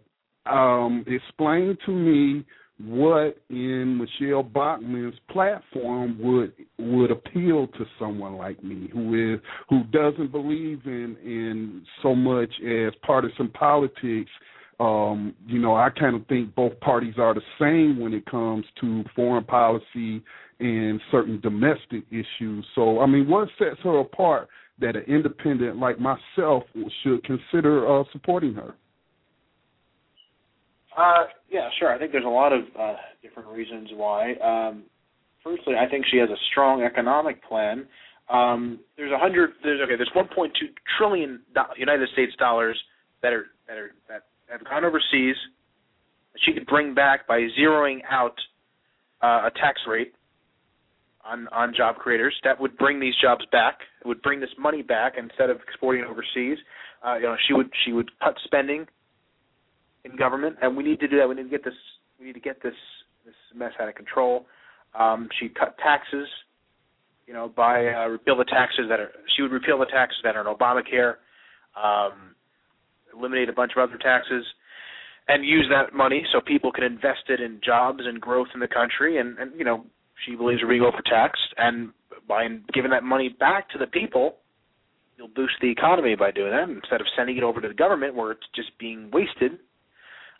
um, 0.52 1.04
explain 1.06 1.78
to 1.86 1.92
me 1.92 2.44
what 2.78 3.38
in 3.48 3.98
Michele 3.98 4.42
Bachmann's 4.42 5.18
platform 5.30 6.18
would 6.20 6.52
would 6.78 7.10
appeal 7.10 7.68
to 7.68 7.86
someone 7.98 8.36
like 8.36 8.62
me 8.62 8.90
who 8.92 9.34
is 9.34 9.40
who 9.70 9.84
doesn't 9.84 10.30
believe 10.30 10.82
in 10.84 11.16
in 11.24 11.82
so 12.02 12.14
much 12.14 12.50
as 12.60 12.92
partisan 13.02 13.48
politics. 13.48 14.30
Um, 14.78 15.34
you 15.46 15.58
know, 15.58 15.74
I 15.74 15.88
kind 15.88 16.14
of 16.14 16.26
think 16.26 16.54
both 16.54 16.78
parties 16.80 17.14
are 17.16 17.32
the 17.32 17.40
same 17.58 17.98
when 17.98 18.12
it 18.12 18.26
comes 18.26 18.66
to 18.82 19.04
foreign 19.14 19.44
policy 19.44 20.22
and 20.60 21.00
certain 21.10 21.40
domestic 21.40 22.04
issues. 22.10 22.66
So, 22.74 23.00
I 23.00 23.06
mean, 23.06 23.26
what 23.26 23.48
sets 23.58 23.80
her 23.84 24.00
apart 24.00 24.48
that 24.78 24.96
an 24.96 25.04
independent 25.08 25.78
like 25.78 25.98
myself 25.98 26.64
should 27.02 27.24
consider 27.24 27.88
uh, 27.88 28.04
supporting 28.12 28.52
her? 28.52 28.74
Uh, 30.97 31.24
yeah, 31.51 31.68
sure. 31.78 31.92
I 31.94 31.99
think 31.99 32.12
there's 32.12 32.24
a 32.24 32.28
lot 32.28 32.53
of 32.53 32.62
uh, 32.78 32.94
different 33.22 33.49
reasons 33.51 33.90
why. 33.94 34.32
Um, 34.42 34.84
firstly, 35.44 35.74
I 35.78 35.88
think 35.88 36.07
she 36.11 36.16
has 36.18 36.30
a 36.30 36.40
strong 36.51 36.82
economic 36.82 37.44
plan. 37.44 37.86
Um, 38.30 38.80
there's 38.97 39.12
a 39.12 39.18
hundred. 39.18 39.51
There's 39.62 39.80
okay. 39.82 39.97
There's 39.97 40.11
1.2 40.16 40.51
trillion 40.99 41.40
United 41.76 42.09
States 42.12 42.32
dollars 42.38 42.80
that 43.22 43.32
are 43.32 43.47
that 43.68 43.76
are 43.76 43.90
that 44.09 44.22
have 44.49 44.64
gone 44.64 44.84
overseas 44.84 45.36
that 46.32 46.40
she 46.44 46.53
could 46.53 46.66
bring 46.66 46.94
back 46.94 47.26
by 47.28 47.47
zeroing 47.59 47.99
out 48.11 48.34
uh, 49.22 49.47
a 49.47 49.51
tax 49.61 49.80
rate 49.86 50.14
on 51.24 51.47
on 51.49 51.74
job 51.76 51.97
creators. 51.97 52.34
That 52.42 52.59
would 52.59 52.76
bring 52.78 52.99
these 52.99 53.14
jobs 53.22 53.44
back. 53.53 53.80
It 54.05 54.09
would 54.09 54.22
bring 54.22 54.40
this 54.40 54.51
money 54.59 54.82
back 54.82 55.14
instead 55.18 55.51
of 55.51 55.59
exporting 55.61 56.05
overseas. 56.05 56.59
Uh, 57.07 57.16
you 57.16 57.22
know, 57.22 57.36
she 57.47 57.53
would 57.53 57.70
she 57.84 57.92
would 57.92 58.11
cut 58.18 58.34
spending 58.44 58.86
in 60.07 60.16
government, 60.16 60.57
and 60.62 60.76
we 60.76 60.84
need 60.84 61.00
to 61.00 61.09
do 61.09 61.18
that. 61.18 61.28
We 61.28 61.34
need 61.34 61.44
to 61.44 61.48
get 61.48 61.64
this. 61.64 61.74
We 62.18 62.26
need 62.26 62.34
to 62.34 62.40
get 62.40 62.62
this 62.62 62.74
this 63.24 63.34
mess 63.54 63.72
out 63.80 63.88
of 63.88 63.94
control. 63.94 64.46
Um, 64.98 65.28
she 65.38 65.48
cut 65.48 65.76
taxes, 65.78 66.28
you 67.26 67.34
know, 67.34 67.52
by 67.54 67.86
uh, 67.88 68.07
repeal 68.07 68.36
the 68.36 68.44
taxes 68.44 68.86
that 68.88 69.00
are. 69.00 69.11
She 69.36 69.42
would 69.42 69.52
repeal 69.52 69.78
the 69.78 69.86
taxes 69.86 70.18
that 70.24 70.36
are 70.36 70.40
in 70.40 70.46
Obamacare, 70.46 71.14
um, 71.76 72.34
eliminate 73.14 73.48
a 73.48 73.52
bunch 73.52 73.72
of 73.76 73.88
other 73.88 73.98
taxes, 73.98 74.44
and 75.28 75.44
use 75.44 75.66
that 75.70 75.94
money 75.94 76.24
so 76.32 76.40
people 76.40 76.72
can 76.72 76.84
invest 76.84 77.28
it 77.28 77.40
in 77.40 77.61
jobs 77.64 78.00
and 78.04 78.20
growth 78.20 78.48
in 78.54 78.61
the 78.61 78.68
country. 78.68 79.18
And, 79.18 79.38
and 79.38 79.52
you 79.59 79.64
know, 79.64 79.84
she 80.24 80.36
believes 80.36 80.62
we're 80.62 80.68
being 80.68 80.82
overtaxed, 80.82 81.54
and 81.59 81.90
by 82.28 82.46
giving 82.72 82.90
that 82.92 83.02
money 83.02 83.28
back 83.28 83.68
to 83.70 83.78
the 83.78 83.86
people, 83.86 84.36
you'll 85.18 85.28
boost 85.28 85.54
the 85.61 85.70
economy 85.70 86.14
by 86.14 86.30
doing 86.30 86.50
that 86.50 86.68
instead 86.68 87.00
of 87.00 87.07
sending 87.16 87.36
it 87.36 87.42
over 87.42 87.61
to 87.61 87.68
the 87.68 87.74
government 87.74 88.14
where 88.14 88.32
it's 88.32 88.46
just 88.54 88.70
being 88.78 89.11
wasted 89.12 89.59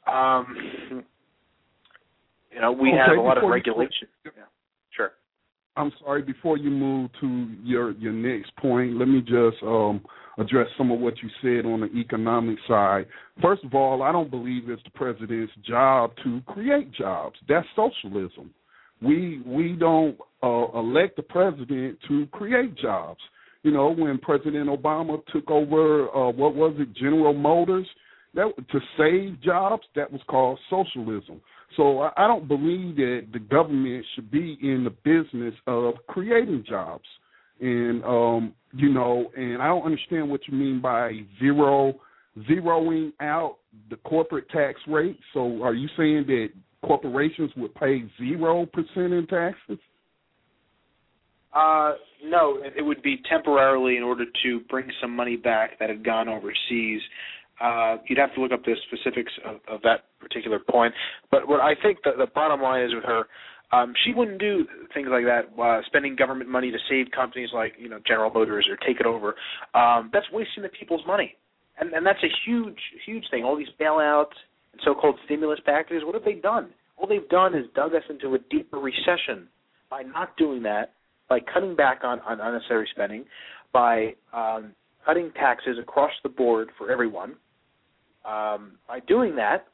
um, 0.07 1.05
you 2.53 2.61
know, 2.61 2.73
we 2.73 2.89
okay, 2.89 2.99
have 2.99 3.19
a 3.19 3.21
lot 3.21 3.43
of 3.43 3.49
regulation. 3.51 4.09
You, 4.25 4.31
yeah. 4.37 4.45
Sure. 4.91 5.11
I'm 5.77 5.93
sorry. 6.03 6.23
Before 6.23 6.57
you 6.57 6.71
move 6.71 7.11
to 7.21 7.49
your 7.63 7.93
your 7.93 8.13
next 8.13 8.55
point, 8.57 8.97
let 8.97 9.09
me 9.09 9.21
just 9.21 9.63
um, 9.63 10.01
address 10.39 10.69
some 10.79 10.91
of 10.91 11.01
what 11.01 11.15
you 11.23 11.29
said 11.43 11.69
on 11.71 11.81
the 11.81 11.99
economic 11.99 12.59
side. 12.67 13.07
First 13.43 13.65
of 13.65 13.75
all, 13.75 14.03
I 14.03 14.13
don't 14.13 14.31
believe 14.31 14.69
it's 14.69 14.83
the 14.85 14.91
president's 14.91 15.53
job 15.67 16.13
to 16.25 16.41
create 16.47 16.93
jobs. 16.93 17.37
That's 17.49 17.67
socialism. 17.75 18.53
We 19.03 19.43
we 19.45 19.73
don't 19.73 20.17
uh, 20.43 20.79
elect 20.79 21.17
the 21.17 21.23
president 21.23 21.99
to 22.09 22.27
create 22.33 22.77
jobs. 22.77 23.21
You 23.63 23.73
know, 23.73 23.93
when 23.93 24.19
President 24.19 24.69
Obama 24.69 25.21
took 25.33 25.51
over, 25.51 26.09
uh, 26.09 26.31
what 26.31 26.55
was 26.55 26.75
it, 26.79 26.95
General 26.95 27.35
Motors? 27.35 27.87
That 28.37 28.53
to 28.71 28.81
save 28.97 29.43
jobs 29.43 29.83
that 29.97 30.11
was 30.11 30.21
called 30.29 30.59
socialism. 30.71 31.41
So 31.77 32.01
I, 32.01 32.13
I 32.17 32.27
don't 32.27 32.47
believe 32.47 32.97
that 32.97 33.27
the 33.33 33.39
government 33.39 34.05
should 34.15 34.31
be 34.31 34.57
in 34.63 34.85
the 34.85 34.91
business 34.91 35.55
of 35.67 35.95
creating 36.07 36.65
jobs. 36.69 37.05
And 37.61 38.05
um, 38.05 38.55
you 38.73 38.93
know, 38.93 39.31
and 39.37 39.61
I 39.63 39.69
don't 39.69 39.85
understand 39.85 40.31
what 40.31 40.41
you 40.47 40.57
mean 40.57 40.81
by 40.81 41.13
zero 41.41 41.95
zeroing 42.51 43.13
out 43.21 43.57
the 43.89 43.97
corporate 43.97 44.49
tax 44.51 44.79
rate. 44.87 45.19
So 45.33 45.63
are 45.63 45.75
you 45.75 45.89
saying 45.97 46.25
that 46.27 46.49
corporations 46.85 47.51
would 47.57 47.75
pay 47.75 48.05
zero 48.19 48.67
percent 48.67 49.13
in 49.15 49.27
taxes? 49.29 49.79
Uh, 51.55 51.95
no, 52.23 52.59
it 52.63 52.85
would 52.85 53.03
be 53.03 53.17
temporarily 53.31 53.97
in 53.97 54.03
order 54.03 54.25
to 54.45 54.61
bring 54.69 54.91
some 55.01 55.17
money 55.17 55.37
back 55.37 55.79
that 55.79 55.89
had 55.89 56.05
gone 56.05 56.29
overseas 56.29 57.01
uh, 57.61 57.97
you'd 58.09 58.19
have 58.19 58.35
to 58.35 58.41
look 58.41 58.53
up 58.53 58.65
the 58.65 58.75
specifics 58.89 59.33
of, 59.45 59.57
of 59.69 59.83
that 59.83 60.05
particular 60.21 60.59
point. 60.59 60.93
But 61.31 61.49
what 61.49 61.61
I 61.61 61.75
think 61.81 61.99
the, 62.05 62.13
the 62.19 62.27
bottom 62.35 62.61
line 62.61 62.85
is 62.85 62.95
with 62.95 63.05
her, 63.05 63.25
um, 63.73 63.95
she 64.05 64.13
wouldn't 64.15 64.39
do 64.39 64.67
things 64.95 65.09
like 65.11 65.25
that, 65.25 65.51
uh, 65.61 65.81
spending 65.87 66.15
government 66.15 66.49
money 66.51 66.71
to 66.71 66.79
save 66.89 67.11
companies 67.11 67.49
like 67.53 67.75
you 67.79 67.89
know 67.89 67.99
General 68.07 68.31
Motors 68.31 68.69
or 68.71 68.77
take 68.87 69.01
it 69.01 69.07
over. 69.07 69.35
Um, 69.75 70.11
that's 70.13 70.27
wasting 70.33 70.63
the 70.63 70.69
people's 70.69 71.03
money, 71.07 71.35
and 71.81 71.93
and 71.93 72.07
that's 72.07 72.23
a 72.23 72.31
huge 72.45 72.79
huge 73.05 73.25
thing. 73.31 73.43
All 73.43 73.57
these 73.57 73.73
bailouts 73.81 74.37
and 74.73 74.81
so-called 74.85 75.17
stimulus 75.25 75.59
packages, 75.65 76.03
what 76.05 76.15
have 76.15 76.25
they 76.25 76.35
done? 76.35 76.71
All 76.97 77.09
they've 77.09 77.29
done 77.29 77.55
is 77.55 77.65
dug 77.75 77.95
us 77.95 78.03
into 78.09 78.35
a 78.35 78.39
deeper 78.51 78.79
recession 78.79 79.49
by 79.91 80.03
not 80.03 80.37
doing 80.37 80.63
that, 80.63 80.93
by 81.29 81.41
cutting 81.41 81.75
back 81.75 82.01
on, 82.05 82.21
on 82.21 82.41
unnecessary 82.41 82.89
spending, 82.93 83.25
by 83.73 84.15
um, 84.33 84.73
cutting 85.05 85.33
taxes 85.33 85.77
across 85.81 86.13
the 86.23 86.29
board 86.29 86.69
for 86.79 86.91
everyone 86.91 87.35
um, 88.27 88.73
by 88.89 89.01
doing 89.01 89.37
that, 89.37 89.67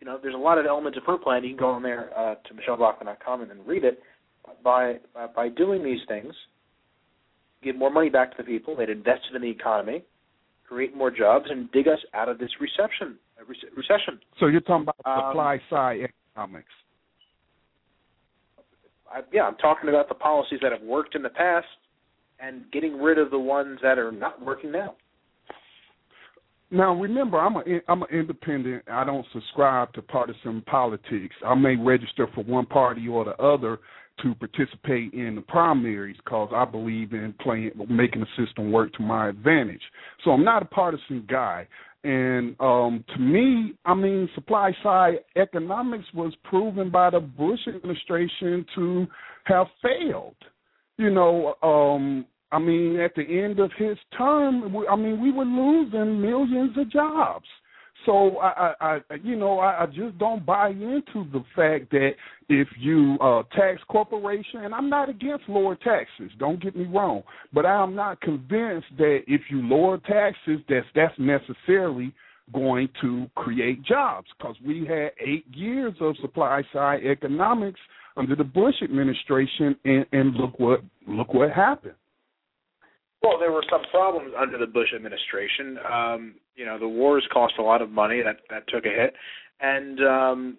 you 0.00 0.06
know, 0.06 0.18
there's 0.22 0.34
a 0.34 0.38
lot 0.38 0.58
of 0.58 0.66
elements 0.66 0.96
of 0.96 1.04
her 1.06 1.18
plan. 1.18 1.44
You 1.44 1.50
can 1.50 1.58
go 1.58 1.70
on 1.70 1.82
there 1.82 2.10
uh, 2.18 2.36
to 2.36 2.54
michelebachmann.com 2.54 3.42
and 3.42 3.50
then 3.50 3.58
read 3.66 3.84
it. 3.84 4.00
By 4.64 4.94
uh, 5.14 5.28
by 5.34 5.48
doing 5.48 5.84
these 5.84 6.00
things, 6.08 6.32
give 7.62 7.76
more 7.76 7.90
money 7.90 8.08
back 8.08 8.30
to 8.36 8.42
the 8.42 8.44
people. 8.44 8.74
They'd 8.74 8.88
invest 8.88 9.20
it 9.30 9.36
in 9.36 9.42
the 9.42 9.50
economy, 9.50 10.02
create 10.66 10.96
more 10.96 11.10
jobs, 11.10 11.46
and 11.50 11.70
dig 11.72 11.86
us 11.86 11.98
out 12.14 12.28
of 12.28 12.38
this 12.38 12.50
recession. 12.58 13.18
Uh, 13.38 13.44
recession. 13.76 14.18
So 14.38 14.46
you're 14.46 14.62
talking 14.62 14.88
about 14.88 14.96
um, 15.04 15.30
supply 15.30 15.60
side 15.68 16.00
economics. 16.34 16.72
I, 19.12 19.20
yeah, 19.32 19.42
I'm 19.42 19.56
talking 19.56 19.88
about 19.88 20.08
the 20.08 20.14
policies 20.14 20.60
that 20.62 20.72
have 20.72 20.82
worked 20.82 21.14
in 21.14 21.22
the 21.22 21.28
past 21.28 21.66
and 22.40 22.62
getting 22.72 23.00
rid 23.00 23.18
of 23.18 23.30
the 23.30 23.38
ones 23.38 23.78
that 23.82 23.98
are 23.98 24.12
not 24.12 24.44
working 24.44 24.72
now. 24.72 24.96
Now 26.70 26.94
remember, 26.94 27.38
I'm 27.38 27.56
a 27.56 27.62
I'm 27.88 28.02
an 28.02 28.08
independent. 28.12 28.84
I 28.90 29.04
don't 29.04 29.26
subscribe 29.32 29.92
to 29.94 30.02
partisan 30.02 30.62
politics. 30.62 31.34
I 31.44 31.54
may 31.54 31.76
register 31.76 32.28
for 32.34 32.44
one 32.44 32.66
party 32.66 33.08
or 33.08 33.24
the 33.24 33.36
other 33.42 33.78
to 34.22 34.34
participate 34.34 35.12
in 35.12 35.34
the 35.34 35.40
primaries 35.40 36.16
because 36.24 36.50
I 36.54 36.64
believe 36.64 37.12
in 37.12 37.34
playing 37.40 37.72
making 37.88 38.20
the 38.20 38.44
system 38.46 38.70
work 38.70 38.92
to 38.94 39.02
my 39.02 39.28
advantage. 39.28 39.80
So 40.24 40.30
I'm 40.30 40.44
not 40.44 40.62
a 40.62 40.66
partisan 40.66 41.26
guy. 41.28 41.66
And 42.04 42.54
um 42.60 43.04
to 43.14 43.20
me, 43.20 43.74
I 43.84 43.94
mean, 43.94 44.28
supply 44.34 44.72
side 44.82 45.18
economics 45.36 46.06
was 46.14 46.32
proven 46.44 46.90
by 46.90 47.10
the 47.10 47.20
Bush 47.20 47.60
administration 47.66 48.64
to 48.76 49.06
have 49.44 49.66
failed. 49.82 50.36
You 50.98 51.10
know, 51.10 51.54
um 51.62 52.26
I 52.52 52.58
mean, 52.58 52.98
at 52.98 53.14
the 53.14 53.22
end 53.22 53.60
of 53.60 53.70
his 53.78 53.96
term, 54.16 54.74
I 54.90 54.96
mean, 54.96 55.20
we 55.20 55.30
were 55.30 55.44
losing 55.44 56.20
millions 56.20 56.76
of 56.76 56.90
jobs. 56.90 57.46
So 58.06 58.38
I, 58.38 58.74
I, 58.80 59.00
I 59.10 59.14
you 59.22 59.36
know, 59.36 59.58
I, 59.58 59.82
I 59.82 59.86
just 59.86 60.18
don't 60.18 60.44
buy 60.44 60.70
into 60.70 61.26
the 61.32 61.44
fact 61.54 61.90
that 61.90 62.12
if 62.48 62.68
you 62.78 63.18
uh, 63.20 63.42
tax 63.54 63.80
corporation, 63.88 64.64
and 64.64 64.74
I'm 64.74 64.88
not 64.88 65.08
against 65.08 65.48
lower 65.48 65.76
taxes. 65.76 66.30
Don't 66.38 66.62
get 66.62 66.74
me 66.74 66.86
wrong, 66.86 67.22
but 67.52 67.66
I'm 67.66 67.94
not 67.94 68.20
convinced 68.20 68.86
that 68.98 69.20
if 69.26 69.42
you 69.50 69.62
lower 69.62 69.98
taxes, 69.98 70.60
that's 70.68 70.86
that's 70.94 71.14
necessarily 71.18 72.12
going 72.52 72.88
to 73.00 73.26
create 73.36 73.84
jobs 73.84 74.26
because 74.36 74.56
we 74.66 74.86
had 74.86 75.10
eight 75.24 75.44
years 75.52 75.94
of 76.00 76.16
supply 76.20 76.62
side 76.72 77.00
economics 77.04 77.78
under 78.16 78.34
the 78.34 78.44
Bush 78.44 78.74
administration, 78.82 79.76
and, 79.84 80.06
and 80.12 80.34
look 80.34 80.58
what 80.58 80.80
look 81.06 81.32
what 81.32 81.50
happened. 81.52 81.94
Well, 83.22 83.38
there 83.38 83.52
were 83.52 83.64
some 83.70 83.82
problems 83.90 84.32
under 84.38 84.56
the 84.56 84.66
Bush 84.66 84.88
administration. 84.94 85.78
Um, 85.90 86.34
you 86.56 86.64
know, 86.64 86.78
the 86.78 86.88
wars 86.88 87.26
cost 87.32 87.54
a 87.58 87.62
lot 87.62 87.82
of 87.82 87.90
money. 87.90 88.22
That 88.22 88.38
that 88.48 88.66
took 88.68 88.86
a 88.86 88.88
hit, 88.88 89.14
and 89.60 90.00
um, 90.00 90.58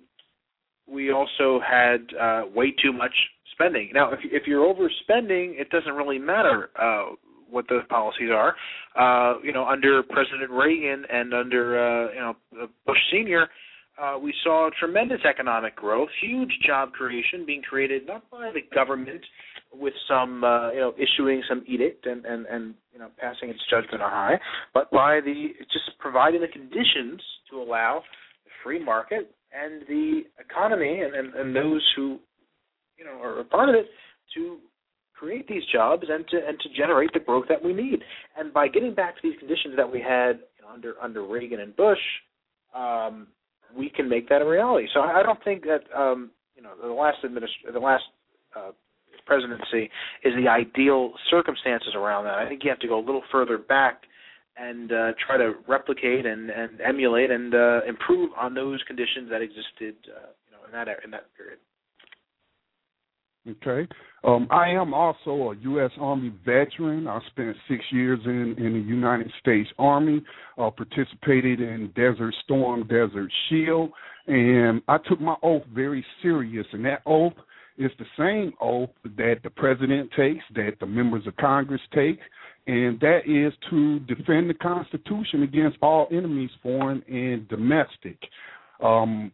we 0.87 1.11
also 1.11 1.59
had 1.59 2.07
uh, 2.19 2.43
way 2.53 2.71
too 2.71 2.93
much 2.93 3.13
spending. 3.53 3.89
Now, 3.93 4.11
if 4.11 4.19
if 4.23 4.43
you're 4.45 4.65
overspending, 4.65 5.59
it 5.59 5.69
doesn't 5.69 5.93
really 5.93 6.19
matter 6.19 6.69
uh, 6.79 7.15
what 7.49 7.67
the 7.67 7.81
policies 7.89 8.29
are. 8.31 8.55
Uh, 8.95 9.39
you 9.43 9.53
know, 9.53 9.65
under 9.65 10.03
President 10.03 10.51
Reagan 10.51 11.05
and 11.11 11.33
under 11.33 11.79
uh, 11.79 12.13
you 12.13 12.19
know 12.19 12.67
Bush 12.85 12.99
Senior, 13.11 13.47
uh, 14.01 14.17
we 14.17 14.33
saw 14.43 14.69
tremendous 14.79 15.21
economic 15.27 15.75
growth, 15.75 16.09
huge 16.21 16.51
job 16.65 16.91
creation 16.91 17.45
being 17.45 17.61
created 17.61 18.07
not 18.07 18.29
by 18.29 18.51
the 18.53 18.61
government 18.73 19.21
with 19.73 19.93
some 20.07 20.43
uh, 20.43 20.71
you 20.71 20.79
know 20.79 20.93
issuing 20.97 21.43
some 21.47 21.63
edict 21.67 22.05
and 22.05 22.25
and 22.25 22.45
and 22.47 22.75
you 22.93 22.99
know 22.99 23.07
passing 23.17 23.49
its 23.49 23.59
judgment 23.69 24.01
on 24.01 24.11
high, 24.11 24.39
but 24.73 24.89
by 24.91 25.19
the 25.21 25.49
just 25.71 25.97
providing 25.99 26.41
the 26.41 26.47
conditions 26.47 27.21
to 27.49 27.61
allow 27.61 28.03
the 28.45 28.51
free 28.63 28.83
market 28.83 29.33
and 29.53 29.81
the 29.87 30.21
economy 30.39 31.01
and 31.01 31.15
and, 31.15 31.33
and 31.35 31.55
those 31.55 31.85
who 31.95 32.19
you 32.97 33.05
know 33.05 33.21
are 33.21 33.39
a 33.39 33.45
part 33.45 33.69
of 33.69 33.75
it 33.75 33.85
to 34.35 34.57
create 35.21 35.47
these 35.47 35.63
jobs 35.71 36.03
and 36.09 36.27
to 36.29 36.37
and 36.47 36.59
to 36.59 36.69
generate 36.75 37.13
the 37.13 37.19
growth 37.19 37.45
that 37.47 37.63
we 37.63 37.73
need. 37.73 37.99
And 38.37 38.51
by 38.51 38.67
getting 38.67 38.95
back 38.95 39.15
to 39.15 39.21
these 39.23 39.37
conditions 39.37 39.75
that 39.77 39.89
we 39.89 39.99
had 39.99 40.39
you 40.57 40.63
know, 40.63 40.73
under 40.73 40.95
under 41.01 41.23
Reagan 41.25 41.59
and 41.59 41.75
Bush, 41.75 41.99
um, 42.75 43.27
we 43.77 43.89
can 43.89 44.09
make 44.09 44.27
that 44.29 44.41
a 44.41 44.45
reality. 44.45 44.87
So 44.93 45.01
I, 45.01 45.19
I 45.19 45.23
don't 45.23 45.41
think 45.43 45.63
that 45.63 45.81
um, 45.95 46.31
you 46.55 46.63
know 46.63 46.71
the 46.81 46.91
last 46.91 47.17
administ- 47.23 47.71
the 47.71 47.79
last 47.79 48.03
uh, 48.57 48.71
presidency 49.25 49.89
is 50.23 50.33
the 50.41 50.47
ideal 50.49 51.13
circumstances 51.29 51.93
around 51.95 52.25
that. 52.25 52.35
I 52.35 52.47
think 52.47 52.63
you 52.63 52.69
have 52.69 52.79
to 52.79 52.87
go 52.87 52.99
a 52.99 53.05
little 53.05 53.23
further 53.31 53.57
back 53.57 54.03
and 54.57 54.91
uh, 54.91 55.11
try 55.25 55.37
to 55.37 55.53
replicate 55.67 56.25
and, 56.25 56.49
and 56.49 56.81
emulate 56.81 57.31
and 57.31 57.53
uh, 57.53 57.81
improve 57.87 58.31
on 58.37 58.53
those 58.53 58.81
conditions 58.87 59.29
that 59.29 59.41
existed, 59.41 59.95
uh, 60.07 60.31
you 60.45 60.51
know, 60.51 60.65
in 60.65 60.71
that 60.71 60.87
in 61.03 61.11
that 61.11 61.25
period. 61.35 61.59
Okay. 63.49 63.87
Um, 64.23 64.47
I 64.51 64.69
am 64.69 64.93
also 64.93 65.51
a 65.51 65.55
U.S. 65.55 65.89
Army 65.99 66.31
veteran. 66.45 67.07
I 67.07 67.19
spent 67.31 67.55
six 67.67 67.83
years 67.91 68.19
in, 68.25 68.55
in 68.59 68.73
the 68.73 68.87
United 68.87 69.31
States 69.39 69.67
Army, 69.79 70.21
uh, 70.59 70.69
participated 70.69 71.59
in 71.59 71.91
Desert 71.95 72.35
Storm, 72.43 72.87
Desert 72.87 73.31
Shield, 73.49 73.89
and 74.27 74.83
I 74.87 74.97
took 75.09 75.19
my 75.19 75.35
oath 75.41 75.63
very 75.73 76.05
serious. 76.21 76.67
And 76.71 76.85
that 76.85 77.01
oath 77.07 77.33
is 77.83 77.91
the 77.97 78.05
same 78.17 78.53
oath 78.61 78.89
that 79.17 79.37
the 79.43 79.49
president 79.49 80.09
takes, 80.15 80.43
that 80.55 80.73
the 80.79 80.85
members 80.85 81.25
of 81.27 81.35
Congress 81.37 81.81
take, 81.93 82.19
and 82.67 82.99
that 82.99 83.21
is 83.25 83.53
to 83.69 83.99
defend 84.01 84.49
the 84.49 84.53
Constitution 84.53 85.43
against 85.43 85.77
all 85.81 86.07
enemies, 86.11 86.51
foreign 86.61 87.03
and 87.07 87.47
domestic. 87.47 88.17
Um, 88.83 89.31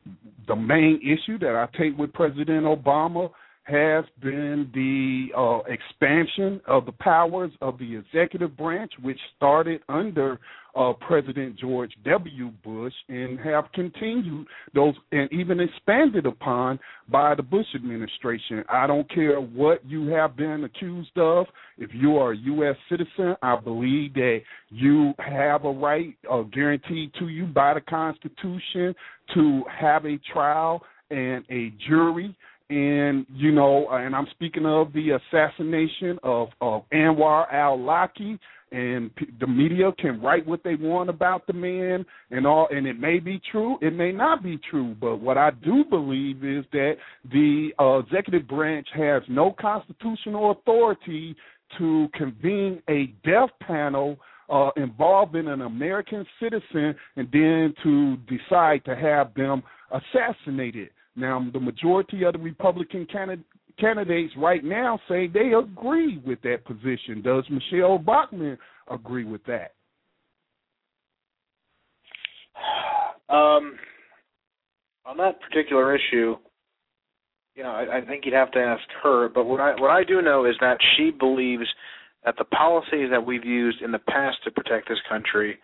the 0.48 0.56
main 0.56 1.00
issue 1.02 1.38
that 1.40 1.56
I 1.56 1.68
take 1.78 1.98
with 1.98 2.14
President 2.14 2.66
Obama 2.66 3.30
has 3.68 4.06
been 4.22 4.70
the 4.74 5.28
uh, 5.38 5.60
expansion 5.72 6.62
of 6.68 6.86
the 6.86 6.92
powers 6.94 7.52
of 7.62 7.78
the 7.78 7.98
executive 7.98 8.56
branch, 8.56 8.92
which 9.02 9.20
started 9.36 9.82
under 9.90 10.40
uh, 10.74 10.94
President 10.94 11.60
George 11.60 11.92
W. 12.06 12.52
Bush 12.64 12.94
and 13.10 13.38
have 13.42 13.66
continued 13.74 14.48
those 14.74 14.94
and 15.12 15.32
even 15.34 15.60
expanded 15.60 16.26
upon 16.26 16.80
by 17.10 17.36
the 17.36 17.44
Bush 17.44 17.66
administration. 17.76 18.64
I 18.70 18.88
don't 18.88 19.10
care 19.14 19.42
what 19.42 19.84
you 19.86 20.08
have 20.10 20.38
been 20.38 20.64
accused 20.64 21.18
of. 21.18 21.48
If 21.78 21.90
you 21.94 22.18
are 22.18 22.32
a 22.32 22.38
U.S. 22.38 22.76
citizen, 22.90 23.36
I 23.42 23.60
believe 23.60 24.14
that 24.14 24.42
you 24.70 25.14
have 25.18 25.66
a 25.66 25.72
right 25.72 26.16
uh, 26.32 26.44
guaranteed 26.44 27.12
to 27.20 27.28
you 27.28 27.48
by 27.48 27.74
the 27.74 27.82
Constitution 27.82 28.96
to 29.34 29.64
have 29.78 30.06
a 30.06 30.18
trial 30.32 30.84
and 31.10 31.44
a 31.50 31.74
jury 31.88 32.36
and 32.70 33.26
you 33.34 33.52
know, 33.52 33.88
and 33.92 34.16
I'm 34.16 34.28
speaking 34.32 34.66
of 34.66 34.92
the 34.94 35.12
assassination 35.12 36.20
of 36.24 36.50
of 36.60 36.84
Anwar 36.92 37.52
al-Awlaki, 37.52 38.38
and 38.72 39.16
p- 39.16 39.28
the 39.40 39.48
media 39.48 39.92
can 39.98 40.22
write 40.22 40.46
what 40.46 40.64
they 40.64 40.76
want 40.76 41.10
about 41.10 41.48
the 41.48 41.54
man 41.54 42.06
and 42.32 42.46
all, 42.46 42.68
and 42.70 42.86
it 42.86 43.00
may 43.00 43.20
be 43.20 43.42
true, 43.52 43.78
it 43.82 43.94
may 43.94 44.12
not 44.12 44.44
be 44.44 44.60
true, 44.70 44.96
but 45.00 45.18
what 45.18 45.38
I 45.38 45.52
do 45.52 45.86
believe 45.90 46.44
is 46.44 46.66
that 46.74 46.96
the 47.32 47.70
uh, 47.80 48.00
executive 48.00 48.48
branch 48.48 48.88
has 48.94 49.24
no 49.30 49.56
constitutional 49.60 50.52
authority 50.52 51.36
to 51.78 52.08
convene 52.14 52.82
a 52.90 53.08
death 53.26 53.50
panel 53.62 54.18
uh, 54.50 54.70
involving 54.78 55.48
an 55.48 55.62
American 55.62 56.26
citizen 56.42 56.96
and 57.16 57.28
then 57.32 57.74
to 57.84 58.18
decide 58.28 58.84
to 58.86 58.96
have 58.96 59.34
them 59.34 59.64
assassinated. 59.92 60.90
Now, 61.18 61.44
the 61.52 61.60
majority 61.60 62.24
of 62.24 62.34
the 62.34 62.40
Republican 62.40 63.08
candid- 63.12 63.44
candidates 63.80 64.34
right 64.38 64.64
now 64.64 65.00
say 65.10 65.28
they 65.28 65.54
agree 65.54 66.20
with 66.20 66.40
that 66.44 66.64
position. 66.64 67.22
Does 67.24 67.44
Michele 67.50 67.98
Bachmann 67.98 68.58
agree 68.90 69.26
with 69.26 69.44
that? 69.46 69.74
Um, 73.30 73.78
on 75.06 75.18
that 75.18 75.42
particular 75.42 75.94
issue, 75.94 76.38
you 77.56 77.64
know, 77.64 77.72
I, 77.72 77.98
I 77.98 78.06
think 78.06 78.24
you'd 78.24 78.34
have 78.34 78.52
to 78.52 78.60
ask 78.60 78.84
her. 79.04 79.28
But 79.28 79.44
what 79.44 79.60
I 79.60 79.72
what 79.82 79.92
I 79.92 80.06
do 80.06 80.22
know 80.22 80.46
is 80.46 80.56
that 80.62 80.78
she 80.96 81.12
believes 81.12 81.66
that 82.24 82.36
the 82.38 82.46
policies 82.46 83.10
that 83.12 83.26
we've 83.26 83.44
used 83.44 83.82
in 83.82 83.92
the 83.92 84.00
past 84.00 84.38
to 84.46 84.52
protect 84.52 84.88
this 84.88 85.00
country 85.10 85.58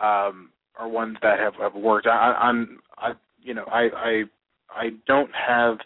um, 0.00 0.50
are 0.78 0.88
ones 0.88 1.16
that 1.22 1.40
have, 1.40 1.54
have 1.56 1.74
worked. 1.74 2.06
I, 2.06 2.34
I'm, 2.40 2.78
I, 2.96 3.12
you 3.40 3.54
know, 3.54 3.64
I, 3.64 3.88
I 3.96 4.22
I 4.70 4.90
don't 5.06 5.30
have 5.34 5.78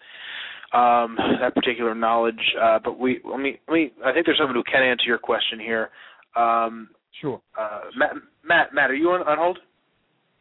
um, 0.72 1.16
that 1.40 1.54
particular 1.54 1.94
knowledge, 1.94 2.40
uh, 2.60 2.78
but 2.82 2.98
we 2.98 3.20
let 3.28 3.40
me 3.40 3.60
let 3.68 3.74
me. 3.74 3.92
I 4.04 4.12
think 4.12 4.26
there's 4.26 4.38
someone 4.38 4.56
who 4.56 4.64
can 4.64 4.82
answer 4.82 5.04
your 5.06 5.18
question 5.18 5.60
here. 5.60 5.90
Um, 6.34 6.88
sure. 7.20 7.40
Uh, 7.58 7.80
Matt, 7.96 8.12
Matt, 8.44 8.74
Matt, 8.74 8.90
are 8.90 8.94
you 8.94 9.10
on, 9.10 9.20
on 9.22 9.38
hold? 9.38 9.58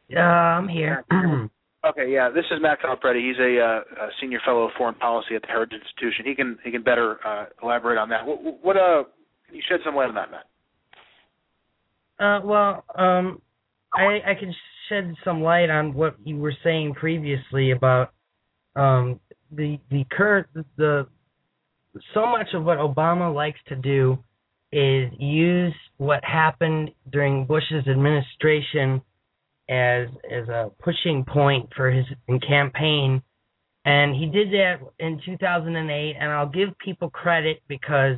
Yeah, 0.07 0.27
I'm 0.27 0.67
here. 0.67 1.03
okay, 1.87 2.11
yeah, 2.11 2.29
this 2.29 2.45
is 2.51 2.59
Matt 2.61 2.79
Calapretti. 2.81 3.27
He's 3.27 3.39
a, 3.39 3.59
uh, 3.59 4.05
a 4.05 4.09
senior 4.21 4.39
fellow 4.45 4.63
of 4.63 4.71
foreign 4.77 4.95
policy 4.95 5.35
at 5.35 5.41
the 5.41 5.47
Heritage 5.47 5.81
Institution. 5.81 6.25
He 6.25 6.35
can 6.35 6.57
he 6.63 6.71
can 6.71 6.83
better 6.83 7.17
uh, 7.25 7.45
elaborate 7.61 7.97
on 7.97 8.09
that. 8.09 8.25
What, 8.25 8.41
what 8.63 8.77
uh, 8.77 9.03
can 9.47 9.55
you 9.55 9.61
shed 9.67 9.79
some 9.85 9.95
light 9.95 10.09
on 10.09 10.15
that, 10.15 10.31
Matt? 10.31 10.45
Uh, 12.19 12.45
well, 12.45 12.83
um, 12.95 13.41
I 13.93 14.19
I 14.31 14.35
can 14.39 14.53
shed 14.87 15.13
some 15.23 15.41
light 15.41 15.69
on 15.69 15.93
what 15.93 16.15
you 16.23 16.37
were 16.37 16.53
saying 16.63 16.93
previously 16.93 17.71
about 17.71 18.13
um, 18.75 19.19
the 19.51 19.79
the 19.89 20.05
current 20.11 20.47
the 20.77 21.07
so 22.13 22.25
much 22.25 22.47
of 22.53 22.63
what 22.63 22.77
Obama 22.77 23.33
likes 23.33 23.59
to 23.67 23.75
do 23.75 24.17
is 24.71 25.11
use 25.19 25.73
what 25.97 26.23
happened 26.23 26.91
during 27.11 27.45
Bush's 27.45 27.87
administration 27.87 29.01
as 29.69 30.07
as 30.29 30.47
a 30.47 30.71
pushing 30.79 31.25
point 31.25 31.69
for 31.75 31.91
his 31.91 32.05
campaign 32.47 33.21
and 33.85 34.15
he 34.15 34.27
did 34.27 34.49
that 34.49 34.75
in 34.99 35.19
2008 35.25 36.15
and 36.19 36.31
I'll 36.31 36.49
give 36.49 36.77
people 36.83 37.09
credit 37.09 37.61
because 37.67 38.17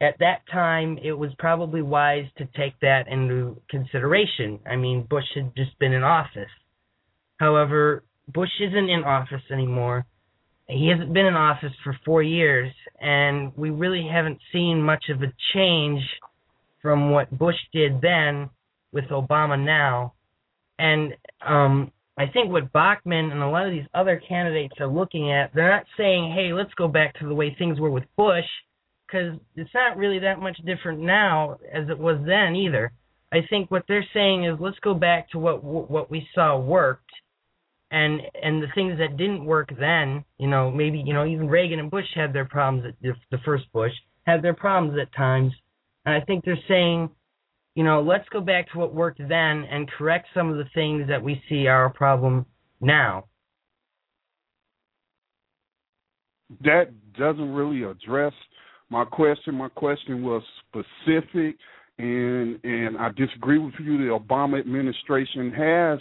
at 0.00 0.18
that 0.18 0.40
time 0.50 0.98
it 1.02 1.12
was 1.12 1.30
probably 1.38 1.82
wise 1.82 2.26
to 2.38 2.48
take 2.56 2.78
that 2.80 3.06
into 3.08 3.60
consideration. 3.70 4.58
I 4.68 4.76
mean, 4.76 5.06
Bush 5.08 5.24
had 5.34 5.54
just 5.56 5.78
been 5.78 5.92
in 5.92 6.02
office. 6.02 6.50
However, 7.38 8.02
Bush 8.32 8.50
isn't 8.60 8.90
in 8.90 9.04
office 9.04 9.42
anymore. 9.50 10.06
He 10.68 10.88
hasn't 10.88 11.14
been 11.14 11.26
in 11.26 11.34
office 11.34 11.72
for 11.82 11.96
four 12.04 12.22
years, 12.22 12.70
and 13.00 13.56
we 13.56 13.70
really 13.70 14.06
haven't 14.10 14.38
seen 14.52 14.82
much 14.82 15.04
of 15.08 15.22
a 15.22 15.32
change 15.54 16.02
from 16.82 17.10
what 17.10 17.36
Bush 17.36 17.56
did 17.72 18.00
then 18.02 18.50
with 18.92 19.06
Obama 19.06 19.58
now. 19.62 20.12
And 20.78 21.14
um, 21.46 21.90
I 22.18 22.26
think 22.26 22.52
what 22.52 22.72
Bachmann 22.72 23.30
and 23.30 23.42
a 23.42 23.48
lot 23.48 23.66
of 23.66 23.72
these 23.72 23.86
other 23.94 24.20
candidates 24.28 24.74
are 24.78 24.86
looking 24.86 25.32
at, 25.32 25.54
they're 25.54 25.70
not 25.70 25.86
saying, 25.96 26.34
hey, 26.36 26.52
let's 26.52 26.74
go 26.74 26.86
back 26.86 27.18
to 27.18 27.26
the 27.26 27.34
way 27.34 27.54
things 27.58 27.80
were 27.80 27.90
with 27.90 28.04
Bush, 28.16 28.44
because 29.06 29.38
it's 29.56 29.74
not 29.74 29.96
really 29.96 30.18
that 30.18 30.38
much 30.38 30.58
different 30.66 31.00
now 31.00 31.58
as 31.72 31.88
it 31.88 31.98
was 31.98 32.18
then 32.26 32.54
either. 32.54 32.92
I 33.32 33.38
think 33.48 33.70
what 33.70 33.84
they're 33.88 34.06
saying 34.12 34.44
is 34.44 34.56
let's 34.60 34.78
go 34.80 34.94
back 34.94 35.30
to 35.30 35.38
what 35.38 35.62
what 35.62 36.10
we 36.10 36.26
saw 36.34 36.58
worked 36.58 37.10
and 37.90 38.20
and 38.42 38.62
the 38.62 38.68
things 38.74 38.98
that 38.98 39.16
didn't 39.16 39.44
work 39.44 39.70
then, 39.78 40.24
you 40.38 40.46
know, 40.46 40.70
maybe 40.70 41.02
you 41.04 41.14
know 41.14 41.26
even 41.26 41.48
Reagan 41.48 41.78
and 41.78 41.90
Bush 41.90 42.06
had 42.14 42.32
their 42.32 42.44
problems. 42.44 42.86
At 42.86 42.94
the, 43.00 43.14
the 43.30 43.42
first 43.44 43.64
Bush 43.72 43.92
had 44.26 44.42
their 44.42 44.54
problems 44.54 44.98
at 45.00 45.14
times, 45.14 45.52
and 46.04 46.14
I 46.14 46.24
think 46.24 46.44
they're 46.44 46.58
saying, 46.68 47.10
you 47.74 47.84
know, 47.84 48.02
let's 48.02 48.28
go 48.30 48.40
back 48.40 48.70
to 48.72 48.78
what 48.78 48.94
worked 48.94 49.20
then 49.20 49.64
and 49.64 49.90
correct 49.90 50.28
some 50.34 50.50
of 50.50 50.56
the 50.58 50.68
things 50.74 51.08
that 51.08 51.22
we 51.22 51.42
see 51.48 51.66
are 51.66 51.86
a 51.86 51.90
problem 51.90 52.44
now. 52.80 53.24
That 56.62 56.90
doesn't 57.18 57.52
really 57.52 57.82
address 57.82 58.32
my 58.90 59.04
question. 59.04 59.54
My 59.54 59.68
question 59.70 60.22
was 60.22 60.42
specific, 60.68 61.56
and 61.98 62.58
and 62.64 62.98
I 62.98 63.10
disagree 63.16 63.58
with 63.58 63.74
you. 63.82 63.96
The 63.98 64.18
Obama 64.18 64.60
administration 64.60 65.52
has 65.52 65.98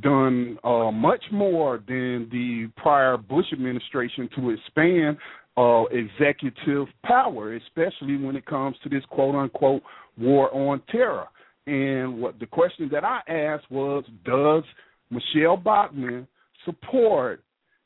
done 0.00 0.58
uh, 0.64 0.90
much 0.90 1.22
more 1.32 1.82
than 1.86 2.28
the 2.30 2.70
prior 2.76 3.16
Bush 3.16 3.46
administration 3.52 4.28
to 4.36 4.50
expand 4.50 5.16
uh, 5.56 5.84
executive 5.90 6.86
power, 7.04 7.54
especially 7.56 8.16
when 8.16 8.36
it 8.36 8.46
comes 8.46 8.76
to 8.82 8.88
this 8.88 9.02
quote 9.10 9.34
unquote 9.34 9.82
war 10.16 10.54
on 10.54 10.80
terror. 10.90 11.26
And 11.66 12.20
what 12.20 12.38
the 12.38 12.46
question 12.46 12.88
that 12.92 13.04
I 13.04 13.20
asked 13.28 13.70
was, 13.70 14.04
does 14.24 14.62
Michele 15.10 15.56
Bachmann 15.56 16.26
support 16.64 17.42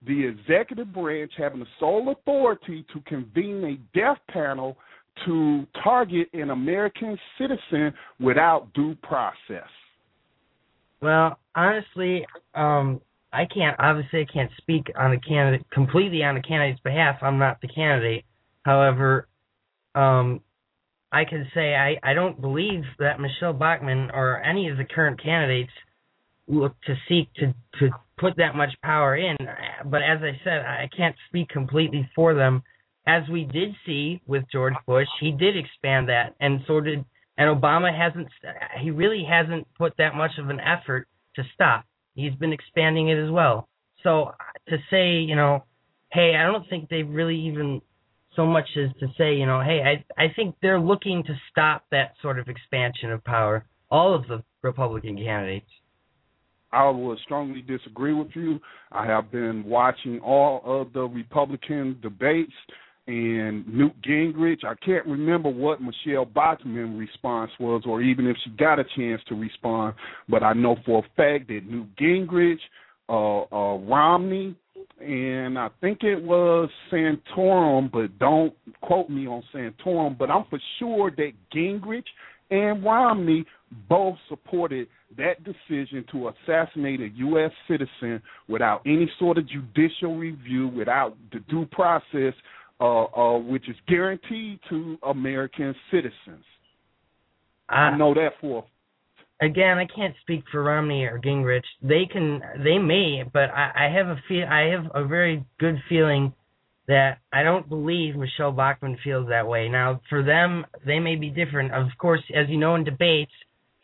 the 0.07 0.27
executive 0.27 0.93
branch 0.93 1.33
having 1.37 1.61
the 1.61 1.67
sole 1.79 2.13
authority 2.13 2.85
to 2.93 3.01
convene 3.03 3.65
a 3.65 3.99
death 3.99 4.19
panel 4.29 4.77
to 5.25 5.67
target 5.83 6.29
an 6.33 6.51
American 6.51 7.19
citizen 7.39 7.93
without 8.21 8.73
due 8.75 8.95
process? 9.03 9.69
Well, 11.01 11.39
honestly, 11.55 12.27
um, 12.55 13.01
I 13.33 13.45
can't 13.47 13.77
obviously 13.79 14.21
I 14.21 14.33
can't 14.33 14.51
speak 14.59 14.87
on 14.97 15.11
the 15.11 15.19
candidate 15.19 15.67
completely 15.71 16.23
on 16.23 16.35
the 16.35 16.43
candidate's 16.43 16.81
behalf. 16.81 17.17
I'm 17.23 17.39
not 17.39 17.61
the 17.61 17.69
candidate. 17.69 18.25
However, 18.65 19.27
um, 19.95 20.41
I 21.11 21.25
can 21.25 21.47
say 21.55 21.75
I, 21.75 21.97
I 22.03 22.15
don't 22.15 22.41
believe 22.41 22.83
that 22.99 23.21
Michele 23.21 23.53
Bachmann 23.53 24.11
or 24.13 24.43
any 24.43 24.69
of 24.69 24.77
the 24.77 24.85
current 24.85 25.23
candidates 25.23 25.73
look 26.47 26.75
to 26.87 26.95
seek 27.09 27.33
to 27.35 27.55
to 27.81 27.91
put 28.19 28.37
that 28.37 28.55
much 28.55 28.71
power 28.83 29.17
in. 29.17 29.37
But 29.87 30.03
as 30.03 30.19
I 30.23 30.39
said, 30.45 30.61
I 30.61 30.89
can't 30.95 31.17
speak 31.29 31.49
completely 31.49 32.09
for 32.15 32.35
them. 32.35 32.63
As 33.07 33.23
we 33.29 33.45
did 33.45 33.75
see 33.85 34.21
with 34.27 34.45
George 34.53 34.75
Bush, 34.87 35.09
he 35.21 35.33
did 35.33 35.57
expand 35.57 36.09
that, 36.09 36.35
and 36.41 36.61
so 36.67 36.81
did. 36.81 37.05
And 37.39 37.61
Obama 37.61 37.97
hasn't. 37.97 38.29
He 38.83 38.91
really 38.91 39.27
hasn't 39.29 39.67
put 39.77 39.95
that 39.97 40.15
much 40.15 40.33
of 40.39 40.51
an 40.51 40.61
effort 40.61 41.09
to 41.37 41.43
stop. 41.55 41.85
He's 42.15 42.35
been 42.35 42.53
expanding 42.53 43.09
it 43.09 43.23
as 43.23 43.31
well. 43.31 43.69
So 44.03 44.33
to 44.69 44.77
say, 44.91 45.19
you 45.19 45.37
know, 45.37 45.65
hey, 46.13 46.35
I 46.37 46.45
don't 46.51 46.69
think 46.69 46.89
they've 46.89 47.09
really 47.09 47.39
even 47.47 47.81
so 48.37 48.47
much 48.47 48.69
as 48.77 48.91
to 49.01 49.07
say, 49.19 49.35
you 49.35 49.47
know, 49.47 49.61
hey, 49.61 49.81
I 49.83 50.23
I 50.23 50.33
think 50.35 50.57
they're 50.63 50.81
looking 50.81 51.23
to 51.25 51.35
stop 51.51 51.85
that 51.91 52.15
sort 52.23 52.39
of 52.39 52.49
expansion 52.49 53.11
of 53.11 53.25
power. 53.25 53.67
All 53.91 54.15
of 54.15 54.27
the 54.27 54.43
Republican 54.63 55.17
candidates. 55.17 55.67
I 56.73 56.89
would 56.89 57.19
strongly 57.19 57.61
disagree 57.61 58.15
with 58.15 58.31
you. 58.35 58.59
I 58.91 59.05
have 59.05 59.31
been 59.31 59.65
watching 59.65 60.21
all 60.21 60.63
of 60.65 60.95
the 60.95 61.03
Republican 61.03 61.99
debates 62.01 62.53
and 63.07 63.67
Newt 63.67 64.01
Gingrich. 64.03 64.65
I 64.65 64.75
can't 64.85 65.07
remember 65.07 65.49
what 65.49 65.81
Michele 65.81 66.25
Bachmann's 66.25 66.99
response 66.99 67.51
was, 67.59 67.83
or 67.87 68.01
even 68.01 68.27
if 68.27 68.37
she 68.45 68.51
got 68.51 68.79
a 68.79 68.85
chance 68.97 69.21
to 69.29 69.35
respond. 69.35 69.95
But 70.29 70.43
I 70.43 70.53
know 70.53 70.77
for 70.87 71.01
a 71.01 71.09
fact 71.17 71.49
that 71.49 71.63
Newt 71.67 71.89
Gingrich, 71.97 72.61
uh, 73.09 73.43
uh, 73.55 73.79
Romney, 73.79 74.57
and 75.01 75.59
I 75.59 75.69
think 75.81 76.03
it 76.03 76.23
was 76.23 76.71
Santorum, 76.91 77.91
but 77.91 78.19
don't 78.19 78.55
quote 78.83 79.11
me 79.11 79.27
on 79.27 79.43
Santorum. 79.53 80.17
But 80.17 80.31
I'm 80.31 80.45
for 80.49 80.61
sure 80.79 81.11
that 81.11 81.33
Gingrich 81.55 82.07
and 82.51 82.85
Romney 82.85 83.45
both 83.89 84.17
supported 84.29 84.87
that 85.17 85.43
decision 85.45 86.05
to 86.13 86.29
assassinate 86.29 87.01
a 87.01 87.09
U.S. 87.09 87.51
citizen 87.67 88.23
without 88.49 88.83
any 88.87 89.11
sort 89.19 89.39
of 89.39 89.49
judicial 89.49 90.17
review, 90.17 90.69
without 90.69 91.17
the 91.33 91.41
due 91.51 91.67
process 91.67 92.35
uh, 92.83 93.05
uh, 93.05 93.39
which 93.39 93.69
is 93.69 93.77
guaranteed 93.87 94.59
to 94.69 94.99
American 95.05 95.73
citizens. 95.93 96.45
I 97.69 97.97
know 97.97 98.13
that 98.15 98.31
for. 98.41 98.65
Again, 99.41 99.79
I 99.79 99.87
can't 99.87 100.15
speak 100.21 100.43
for 100.51 100.65
Romney 100.65 101.05
or 101.05 101.21
Gingrich. 101.21 101.63
They 101.81 102.09
can, 102.13 102.41
they 102.65 102.79
may, 102.79 103.23
but 103.33 103.51
I, 103.51 103.87
I 103.87 103.97
have 103.97 104.09
a 104.09 104.17
feel, 104.27 104.45
I 104.49 104.73
have 104.73 104.91
a 104.95 105.07
very 105.07 105.45
good 105.61 105.77
feeling 105.89 106.33
that 106.89 107.19
I 107.33 107.45
don't 107.45 107.69
believe 107.69 108.17
Michele 108.17 108.51
Bachmann 108.51 108.99
feels 109.05 109.29
that 109.29 109.47
way. 109.47 109.69
Now, 109.69 110.01
for 110.09 110.25
them, 110.25 110.67
they 110.85 110.99
may 110.99 111.15
be 111.15 111.31
different. 111.31 111.73
Of 111.73 111.87
course, 111.99 112.23
as 112.35 112.49
you 112.49 112.59
know, 112.59 112.75
in 112.75 112.83
debates, 112.83 113.33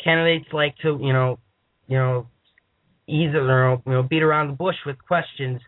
candidates 0.02 0.46
like 0.52 0.76
to, 0.78 0.98
you 1.00 1.12
know, 1.12 1.38
you 1.86 1.98
know, 1.98 2.26
either 3.06 3.78
you 3.86 3.92
know 3.92 4.02
beat 4.02 4.22
around 4.24 4.48
the 4.48 4.54
bush 4.54 4.76
with 4.84 4.96
questions. 5.06 5.60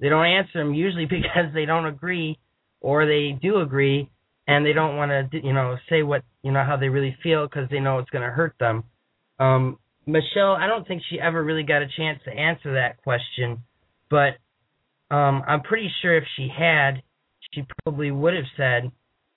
They 0.00 0.10
don't 0.10 0.26
answer 0.26 0.58
them 0.58 0.74
usually 0.74 1.06
because 1.10 1.52
they 1.54 1.64
don't 1.64 1.86
agree 1.86 2.38
or 2.84 3.06
they 3.06 3.36
do 3.40 3.60
agree 3.60 4.10
and 4.46 4.64
they 4.64 4.72
don't 4.72 4.96
want 4.96 5.10
to 5.10 5.40
you 5.42 5.52
know 5.52 5.76
say 5.88 6.02
what 6.02 6.22
you 6.42 6.52
know 6.52 6.64
how 6.64 6.76
they 6.76 6.88
really 6.88 7.16
feel 7.22 7.46
because 7.46 7.68
they 7.70 7.80
know 7.80 7.98
it's 7.98 8.10
going 8.10 8.22
to 8.22 8.30
hurt 8.30 8.54
them. 8.60 8.84
Um 9.38 9.78
michele 10.06 10.52
i 10.52 10.66
don't 10.66 10.86
think 10.86 11.00
she 11.08 11.18
ever 11.18 11.42
really 11.42 11.62
got 11.62 11.80
a 11.80 11.86
chance 11.96 12.20
to 12.26 12.30
answer 12.30 12.74
that 12.74 13.02
question 13.02 13.56
but 14.10 14.36
um 15.10 15.42
i'm 15.48 15.62
pretty 15.62 15.90
sure 16.02 16.14
if 16.14 16.24
she 16.36 16.46
had 16.46 17.02
she 17.54 17.62
probably 17.82 18.10
would 18.10 18.34
have 18.34 18.44
said 18.54 18.92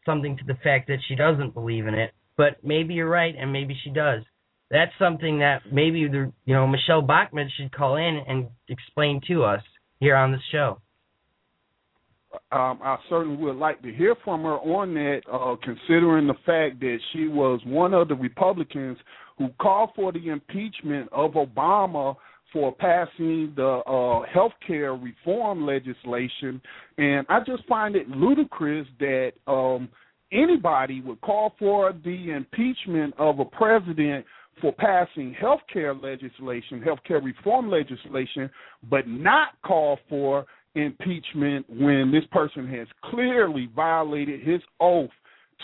something 0.05 0.35
to 0.35 0.43
the 0.43 0.59
fact 0.65 0.89
that 0.89 0.97
she 1.07 1.15
doesn't 1.15 1.53
believe 1.53 1.87
in 1.87 1.93
it 1.93 2.11
but 2.37 2.63
maybe 2.63 2.93
you're 2.93 3.09
right 3.09 3.35
and 3.37 3.51
maybe 3.51 3.77
she 3.83 3.89
does. 3.89 4.21
That's 4.69 4.91
something 4.99 5.39
that 5.39 5.61
maybe 5.71 6.07
the 6.07 6.31
you 6.45 6.53
know 6.53 6.67
michele 6.67 7.01
bachmann 7.01 7.49
should 7.57 7.71
call 7.71 7.95
in 7.95 8.21
and 8.27 8.47
explain 8.69 9.21
to 9.27 9.43
us 9.43 9.61
here 9.99 10.15
on 10.15 10.31
the 10.31 10.39
show 10.51 10.79
um, 12.51 12.79
I 12.83 12.97
certainly 13.09 13.37
would 13.37 13.55
like 13.55 13.81
to 13.81 13.93
hear 13.93 14.15
from 14.23 14.43
her 14.43 14.57
on 14.57 14.93
that, 14.93 15.21
uh, 15.31 15.55
considering 15.63 16.27
the 16.27 16.35
fact 16.45 16.79
that 16.79 16.97
she 17.13 17.27
was 17.27 17.59
one 17.65 17.93
of 17.93 18.07
the 18.07 18.15
Republicans 18.15 18.97
who 19.37 19.49
called 19.61 19.91
for 19.95 20.11
the 20.11 20.29
impeachment 20.29 21.09
of 21.11 21.31
Obama 21.33 22.15
for 22.53 22.73
passing 22.73 23.53
the 23.55 23.81
uh, 23.85 24.25
health 24.33 24.53
care 24.65 24.93
reform 24.93 25.65
legislation. 25.65 26.61
And 26.97 27.25
I 27.29 27.39
just 27.45 27.65
find 27.67 27.95
it 27.95 28.09
ludicrous 28.09 28.87
that 28.99 29.33
um, 29.47 29.89
anybody 30.31 31.01
would 31.01 31.21
call 31.21 31.53
for 31.59 31.93
the 32.03 32.31
impeachment 32.31 33.13
of 33.17 33.39
a 33.39 33.45
president 33.45 34.25
for 34.61 34.73
passing 34.73 35.35
health 35.39 35.59
care 35.71 35.93
legislation, 35.93 36.81
health 36.81 36.99
care 37.07 37.19
reform 37.19 37.69
legislation, 37.69 38.49
but 38.89 39.07
not 39.07 39.49
call 39.63 39.99
for 40.09 40.45
impeachment 40.77 41.65
when 41.69 42.11
this 42.11 42.25
person 42.31 42.67
has 42.67 42.87
clearly 43.05 43.69
violated 43.75 44.41
his 44.41 44.61
oath 44.79 45.09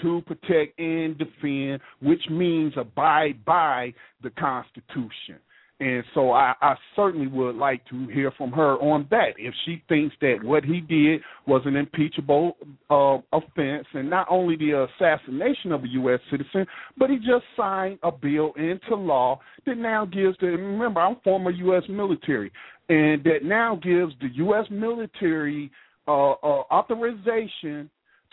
to 0.02 0.22
protect 0.22 0.80
and 0.80 1.18
defend, 1.18 1.80
which 2.02 2.22
means 2.30 2.74
abide 2.78 3.44
by 3.46 3.94
the 4.24 4.30
Constitution. 4.32 5.40
And 5.80 6.04
so 6.14 6.32
I, 6.32 6.54
I 6.62 6.76
certainly 6.96 7.28
would 7.28 7.56
like 7.56 7.84
to 7.90 8.08
hear 8.08 8.32
from 8.38 8.52
her 8.52 8.76
on 8.76 9.08
that. 9.10 9.34
If 9.38 9.54
she 9.66 9.84
thinks 9.90 10.16
that 10.22 10.38
what 10.42 10.64
he 10.64 10.80
did 10.80 11.22
was 11.46 11.64
an 11.66 11.76
impeachable 11.76 12.56
uh, 12.90 13.18
offense, 13.34 13.86
and 13.94 14.10
not 14.10 14.28
only 14.30 14.56
the 14.56 14.88
assassination 14.88 15.72
of 15.72 15.84
a 15.84 15.88
U.S. 15.90 16.20
citizen, 16.32 16.66
but 16.98 17.10
he 17.10 17.18
just 17.18 17.44
signed 17.58 18.00
a 18.04 18.12
bill 18.12 18.54
into 18.56 18.96
law 18.96 19.42
that 19.66 19.76
now 19.76 20.06
gives 20.06 20.38
the. 20.40 20.48
Remember, 20.48 21.02
I'm 21.02 21.18
former 21.24 21.52
U.S. 21.52 21.84
military 21.90 22.52
and 22.90 23.24
that 23.24 23.44
now 23.44 23.76
gives 23.76 24.14
the 24.22 24.30
U.S. 24.36 24.66
military 24.70 25.72
uh, 26.08 26.32
uh, 26.32 26.64
authorization 26.72 27.90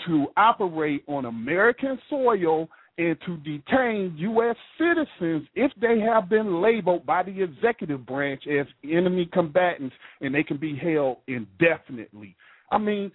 to 0.06 0.27
operate 0.36 1.05
on 1.06 1.27
American 1.27 1.98
soil 2.09 2.68
and 2.98 3.16
to 3.24 3.36
detain 3.39 4.14
U.S. 4.18 4.56
citizens 4.78 5.47
if 5.55 5.72
they 5.81 6.01
have 6.01 6.28
been 6.28 6.60
labeled 6.60 7.06
by 7.06 7.22
the 7.22 7.43
executive 7.43 8.05
branch 8.05 8.43
as 8.47 8.66
enemy 8.85 9.28
combatants, 9.32 9.94
and 10.20 10.35
they 10.35 10.43
can 10.43 10.56
be 10.56 10.77
held 10.77 11.18
indefinitely. 11.27 12.35
I 12.70 12.78
mean, 12.78 13.10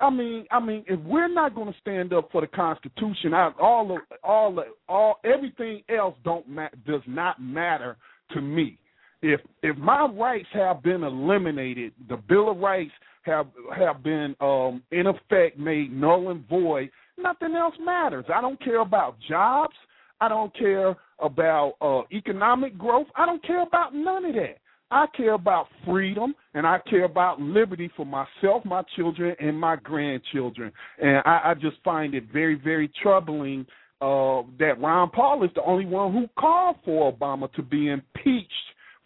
I 0.00 0.10
mean, 0.10 0.46
I 0.50 0.60
mean, 0.60 0.84
if 0.86 1.00
we're 1.00 1.32
not 1.32 1.54
going 1.54 1.72
to 1.72 1.78
stand 1.80 2.12
up 2.12 2.30
for 2.30 2.42
the 2.42 2.46
Constitution, 2.46 3.32
all 3.32 3.96
of, 3.96 4.02
all, 4.22 4.64
all, 4.88 5.16
everything 5.24 5.82
else 5.88 6.14
don't 6.24 6.46
ma- 6.48 6.68
does 6.86 7.00
not 7.06 7.40
matter 7.40 7.96
to 8.32 8.40
me 8.40 8.78
if 9.26 9.40
if 9.62 9.76
my 9.76 10.06
rights 10.06 10.48
have 10.52 10.82
been 10.82 11.02
eliminated, 11.02 11.92
the 12.08 12.16
Bill 12.16 12.50
of 12.50 12.58
Rights 12.58 12.92
have 13.22 13.46
have 13.76 14.02
been 14.02 14.36
um, 14.40 14.82
in 14.92 15.06
effect 15.06 15.58
made 15.58 15.92
null 15.92 16.30
and 16.30 16.46
void. 16.48 16.90
Nothing 17.18 17.54
else 17.54 17.74
matters. 17.80 18.24
I 18.32 18.40
don't 18.40 18.62
care 18.62 18.80
about 18.80 19.16
jobs. 19.28 19.74
I 20.20 20.28
don't 20.28 20.56
care 20.56 20.94
about 21.18 21.74
uh, 21.80 22.02
economic 22.12 22.78
growth. 22.78 23.06
I 23.16 23.26
don't 23.26 23.44
care 23.44 23.62
about 23.62 23.94
none 23.94 24.24
of 24.24 24.34
that. 24.34 24.58
I 24.90 25.06
care 25.16 25.32
about 25.32 25.66
freedom 25.84 26.34
and 26.54 26.64
I 26.64 26.78
care 26.88 27.04
about 27.04 27.40
liberty 27.40 27.90
for 27.96 28.06
myself, 28.06 28.64
my 28.64 28.82
children, 28.94 29.34
and 29.40 29.58
my 29.58 29.76
grandchildren. 29.76 30.70
And 31.02 31.18
I, 31.24 31.40
I 31.44 31.54
just 31.54 31.78
find 31.84 32.14
it 32.14 32.24
very, 32.32 32.54
very 32.54 32.90
troubling 33.02 33.66
uh, 34.00 34.42
that 34.58 34.80
Ron 34.80 35.10
Paul 35.10 35.42
is 35.42 35.50
the 35.54 35.64
only 35.64 35.86
one 35.86 36.12
who 36.12 36.28
called 36.38 36.76
for 36.84 37.12
Obama 37.12 37.52
to 37.54 37.62
be 37.62 37.88
impeached 37.88 38.52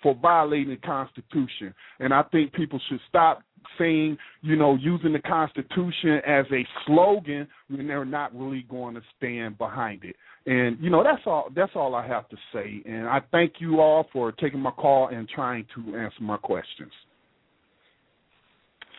for 0.03 0.15
violating 0.15 0.71
the 0.71 0.77
Constitution. 0.77 1.75
And 1.99 2.13
I 2.13 2.23
think 2.25 2.53
people 2.53 2.81
should 2.89 3.01
stop 3.09 3.43
saying, 3.79 4.19
you 4.43 4.57
know, 4.57 4.77
using 4.77 5.13
the 5.13 5.21
Constitution 5.21 6.21
as 6.27 6.47
a 6.53 6.67
slogan 6.87 7.47
when 7.69 7.87
they're 7.87 8.05
not 8.05 8.35
really 8.35 8.67
going 8.69 8.95
to 8.95 9.03
stand 9.17 9.59
behind 9.59 10.05
it. 10.05 10.17
And 10.47 10.79
you 10.81 10.89
know, 10.89 11.05
that's 11.05 11.23
all. 11.27 11.51
That's 11.55 11.73
all 11.75 11.95
I 11.95 12.07
have 12.07 12.29
to 12.31 12.37
say. 12.53 12.83
And 12.87 13.07
I 13.07 13.21
thank 13.31 13.55
you 13.59 13.81
all 13.81 14.07
for 14.13 14.33
taking 14.33 14.61
my 14.61 14.71
call 14.71 15.09
and 15.09 15.29
trying 15.29 15.67
to 15.75 15.97
answer 15.97 16.23
my 16.23 16.39
questions. 16.39 16.93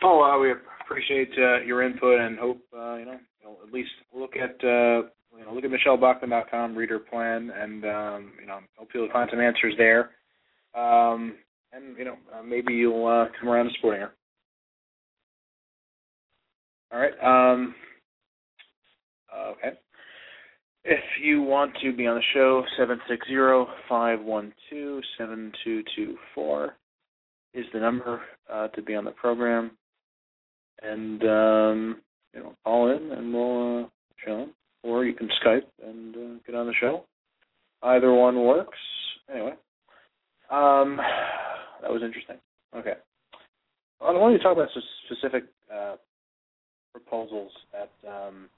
Oh, 0.04 0.22
uh, 0.22 0.38
we 0.38 0.52
appreciate 0.84 1.30
uh, 1.38 1.60
your 1.62 1.82
input 1.82 2.20
and 2.20 2.38
hope 2.38 2.60
uh, 2.76 2.96
you 2.96 3.04
know 3.06 3.18
at 3.66 3.72
least 3.72 3.90
look 4.14 4.36
at 4.36 4.54
uh, 4.64 5.08
you 5.36 5.44
know 5.44 5.52
look 5.52 5.64
at 5.64 5.70
michelebachmann.com, 5.70 6.76
read 6.76 6.90
her 6.90 7.00
plan, 7.00 7.50
and 7.50 7.84
um, 7.84 8.32
you 8.40 8.46
know 8.46 8.60
hopefully 8.76 9.04
you'll 9.04 9.12
find 9.12 9.28
some 9.30 9.40
answers 9.40 9.74
there. 9.76 10.10
Um, 10.74 11.34
and 11.72 11.96
you 11.96 12.04
know 12.04 12.16
uh, 12.34 12.42
maybe 12.42 12.74
you'll 12.74 13.06
uh, 13.06 13.26
come 13.38 13.48
around 13.48 13.66
to 13.66 13.72
supporting 13.74 14.02
her. 14.02 14.12
All 16.92 17.00
right. 17.00 17.14
Um, 17.22 17.74
okay. 19.52 19.78
If 20.84 21.00
you 21.22 21.42
want 21.42 21.72
to 21.82 21.92
be 21.94 22.06
on 22.06 22.16
the 22.16 22.22
show, 22.34 22.64
seven 22.76 23.00
six 23.08 23.26
zero 23.28 23.68
five 23.88 24.20
one 24.20 24.52
two 24.68 25.00
seven 25.16 25.52
two 25.64 25.82
two 25.94 26.16
four 26.34 26.74
is 27.54 27.66
the 27.72 27.80
number 27.80 28.20
uh, 28.52 28.68
to 28.68 28.82
be 28.82 28.94
on 28.94 29.04
the 29.04 29.10
program. 29.12 29.72
And 30.82 31.22
um, 31.22 32.00
you 32.34 32.40
know, 32.40 32.54
call 32.64 32.90
in 32.90 33.12
and 33.12 33.32
we'll 33.32 33.84
uh, 33.84 33.88
show 34.24 34.48
Or 34.82 35.04
you 35.04 35.14
can 35.14 35.28
Skype 35.44 35.66
and 35.86 36.16
uh, 36.16 36.40
get 36.46 36.54
on 36.54 36.66
the 36.66 36.74
show. 36.80 37.04
Either 37.82 38.12
one 38.12 38.42
works. 38.42 38.78
Anyway, 39.32 39.54
um, 40.52 40.98
that 41.80 41.90
was 41.90 42.02
interesting. 42.04 42.36
Okay. 42.76 42.94
I 44.00 44.12
want 44.12 44.36
to 44.36 44.42
talk 44.42 44.56
about 44.56 44.68
specific 45.06 45.44
uh, 45.72 45.96
proposals 46.92 47.52
that 47.72 47.90
um, 48.08 48.48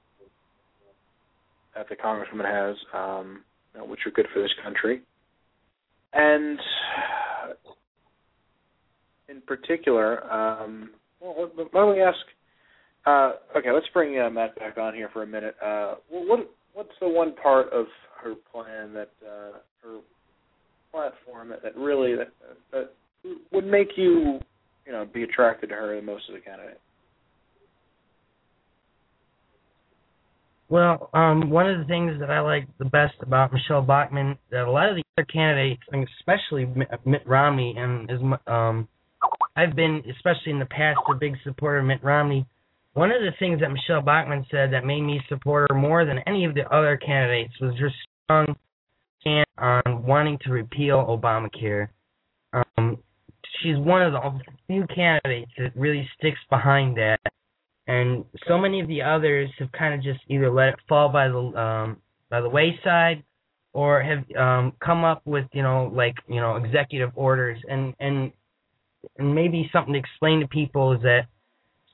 that 1.74 1.88
the 1.88 1.96
congresswoman 1.96 2.46
has, 2.46 2.76
um, 2.94 3.42
which 3.88 4.00
are 4.06 4.10
good 4.10 4.26
for 4.32 4.40
this 4.40 4.52
country, 4.62 5.02
and 6.12 6.58
in 9.28 9.40
particular, 9.42 10.24
um, 10.32 10.90
well, 11.20 11.50
why 11.56 11.80
don't 11.80 11.94
we 11.94 12.02
ask 12.02 12.18
uh, 13.06 13.32
okay, 13.56 13.70
let's 13.70 13.86
bring 13.92 14.18
uh, 14.18 14.30
Matt 14.30 14.58
back 14.58 14.78
on 14.78 14.94
here 14.94 15.10
for 15.12 15.22
a 15.22 15.26
minute. 15.26 15.54
Uh, 15.62 15.94
what 16.08 16.50
what's 16.72 16.92
the 17.00 17.08
one 17.08 17.34
part 17.34 17.70
of 17.72 17.86
her 18.22 18.34
plan 18.50 18.94
that 18.94 19.10
uh, 19.22 19.58
her 19.82 19.98
platform 20.94 21.48
that, 21.48 21.62
that 21.62 21.76
really 21.76 22.14
that, 22.14 22.28
that 22.72 22.90
would 23.52 23.66
make 23.66 23.88
you 23.96 24.38
you 24.86 24.92
know 24.92 25.06
be 25.12 25.22
attracted 25.22 25.70
to 25.70 25.74
her 25.74 25.96
than 25.96 26.04
most 26.04 26.28
of 26.28 26.34
the 26.34 26.40
candidates? 26.40 26.78
Well, 30.68 31.10
um, 31.12 31.50
one 31.50 31.68
of 31.68 31.78
the 31.78 31.84
things 31.84 32.18
that 32.20 32.30
I 32.30 32.40
like 32.40 32.66
the 32.78 32.84
best 32.86 33.14
about 33.20 33.52
Michele 33.52 33.82
Bachmann 33.82 34.38
that 34.50 34.66
a 34.66 34.70
lot 34.70 34.88
of 34.88 34.96
the 34.96 35.02
other 35.18 35.26
candidates, 35.26 35.82
especially 36.20 36.66
Mitt 37.04 37.26
Romney, 37.26 37.74
and 37.76 38.10
is 38.10 38.18
um, 38.46 38.88
I've 39.56 39.76
been, 39.76 40.02
especially 40.16 40.52
in 40.52 40.58
the 40.58 40.66
past, 40.66 40.98
a 41.08 41.14
big 41.14 41.34
supporter 41.44 41.78
of 41.78 41.84
Mitt 41.84 42.02
Romney 42.02 42.46
one 42.94 43.10
of 43.10 43.22
the 43.22 43.32
things 43.38 43.60
that 43.60 43.70
Michele 43.70 44.00
Bachmann 44.00 44.46
said 44.50 44.72
that 44.72 44.84
made 44.84 45.02
me 45.02 45.20
support 45.28 45.68
her 45.68 45.76
more 45.76 46.04
than 46.04 46.20
any 46.26 46.44
of 46.44 46.54
the 46.54 46.64
other 46.72 46.96
candidates 46.96 47.52
was 47.60 47.74
her 47.78 47.90
strong 48.24 48.56
stand 49.24 49.46
on 49.58 50.04
wanting 50.06 50.38
to 50.44 50.50
repeal 50.50 51.04
Obamacare. 51.08 51.88
Um, 52.52 52.98
she's 53.62 53.76
one 53.78 54.02
of 54.02 54.12
the 54.12 54.20
few 54.66 54.86
candidates 54.94 55.50
that 55.58 55.74
really 55.74 56.08
sticks 56.18 56.38
behind 56.50 56.96
that, 56.98 57.20
and 57.86 58.24
so 58.46 58.58
many 58.58 58.80
of 58.80 58.88
the 58.88 59.02
others 59.02 59.50
have 59.58 59.72
kind 59.72 59.94
of 59.94 60.02
just 60.02 60.20
either 60.28 60.50
let 60.50 60.68
it 60.68 60.74
fall 60.88 61.08
by 61.08 61.28
the 61.28 61.38
um, 61.38 61.96
by 62.30 62.40
the 62.40 62.48
wayside, 62.48 63.22
or 63.72 64.02
have 64.02 64.24
um, 64.36 64.72
come 64.84 65.04
up 65.04 65.22
with 65.24 65.46
you 65.52 65.62
know 65.62 65.90
like 65.94 66.14
you 66.28 66.40
know 66.40 66.56
executive 66.56 67.10
orders. 67.14 67.58
And 67.68 67.94
and 67.98 68.32
and 69.18 69.34
maybe 69.34 69.68
something 69.72 69.92
to 69.94 69.98
explain 69.98 70.40
to 70.40 70.48
people 70.48 70.92
is 70.92 71.02
that 71.02 71.26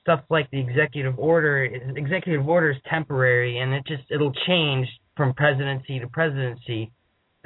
stuff 0.01 0.21
like 0.29 0.49
the 0.51 0.59
executive 0.59 1.17
order 1.19 1.63
executive 1.95 2.47
order 2.47 2.71
is 2.71 2.77
temporary 2.89 3.59
and 3.59 3.73
it 3.73 3.85
just 3.85 4.03
it'll 4.09 4.33
change 4.47 4.87
from 5.15 5.33
presidency 5.33 5.99
to 5.99 6.07
presidency 6.07 6.91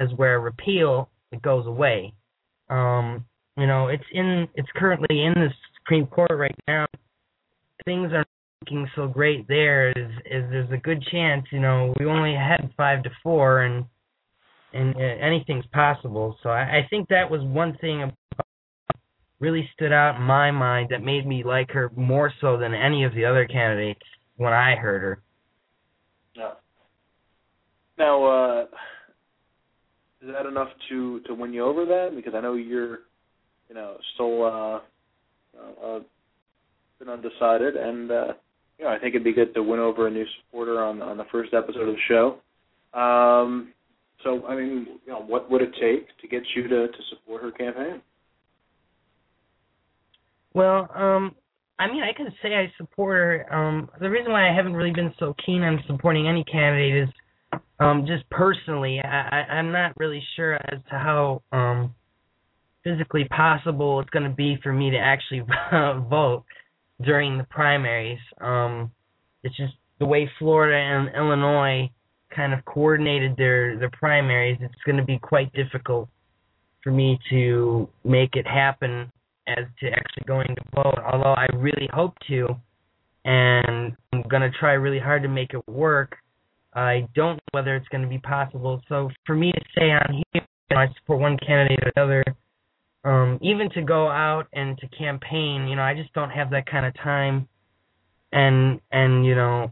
as 0.00 0.08
where 0.16 0.40
repeal 0.40 1.08
it 1.32 1.42
goes 1.42 1.66
away 1.66 2.12
um 2.70 3.24
you 3.56 3.66
know 3.66 3.88
it's 3.88 4.04
in 4.12 4.48
it's 4.54 4.68
currently 4.76 5.24
in 5.24 5.34
the 5.34 5.48
supreme 5.78 6.06
court 6.06 6.30
right 6.32 6.56
now 6.68 6.86
things 7.84 8.12
are 8.12 8.24
looking 8.62 8.88
so 8.94 9.06
great 9.06 9.46
there 9.48 9.90
is 9.90 10.10
is 10.24 10.44
there's 10.50 10.70
a 10.70 10.78
good 10.78 11.02
chance 11.10 11.44
you 11.50 11.60
know 11.60 11.92
we 11.98 12.06
only 12.06 12.34
had 12.34 12.70
five 12.76 13.02
to 13.02 13.10
four 13.22 13.62
and 13.62 13.84
and 14.72 14.94
uh, 14.96 15.24
anything's 15.24 15.66
possible 15.72 16.36
so 16.42 16.50
I, 16.50 16.78
I 16.78 16.86
think 16.90 17.08
that 17.08 17.30
was 17.30 17.40
one 17.42 17.76
thing 17.80 18.02
about 18.02 18.14
really 19.38 19.68
stood 19.74 19.92
out 19.92 20.16
in 20.16 20.22
my 20.22 20.50
mind 20.50 20.88
that 20.90 21.02
made 21.02 21.26
me 21.26 21.44
like 21.44 21.70
her 21.70 21.90
more 21.94 22.32
so 22.40 22.56
than 22.56 22.74
any 22.74 23.04
of 23.04 23.14
the 23.14 23.24
other 23.24 23.46
candidates 23.46 24.00
when 24.36 24.52
I 24.52 24.76
heard 24.76 25.02
her. 25.02 25.22
Yeah. 26.34 26.52
Now, 27.98 28.24
uh, 28.24 28.66
is 30.26 30.32
that 30.32 30.46
enough 30.46 30.68
to 30.88 31.20
to 31.20 31.34
win 31.34 31.52
you 31.52 31.64
over 31.64 31.84
then? 31.84 32.16
Because 32.16 32.34
I 32.34 32.40
know 32.40 32.54
you're, 32.54 33.00
you 33.68 33.74
know, 33.74 33.96
still 34.14 34.44
uh, 34.44 34.80
uh, 35.84 36.00
been 36.98 37.08
undecided, 37.08 37.76
and 37.76 38.10
uh, 38.10 38.32
you 38.78 38.84
know, 38.84 38.90
I 38.90 38.98
think 38.98 39.14
it'd 39.14 39.24
be 39.24 39.32
good 39.32 39.54
to 39.54 39.62
win 39.62 39.78
over 39.78 40.08
a 40.08 40.10
new 40.10 40.24
supporter 40.40 40.82
on 40.82 41.00
on 41.00 41.16
the 41.16 41.26
first 41.30 41.54
episode 41.54 41.88
of 41.88 41.94
the 41.94 42.00
show. 42.08 42.38
Um, 42.98 43.72
so, 44.24 44.44
I 44.46 44.56
mean, 44.56 44.86
you 45.06 45.12
know, 45.12 45.20
what 45.20 45.50
would 45.50 45.62
it 45.62 45.72
take 45.80 46.08
to 46.20 46.28
get 46.28 46.42
you 46.56 46.64
to 46.64 46.88
to 46.88 46.98
support 47.10 47.42
her 47.42 47.52
campaign? 47.52 48.02
Well, 50.54 50.88
um, 50.94 51.34
I 51.78 51.86
mean, 51.86 52.02
I 52.02 52.12
can 52.16 52.32
say 52.42 52.54
I 52.54 52.72
support 52.78 53.16
her. 53.16 53.54
Um, 53.54 53.90
the 54.00 54.10
reason 54.10 54.32
why 54.32 54.50
I 54.50 54.54
haven't 54.54 54.74
really 54.74 54.92
been 54.92 55.12
so 55.18 55.34
keen 55.44 55.62
on 55.62 55.84
supporting 55.86 56.26
any 56.26 56.42
candidate 56.44 57.04
is 57.04 57.14
um, 57.78 58.06
just 58.06 58.28
personally. 58.30 59.00
I, 59.00 59.28
I, 59.30 59.52
I'm 59.54 59.72
not 59.72 59.96
really 59.98 60.22
sure 60.34 60.54
as 60.54 60.80
to 60.90 60.98
how 60.98 61.42
um, 61.52 61.94
physically 62.84 63.24
possible 63.24 64.00
it's 64.00 64.10
going 64.10 64.28
to 64.28 64.34
be 64.34 64.58
for 64.62 64.72
me 64.72 64.90
to 64.90 64.98
actually 64.98 65.40
vote 66.08 66.44
during 67.04 67.38
the 67.38 67.44
primaries. 67.44 68.18
Um, 68.40 68.90
it's 69.42 69.56
just 69.56 69.74
the 69.98 70.06
way 70.06 70.30
Florida 70.38 70.76
and 70.76 71.14
Illinois 71.14 71.90
kind 72.34 72.52
of 72.52 72.64
coordinated 72.64 73.36
their 73.36 73.78
their 73.78 73.90
primaries. 73.90 74.58
It's 74.60 74.82
going 74.84 74.96
to 74.96 75.04
be 75.04 75.18
quite 75.18 75.52
difficult 75.52 76.08
for 76.82 76.92
me 76.92 77.18
to 77.30 77.88
make 78.04 78.36
it 78.36 78.46
happen 78.46 79.10
as 79.48 79.64
to 79.80 79.88
actually 79.88 80.24
going 80.26 80.48
to 80.48 80.62
vote, 80.74 80.98
although 81.12 81.34
I 81.34 81.46
really 81.56 81.88
hope 81.92 82.14
to, 82.28 82.48
and 83.24 83.96
I'm 84.12 84.22
going 84.28 84.42
to 84.42 84.50
try 84.58 84.72
really 84.72 84.98
hard 84.98 85.22
to 85.22 85.28
make 85.28 85.54
it 85.54 85.66
work. 85.68 86.16
I 86.76 87.08
don't 87.14 87.34
know 87.34 87.48
whether 87.52 87.74
it's 87.74 87.88
going 87.88 88.02
to 88.02 88.08
be 88.08 88.18
possible. 88.18 88.82
So 88.88 89.10
for 89.26 89.34
me 89.34 89.52
to 89.52 89.60
say 89.76 89.90
on 89.90 90.22
here, 90.32 90.42
I 90.70 90.86
support 90.98 91.20
one 91.20 91.38
candidate 91.38 91.78
or 91.82 91.92
another, 91.96 92.24
um, 93.04 93.38
even 93.42 93.70
to 93.70 93.82
go 93.82 94.08
out 94.08 94.46
and 94.52 94.76
to 94.78 94.88
campaign, 94.88 95.68
you 95.68 95.76
know, 95.76 95.82
I 95.82 95.94
just 95.94 96.12
don't 96.12 96.30
have 96.30 96.50
that 96.50 96.66
kind 96.66 96.84
of 96.86 96.94
time, 96.94 97.48
and 98.32 98.80
and 98.92 99.24
you 99.24 99.34
know, 99.34 99.70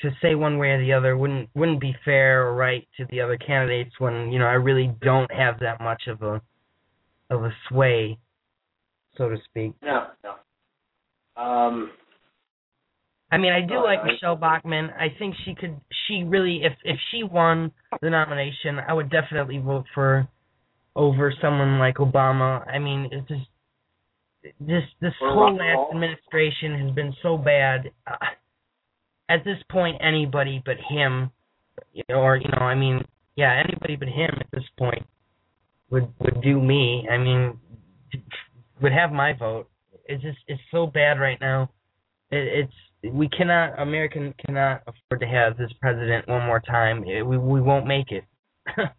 to 0.00 0.10
say 0.20 0.34
one 0.34 0.58
way 0.58 0.70
or 0.70 0.80
the 0.84 0.92
other 0.92 1.16
wouldn't 1.16 1.48
wouldn't 1.54 1.80
be 1.80 1.94
fair 2.04 2.46
or 2.46 2.54
right 2.54 2.86
to 2.96 3.06
the 3.10 3.20
other 3.20 3.36
candidates 3.36 3.92
when 3.98 4.32
you 4.32 4.38
know 4.38 4.46
I 4.46 4.54
really 4.54 4.92
don't 5.00 5.32
have 5.32 5.60
that 5.60 5.80
much 5.80 6.02
of 6.08 6.22
a 6.22 6.42
of 7.30 7.44
a 7.44 7.52
sway 7.68 8.18
so 9.16 9.28
to 9.28 9.36
speak. 9.44 9.72
No, 9.82 10.06
no. 10.22 11.42
Um, 11.42 11.90
I 13.34 13.36
mean, 13.36 13.52
I 13.52 13.66
do 13.66 13.82
like 13.82 14.04
Michele 14.04 14.36
Bachmann. 14.36 14.90
I 14.90 15.08
think 15.18 15.34
she 15.44 15.56
could. 15.56 15.80
She 16.06 16.22
really, 16.22 16.60
if 16.62 16.72
if 16.84 16.96
she 17.10 17.24
won 17.24 17.72
the 18.00 18.08
nomination, 18.08 18.78
I 18.78 18.92
would 18.92 19.10
definitely 19.10 19.58
vote 19.58 19.86
for 19.92 20.28
over 20.94 21.34
someone 21.42 21.80
like 21.80 21.96
Obama. 21.96 22.64
I 22.68 22.78
mean, 22.78 23.08
it's 23.10 23.26
just 23.26 23.42
this 24.60 24.84
this 25.00 25.12
whole 25.20 25.52
last 25.52 25.90
administration 25.92 26.78
has 26.86 26.94
been 26.94 27.12
so 27.24 27.36
bad. 27.36 27.90
Uh, 28.06 28.14
at 29.28 29.42
this 29.42 29.58
point, 29.68 29.96
anybody 30.00 30.62
but 30.64 30.76
him, 30.88 31.32
or 32.10 32.36
you 32.36 32.48
know, 32.52 32.64
I 32.64 32.76
mean, 32.76 33.04
yeah, 33.34 33.60
anybody 33.66 33.96
but 33.96 34.06
him 34.06 34.30
at 34.38 34.46
this 34.52 34.68
point 34.78 35.02
would 35.90 36.06
would 36.20 36.40
do 36.40 36.62
me. 36.62 37.08
I 37.10 37.18
mean, 37.18 37.58
would 38.80 38.92
have 38.92 39.10
my 39.10 39.32
vote. 39.32 39.68
It's 40.04 40.22
just 40.22 40.38
it's 40.46 40.62
so 40.70 40.86
bad 40.86 41.18
right 41.18 41.40
now. 41.40 41.70
It, 42.30 42.64
it's 42.64 42.74
we 43.12 43.28
cannot 43.28 43.80
American 43.80 44.34
cannot 44.44 44.82
afford 44.86 45.20
to 45.20 45.26
have 45.26 45.56
this 45.56 45.70
president 45.80 46.28
one 46.28 46.46
more 46.46 46.60
time. 46.60 47.04
Eh, 47.08 47.22
We 47.22 47.38
we 47.38 47.60
won't 47.60 47.86
make 47.86 48.10
it. 48.10 48.24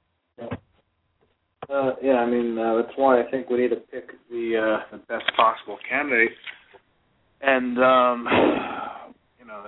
Uh, 1.68 1.94
yeah, 2.00 2.18
I 2.18 2.30
mean 2.30 2.58
uh, 2.60 2.76
that's 2.76 2.96
why 2.96 3.20
I 3.20 3.30
think 3.32 3.50
we 3.50 3.58
need 3.58 3.70
to 3.70 3.78
pick 3.78 4.12
the 4.30 4.54
uh, 4.56 4.96
the 4.96 5.00
best 5.08 5.26
possible 5.36 5.80
candidate, 5.90 6.30
and 7.42 7.80
um, 7.80 8.28
you 9.40 9.46
know 9.48 9.64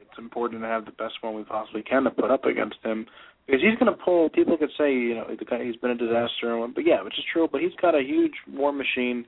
it's 0.00 0.18
important 0.18 0.60
to 0.60 0.66
have 0.66 0.84
the 0.84 0.90
best 0.92 1.14
one 1.22 1.34
we 1.34 1.44
possibly 1.44 1.82
can 1.82 2.04
to 2.04 2.10
put 2.10 2.30
up 2.30 2.44
against 2.44 2.76
him 2.82 3.06
because 3.46 3.62
he's 3.62 3.78
going 3.78 3.90
to 3.90 4.04
pull. 4.04 4.28
People 4.28 4.58
could 4.58 4.70
say 4.76 4.92
you 4.92 5.14
know 5.14 5.26
the 5.38 5.44
guy 5.46 5.64
he's 5.64 5.76
been 5.76 5.92
a 5.92 5.96
disaster, 5.96 6.62
but 6.74 6.84
yeah, 6.84 7.02
which 7.02 7.18
is 7.18 7.24
true. 7.32 7.48
But 7.50 7.62
he's 7.62 7.72
got 7.80 7.94
a 7.94 8.02
huge 8.02 8.34
war 8.52 8.70
machine, 8.70 9.24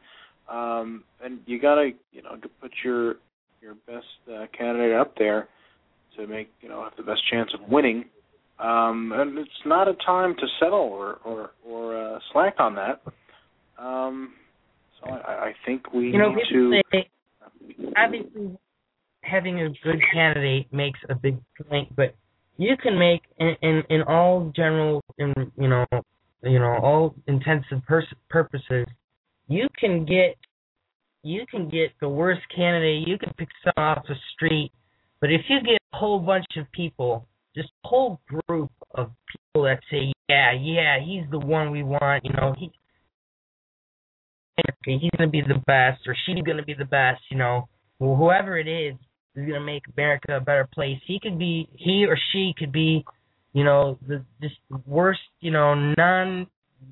um, 0.50 1.04
and 1.24 1.38
you 1.46 1.58
got 1.58 1.76
to 1.76 1.92
you 2.12 2.22
know 2.22 2.36
put 2.60 2.72
your 2.84 3.14
your 3.62 3.74
best 3.86 4.06
uh, 4.28 4.46
candidate 4.56 4.96
up 4.96 5.14
there 5.16 5.48
to 6.16 6.26
make 6.26 6.50
you 6.60 6.68
know 6.68 6.82
have 6.82 6.92
the 6.96 7.02
best 7.02 7.22
chance 7.30 7.50
of 7.54 7.68
winning. 7.70 8.04
Um, 8.58 9.12
and 9.14 9.38
it's 9.38 9.50
not 9.64 9.88
a 9.88 9.94
time 10.04 10.34
to 10.34 10.46
settle 10.58 10.80
or 10.80 11.18
or, 11.24 11.50
or 11.64 11.96
uh, 11.96 12.18
slack 12.32 12.56
on 12.58 12.74
that. 12.74 13.02
Um, 13.78 14.34
so 15.00 15.10
I, 15.10 15.32
I 15.32 15.52
think 15.64 15.92
we 15.92 16.06
you 16.08 16.18
know, 16.18 16.34
need 16.34 16.44
to. 16.52 16.80
say 16.92 17.08
obviously 17.96 18.58
having 19.22 19.60
a 19.60 19.68
good 19.84 20.00
candidate 20.12 20.72
makes 20.72 20.98
a 21.08 21.14
big 21.14 21.38
point, 21.68 21.94
but 21.94 22.14
you 22.56 22.76
can 22.82 22.98
make 22.98 23.22
in 23.38 23.54
in, 23.62 23.82
in 23.88 24.02
all 24.02 24.52
general 24.54 25.02
in 25.18 25.32
you 25.56 25.68
know 25.68 25.84
you 26.42 26.58
know 26.58 26.78
all 26.82 27.14
intensive 27.26 27.84
pers- 27.86 28.14
purposes, 28.28 28.86
you 29.48 29.68
can 29.78 30.04
get 30.04 30.36
you 31.22 31.44
can 31.50 31.68
get 31.68 31.90
the 32.00 32.08
worst 32.08 32.42
candidate. 32.54 33.06
You 33.06 33.18
can 33.18 33.32
pick 33.36 33.48
someone 33.62 33.96
off 33.96 34.04
the 34.06 34.14
street, 34.34 34.72
but 35.20 35.30
if 35.30 35.42
you 35.48 35.60
get 35.62 35.78
a 35.92 35.96
whole 35.96 36.18
bunch 36.18 36.46
of 36.56 36.70
people, 36.72 37.26
just 37.54 37.70
whole 37.84 38.20
group 38.48 38.70
of 38.94 39.10
people 39.30 39.64
that 39.64 39.80
say, 39.90 40.12
yeah, 40.28 40.52
yeah, 40.52 40.98
he's 41.04 41.30
the 41.30 41.38
one 41.38 41.70
we 41.70 41.82
want. 41.82 42.24
You 42.24 42.32
know, 42.32 42.54
he 42.58 42.70
he's 44.84 45.10
gonna 45.16 45.30
be 45.30 45.42
the 45.42 45.62
best 45.66 46.00
or 46.06 46.16
she's 46.26 46.42
gonna 46.44 46.64
be 46.64 46.74
the 46.74 46.84
best. 46.84 47.20
You 47.30 47.38
know, 47.38 47.68
well, 47.98 48.16
whoever 48.16 48.58
it 48.58 48.68
is 48.68 48.94
is 49.34 49.46
gonna 49.46 49.60
make 49.60 49.82
America 49.96 50.36
a 50.36 50.40
better 50.40 50.68
place. 50.72 50.98
He 51.06 51.20
could 51.20 51.38
be, 51.38 51.68
he 51.76 52.06
or 52.06 52.18
she 52.32 52.52
could 52.58 52.72
be, 52.72 53.04
you 53.52 53.64
know, 53.64 53.98
the 54.08 54.24
worst, 54.86 55.20
you 55.40 55.50
know, 55.50 55.74
non, 55.74 56.46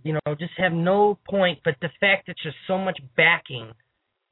you 0.05 0.13
know, 0.13 0.35
just 0.39 0.53
have 0.57 0.73
no 0.73 1.19
point. 1.29 1.59
But 1.65 1.77
the 1.81 1.91
fact 2.01 2.27
that 2.27 2.37
there's 2.43 2.55
so 2.67 2.79
much 2.79 3.01
backing 3.17 3.73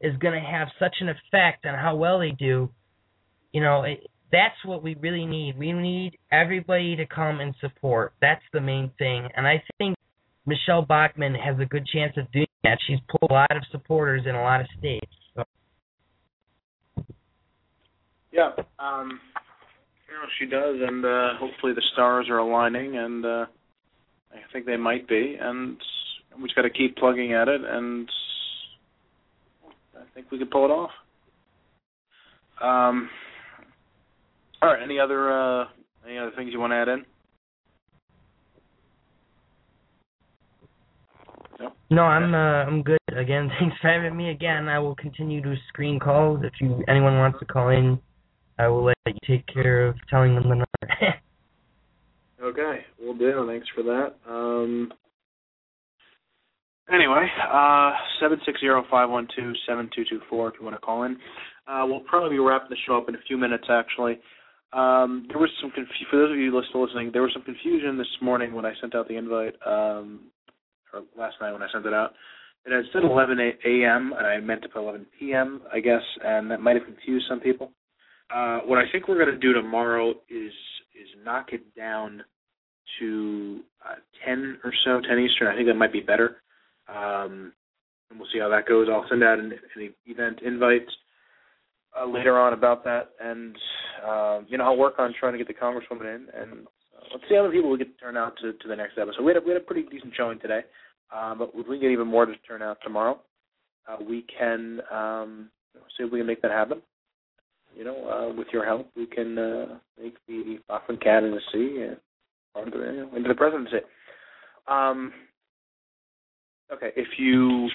is 0.01 0.17
gonna 0.19 0.41
have 0.41 0.69
such 0.79 0.97
an 1.01 1.09
effect 1.09 1.67
on 1.67 1.75
how 1.75 1.97
well 1.97 2.19
they 2.19 2.31
do. 2.31 2.71
You 3.53 3.63
know, 3.63 3.83
it, 3.83 4.07
that's 4.31 4.57
what 4.65 4.83
we 4.83 4.95
really 4.97 5.25
need. 5.25 5.59
We 5.59 5.73
need 5.73 6.19
everybody 6.31 6.97
to 6.97 7.07
come 7.07 7.41
and 7.41 7.55
support. 7.61 8.13
That's 8.21 8.43
the 8.53 8.61
main 8.61 8.91
thing. 8.99 9.29
And 9.37 9.47
I 9.47 9.63
think 9.79 9.97
Michele 10.47 10.83
Bachmann 10.83 11.35
has 11.35 11.59
a 11.61 11.65
good 11.65 11.87
chance 11.87 12.15
of 12.17 12.31
doing 12.33 12.47
that. 12.65 12.79
She's 12.87 12.99
pulled 13.09 13.31
a 13.31 13.35
lot 13.35 13.57
of 13.57 13.63
supporters 13.71 14.23
in 14.27 14.35
a 14.35 14.43
lot 14.43 14.61
of 14.61 14.67
states. 14.79 15.13
So. 15.35 15.45
Yeah, 18.33 18.51
um, 18.79 19.21
you 20.09 20.15
know 20.15 20.29
she 20.39 20.47
does, 20.47 20.77
and 20.87 21.05
uh, 21.05 21.39
hopefully 21.39 21.73
the 21.75 21.83
stars 21.93 22.27
are 22.31 22.39
aligning, 22.39 22.97
and 22.97 23.25
uh, 23.25 23.47
I 24.33 24.53
think 24.53 24.67
they 24.67 24.77
might 24.77 25.09
be, 25.09 25.37
and 25.41 25.77
we 26.37 26.45
just 26.45 26.57
got 26.57 26.63
to 26.63 26.71
keep 26.71 26.97
plugging 26.97 27.33
at 27.33 27.49
it, 27.49 27.61
and 27.65 28.09
I 29.99 30.05
think 30.15 30.31
we 30.31 30.39
could 30.39 30.51
pull 30.51 30.65
it 30.65 30.71
off. 30.71 30.91
Um, 32.63 33.09
all 34.63 34.71
right. 34.71 34.83
Any 34.83 34.99
other 34.99 35.33
uh, 35.33 35.65
any 36.07 36.19
other 36.19 36.33
things 36.37 36.53
you 36.53 36.61
want 36.61 36.73
to 36.73 36.77
add 36.77 36.89
in? 36.89 37.05
No, 41.91 42.03
I'm 42.03 42.35
uh, 42.35 42.65
I'm 42.65 42.83
good. 42.83 42.99
Again, 43.17 43.51
thanks 43.59 43.77
for 43.81 43.89
having 43.89 44.17
me 44.17 44.31
again. 44.31 44.69
I 44.69 44.79
will 44.79 44.95
continue 44.95 45.43
to 45.43 45.55
screen 45.69 45.99
calls. 45.99 46.41
If 46.43 46.53
you 46.61 46.85
anyone 46.89 47.19
wants 47.19 47.39
to 47.41 47.47
call 47.47 47.71
in, 47.71 47.99
I 48.59 48.69
will 48.69 48.85
let 48.85 48.97
you 49.07 49.15
take 49.27 49.47
care 49.47 49.87
of 49.87 49.97
telling 50.11 50.35
them 50.35 50.45
the 50.45 50.49
number. 50.51 50.65
Okay, 52.41 52.85
we'll 53.01 53.17
do. 53.17 53.45
Thanks 53.49 53.67
for 53.75 53.83
that. 53.83 54.15
Um, 54.31 54.93
anyway, 56.93 57.27
uh, 57.51 57.93
seven 58.21 58.41
six 58.45 58.61
zero 58.61 58.85
five 58.91 59.11
one 59.11 59.29
two 59.37 59.53
seven 59.67 59.91
two 59.95 60.05
two 60.09 60.21
four. 60.29 60.49
If 60.49 60.55
you 60.59 60.65
want 60.65 60.77
to 60.77 60.81
call 60.81 61.05
in, 61.05 61.17
uh, 61.67 61.85
we'll 61.87 62.01
probably 62.01 62.31
be 62.31 62.39
wrapping 62.39 62.71
the 62.71 62.77
show 62.87 62.99
up 62.99 63.09
in 63.09 63.15
a 63.15 63.23
few 63.27 63.37
minutes. 63.37 63.65
Actually, 63.71 64.19
um, 64.73 65.27
there 65.29 65.39
was 65.39 65.51
some 65.61 65.71
conf- 65.71 65.89
for 66.11 66.19
those 66.19 66.33
of 66.33 66.39
you 66.39 66.61
still 66.69 66.85
listening. 66.85 67.11
There 67.13 67.23
was 67.23 67.33
some 67.33 67.43
confusion 67.43 67.97
this 67.97 68.07
morning 68.21 68.53
when 68.53 68.65
I 68.65 68.73
sent 68.81 68.95
out 68.95 69.09
the 69.09 69.17
invite, 69.17 69.55
um, 69.67 70.31
or 70.93 71.03
last 71.17 71.37
night 71.41 71.53
when 71.53 71.63
I 71.63 71.69
sent 71.73 71.87
it 71.87 71.95
out. 71.95 72.13
It 72.67 72.73
had 72.73 72.85
said 72.93 73.05
11 73.05 73.39
a.m. 73.39 74.13
and 74.19 74.27
I 74.27 74.41
meant 74.41 74.63
to 74.63 74.69
put 74.69 74.81
11 74.83 75.07
p.m. 75.19 75.63
I 75.73 75.81
guess, 75.81 76.03
and 76.23 76.51
that 76.51 76.61
might 76.61 76.77
have 76.77 76.85
confused 76.85 77.27
some 77.29 77.41
people. 77.41 77.73
Uh, 78.35 78.59
what 78.67 78.79
I 78.79 78.83
think 78.93 79.09
we're 79.09 79.23
going 79.23 79.35
to 79.35 79.39
do 79.39 79.55
tomorrow 79.55 80.11
is 80.29 80.53
is 80.93 81.09
knock 81.25 81.53
it 81.53 81.75
down 81.75 82.23
to 82.99 83.61
uh, 83.89 83.95
10 84.27 84.59
or 84.65 84.73
so, 84.85 85.01
10 85.01 85.19
Eastern. 85.19 85.49
I 85.49 85.55
think 85.55 85.69
that 85.69 85.75
might 85.75 85.93
be 85.93 86.01
better. 86.01 86.39
Um, 86.89 87.53
and 88.11 88.19
we'll 88.19 88.29
see 88.33 88.39
how 88.39 88.49
that 88.49 88.67
goes. 88.67 88.89
I'll 88.91 89.07
send 89.09 89.23
out 89.23 89.39
an, 89.39 89.53
an 89.53 89.95
event 90.07 90.41
invite 90.45 90.87
uh, 91.99 92.07
later 92.07 92.39
on 92.39 92.53
about 92.53 92.85
that, 92.85 93.11
and 93.21 93.57
uh, 94.07 94.41
you 94.47 94.57
know 94.57 94.65
I'll 94.65 94.79
work 94.79 94.95
on 94.99 95.15
trying 95.19 95.33
to 95.33 95.39
get 95.39 95.49
the 95.49 95.55
congresswoman 95.55 96.15
in, 96.15 96.27
and 96.35 96.67
uh, 96.67 97.09
let's 97.13 97.25
see 97.29 97.35
how 97.35 97.43
many 97.43 97.55
people 97.55 97.71
we 97.71 97.79
get 97.79 97.95
to 97.97 98.05
turn 98.05 98.17
out 98.17 98.35
to, 98.41 98.53
to 98.55 98.69
the 98.69 98.77
next 98.77 98.97
episode. 98.99 99.23
We 99.23 99.33
had 99.33 99.43
a, 99.43 99.45
we 99.45 99.53
had 99.53 99.61
a 99.61 99.65
pretty 99.65 99.83
decent 99.83 100.15
showing 100.17 100.39
today, 100.39 100.61
uh, 101.15 101.35
but 101.35 101.51
if 101.55 101.67
we 101.67 101.79
get 101.79 101.91
even 101.91 102.07
more 102.07 102.25
to 102.25 102.33
turn 102.47 102.63
out 102.63 102.79
tomorrow, 102.83 103.21
uh, 103.89 103.97
we 104.03 104.25
can 104.39 104.81
um, 104.91 105.51
see 105.97 106.05
if 106.05 106.13
we 106.13 106.21
can 106.21 106.27
make 106.27 106.43
that 106.43 106.51
happen 106.51 106.81
you 107.79 107.85
know, 107.85 108.09
uh, 108.09 108.35
with 108.35 108.49
your 108.53 108.65
help, 108.65 108.91
we 108.97 109.07
can 109.07 109.39
uh, 109.39 109.79
make 110.01 110.15
the 110.27 110.59
Bachmann 110.69 110.99
candidacy 110.99 111.85
uh, 111.85 112.65
the, 112.65 113.09
into 113.15 113.29
the 113.29 113.35
presidency. 113.35 113.79
Um, 114.67 115.13
okay, 116.73 116.91
if 116.97 117.09
you 117.19 117.69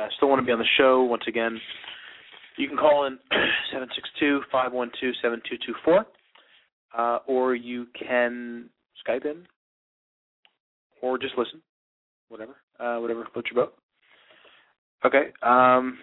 uh, 0.00 0.06
still 0.16 0.28
want 0.28 0.40
to 0.40 0.46
be 0.46 0.52
on 0.52 0.58
the 0.58 0.64
show, 0.76 1.02
once 1.02 1.22
again, 1.26 1.60
you 2.56 2.68
can 2.68 2.76
call 2.76 3.06
in 3.06 3.18
seven 3.72 3.88
six 3.94 4.08
two 4.18 4.40
five 4.50 4.72
one 4.72 4.90
two 5.00 5.12
seven 5.22 5.40
two 5.48 5.56
two 5.64 5.74
four, 5.84 6.06
uh, 6.96 7.18
or 7.26 7.54
you 7.54 7.86
can 7.98 8.68
Skype 9.06 9.24
in, 9.24 9.46
or 11.02 11.18
just 11.18 11.34
listen, 11.38 11.60
whatever, 12.28 12.56
uh, 12.78 12.98
whatever 12.98 13.26
floats 13.32 13.48
your 13.52 13.64
boat. 13.64 13.74
Okay. 15.04 15.32
Um, 15.42 15.98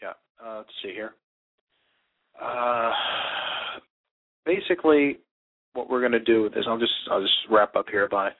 yeah. 0.00 0.12
Uh, 0.44 0.58
let's 0.58 0.70
see 0.82 0.92
here. 0.92 1.12
Uh, 2.40 2.92
basically, 4.44 5.18
what 5.72 5.90
we're 5.90 6.00
going 6.00 6.12
to 6.12 6.20
do 6.20 6.42
with 6.42 6.54
this, 6.54 6.64
I'll 6.68 6.78
just 6.78 6.92
I'll 7.10 7.20
just 7.22 7.34
wrap 7.50 7.74
up 7.74 7.86
here 7.90 8.08
by 8.08 8.30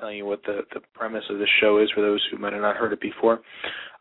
telling 0.00 0.16
you 0.16 0.26
what 0.26 0.42
the 0.44 0.60
the 0.72 0.80
premise 0.94 1.24
of 1.30 1.38
this 1.38 1.48
show 1.60 1.78
is 1.78 1.90
for 1.94 2.00
those 2.00 2.26
who 2.30 2.38
might 2.38 2.52
have 2.52 2.62
not 2.62 2.76
heard 2.76 2.92
it 2.92 3.00
before. 3.00 3.40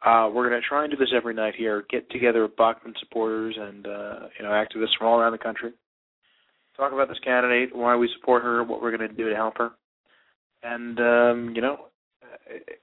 Uh, 0.05 0.29
we're 0.33 0.49
going 0.49 0.59
to 0.59 0.67
try 0.67 0.83
and 0.83 0.91
do 0.91 0.97
this 0.97 1.13
every 1.15 1.33
night 1.33 1.53
here. 1.57 1.83
Get 1.89 2.09
together 2.09 2.47
Bachmann 2.47 2.93
supporters 2.99 3.55
and 3.59 3.85
uh, 3.85 4.19
you 4.37 4.45
know 4.45 4.51
activists 4.51 4.97
from 4.97 5.07
all 5.07 5.19
around 5.19 5.33
the 5.33 5.37
country. 5.37 5.71
Talk 6.77 6.93
about 6.93 7.09
this 7.09 7.19
candidate, 7.19 7.75
why 7.75 7.97
we 7.97 8.09
support 8.17 8.41
her, 8.43 8.63
what 8.63 8.81
we're 8.81 8.95
going 8.95 9.09
to 9.09 9.15
do 9.15 9.29
to 9.29 9.35
help 9.35 9.57
her, 9.57 9.71
and 10.63 10.99
um, 10.99 11.53
you 11.55 11.61
know, 11.61 11.87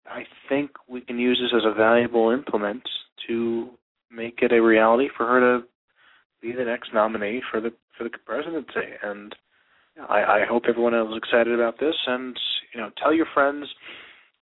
I 0.06 0.24
think 0.48 0.72
we 0.88 1.00
can 1.00 1.18
use 1.18 1.40
this 1.42 1.56
as 1.56 1.64
a 1.64 1.74
valuable 1.74 2.30
implement 2.30 2.82
to 3.26 3.70
make 4.10 4.40
it 4.42 4.52
a 4.52 4.62
reality 4.62 5.08
for 5.16 5.26
her 5.26 5.40
to 5.40 5.66
be 6.42 6.52
the 6.52 6.64
next 6.64 6.92
nominee 6.92 7.42
for 7.50 7.60
the 7.60 7.72
for 7.96 8.04
the 8.04 8.10
presidency. 8.24 8.92
And 9.02 9.34
I, 10.08 10.42
I 10.42 10.44
hope 10.48 10.64
everyone 10.68 10.94
is 10.94 11.16
excited 11.16 11.54
about 11.54 11.78
this. 11.78 11.94
And 12.06 12.38
you 12.74 12.80
know, 12.80 12.90
tell 13.02 13.12
your 13.12 13.26
friends 13.32 13.66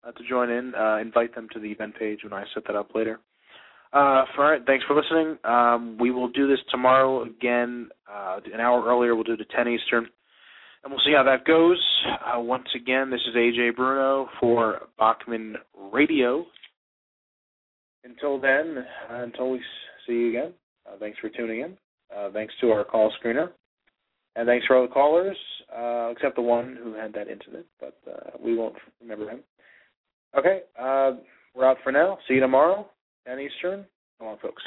uh, 0.07 0.13
to 0.13 0.29
join 0.29 0.51
in. 0.51 0.75
Uh, 0.75 0.99
invite 0.99 1.35
them 1.35 1.49
to 1.53 1.61
the 1.61 1.71
event 1.71 1.95
page 1.99 2.21
when 2.23 2.33
I 2.33 2.45
set 2.55 2.65
that 2.67 2.77
up 2.77 2.95
later. 2.95 3.21
Uh, 3.93 4.25
all 4.37 4.45
right, 4.45 4.63
thanks 4.67 4.85
for 4.87 4.97
listening. 4.97 5.39
Um, 5.45 5.97
we 6.01 6.11
will 6.11 6.29
do 6.29 6.49
this 6.49 6.59
tomorrow 6.71 7.23
again, 7.23 7.91
uh, 8.13 8.41
an 8.53 8.61
hour 8.61 8.85
earlier. 8.85 9.15
We'll 9.15 9.23
do 9.23 9.35
it 9.35 9.41
at 9.41 9.51
10 9.51 9.69
Eastern, 9.69 10.09
and 10.83 10.93
we'll 10.93 11.01
see 11.07 11.13
how 11.17 11.23
that 11.23 11.45
goes. 11.45 11.81
Uh, 12.07 12.41
once 12.41 12.67
again, 12.75 13.11
this 13.11 13.21
is 13.29 13.37
Ajay 13.37 13.75
Bruno 13.75 14.29
for 14.41 14.81
Bachmann 14.99 15.55
Radio. 15.93 16.45
Until 18.03 18.41
then, 18.41 18.85
until 19.09 19.53
we 19.53 19.61
see 20.09 20.15
you 20.15 20.29
again, 20.31 20.53
uh, 20.87 20.97
thanks 20.99 21.19
for 21.21 21.29
tuning 21.29 21.61
in. 21.61 21.77
Thanks 22.33 22.53
to 22.61 22.71
our 22.71 22.85
call 22.85 23.13
screener. 23.23 23.51
And 24.37 24.47
thanks 24.47 24.67
for 24.67 24.77
all 24.77 24.83
the 24.87 24.93
callers, 24.93 25.37
uh, 25.77 26.09
except 26.11 26.37
the 26.37 26.43
one 26.43 26.77
who 26.83 26.95
had 26.95 27.13
that 27.15 27.29
incident, 27.29 27.67
but 27.81 27.97
uh, 28.11 28.31
we 28.43 28.57
won't 28.57 28.75
remember 29.01 29.31
him. 29.31 29.41
Okay, 30.37 30.63
uh, 30.79 31.13
we're 31.55 31.65
out 31.67 31.77
for 31.85 31.93
now. 31.93 32.19
See 32.27 32.35
you 32.35 32.41
tomorrow, 32.41 32.89
10 33.27 33.39
Eastern. 33.39 33.85
Come 34.19 34.29
on, 34.29 34.39
folks. 34.39 34.63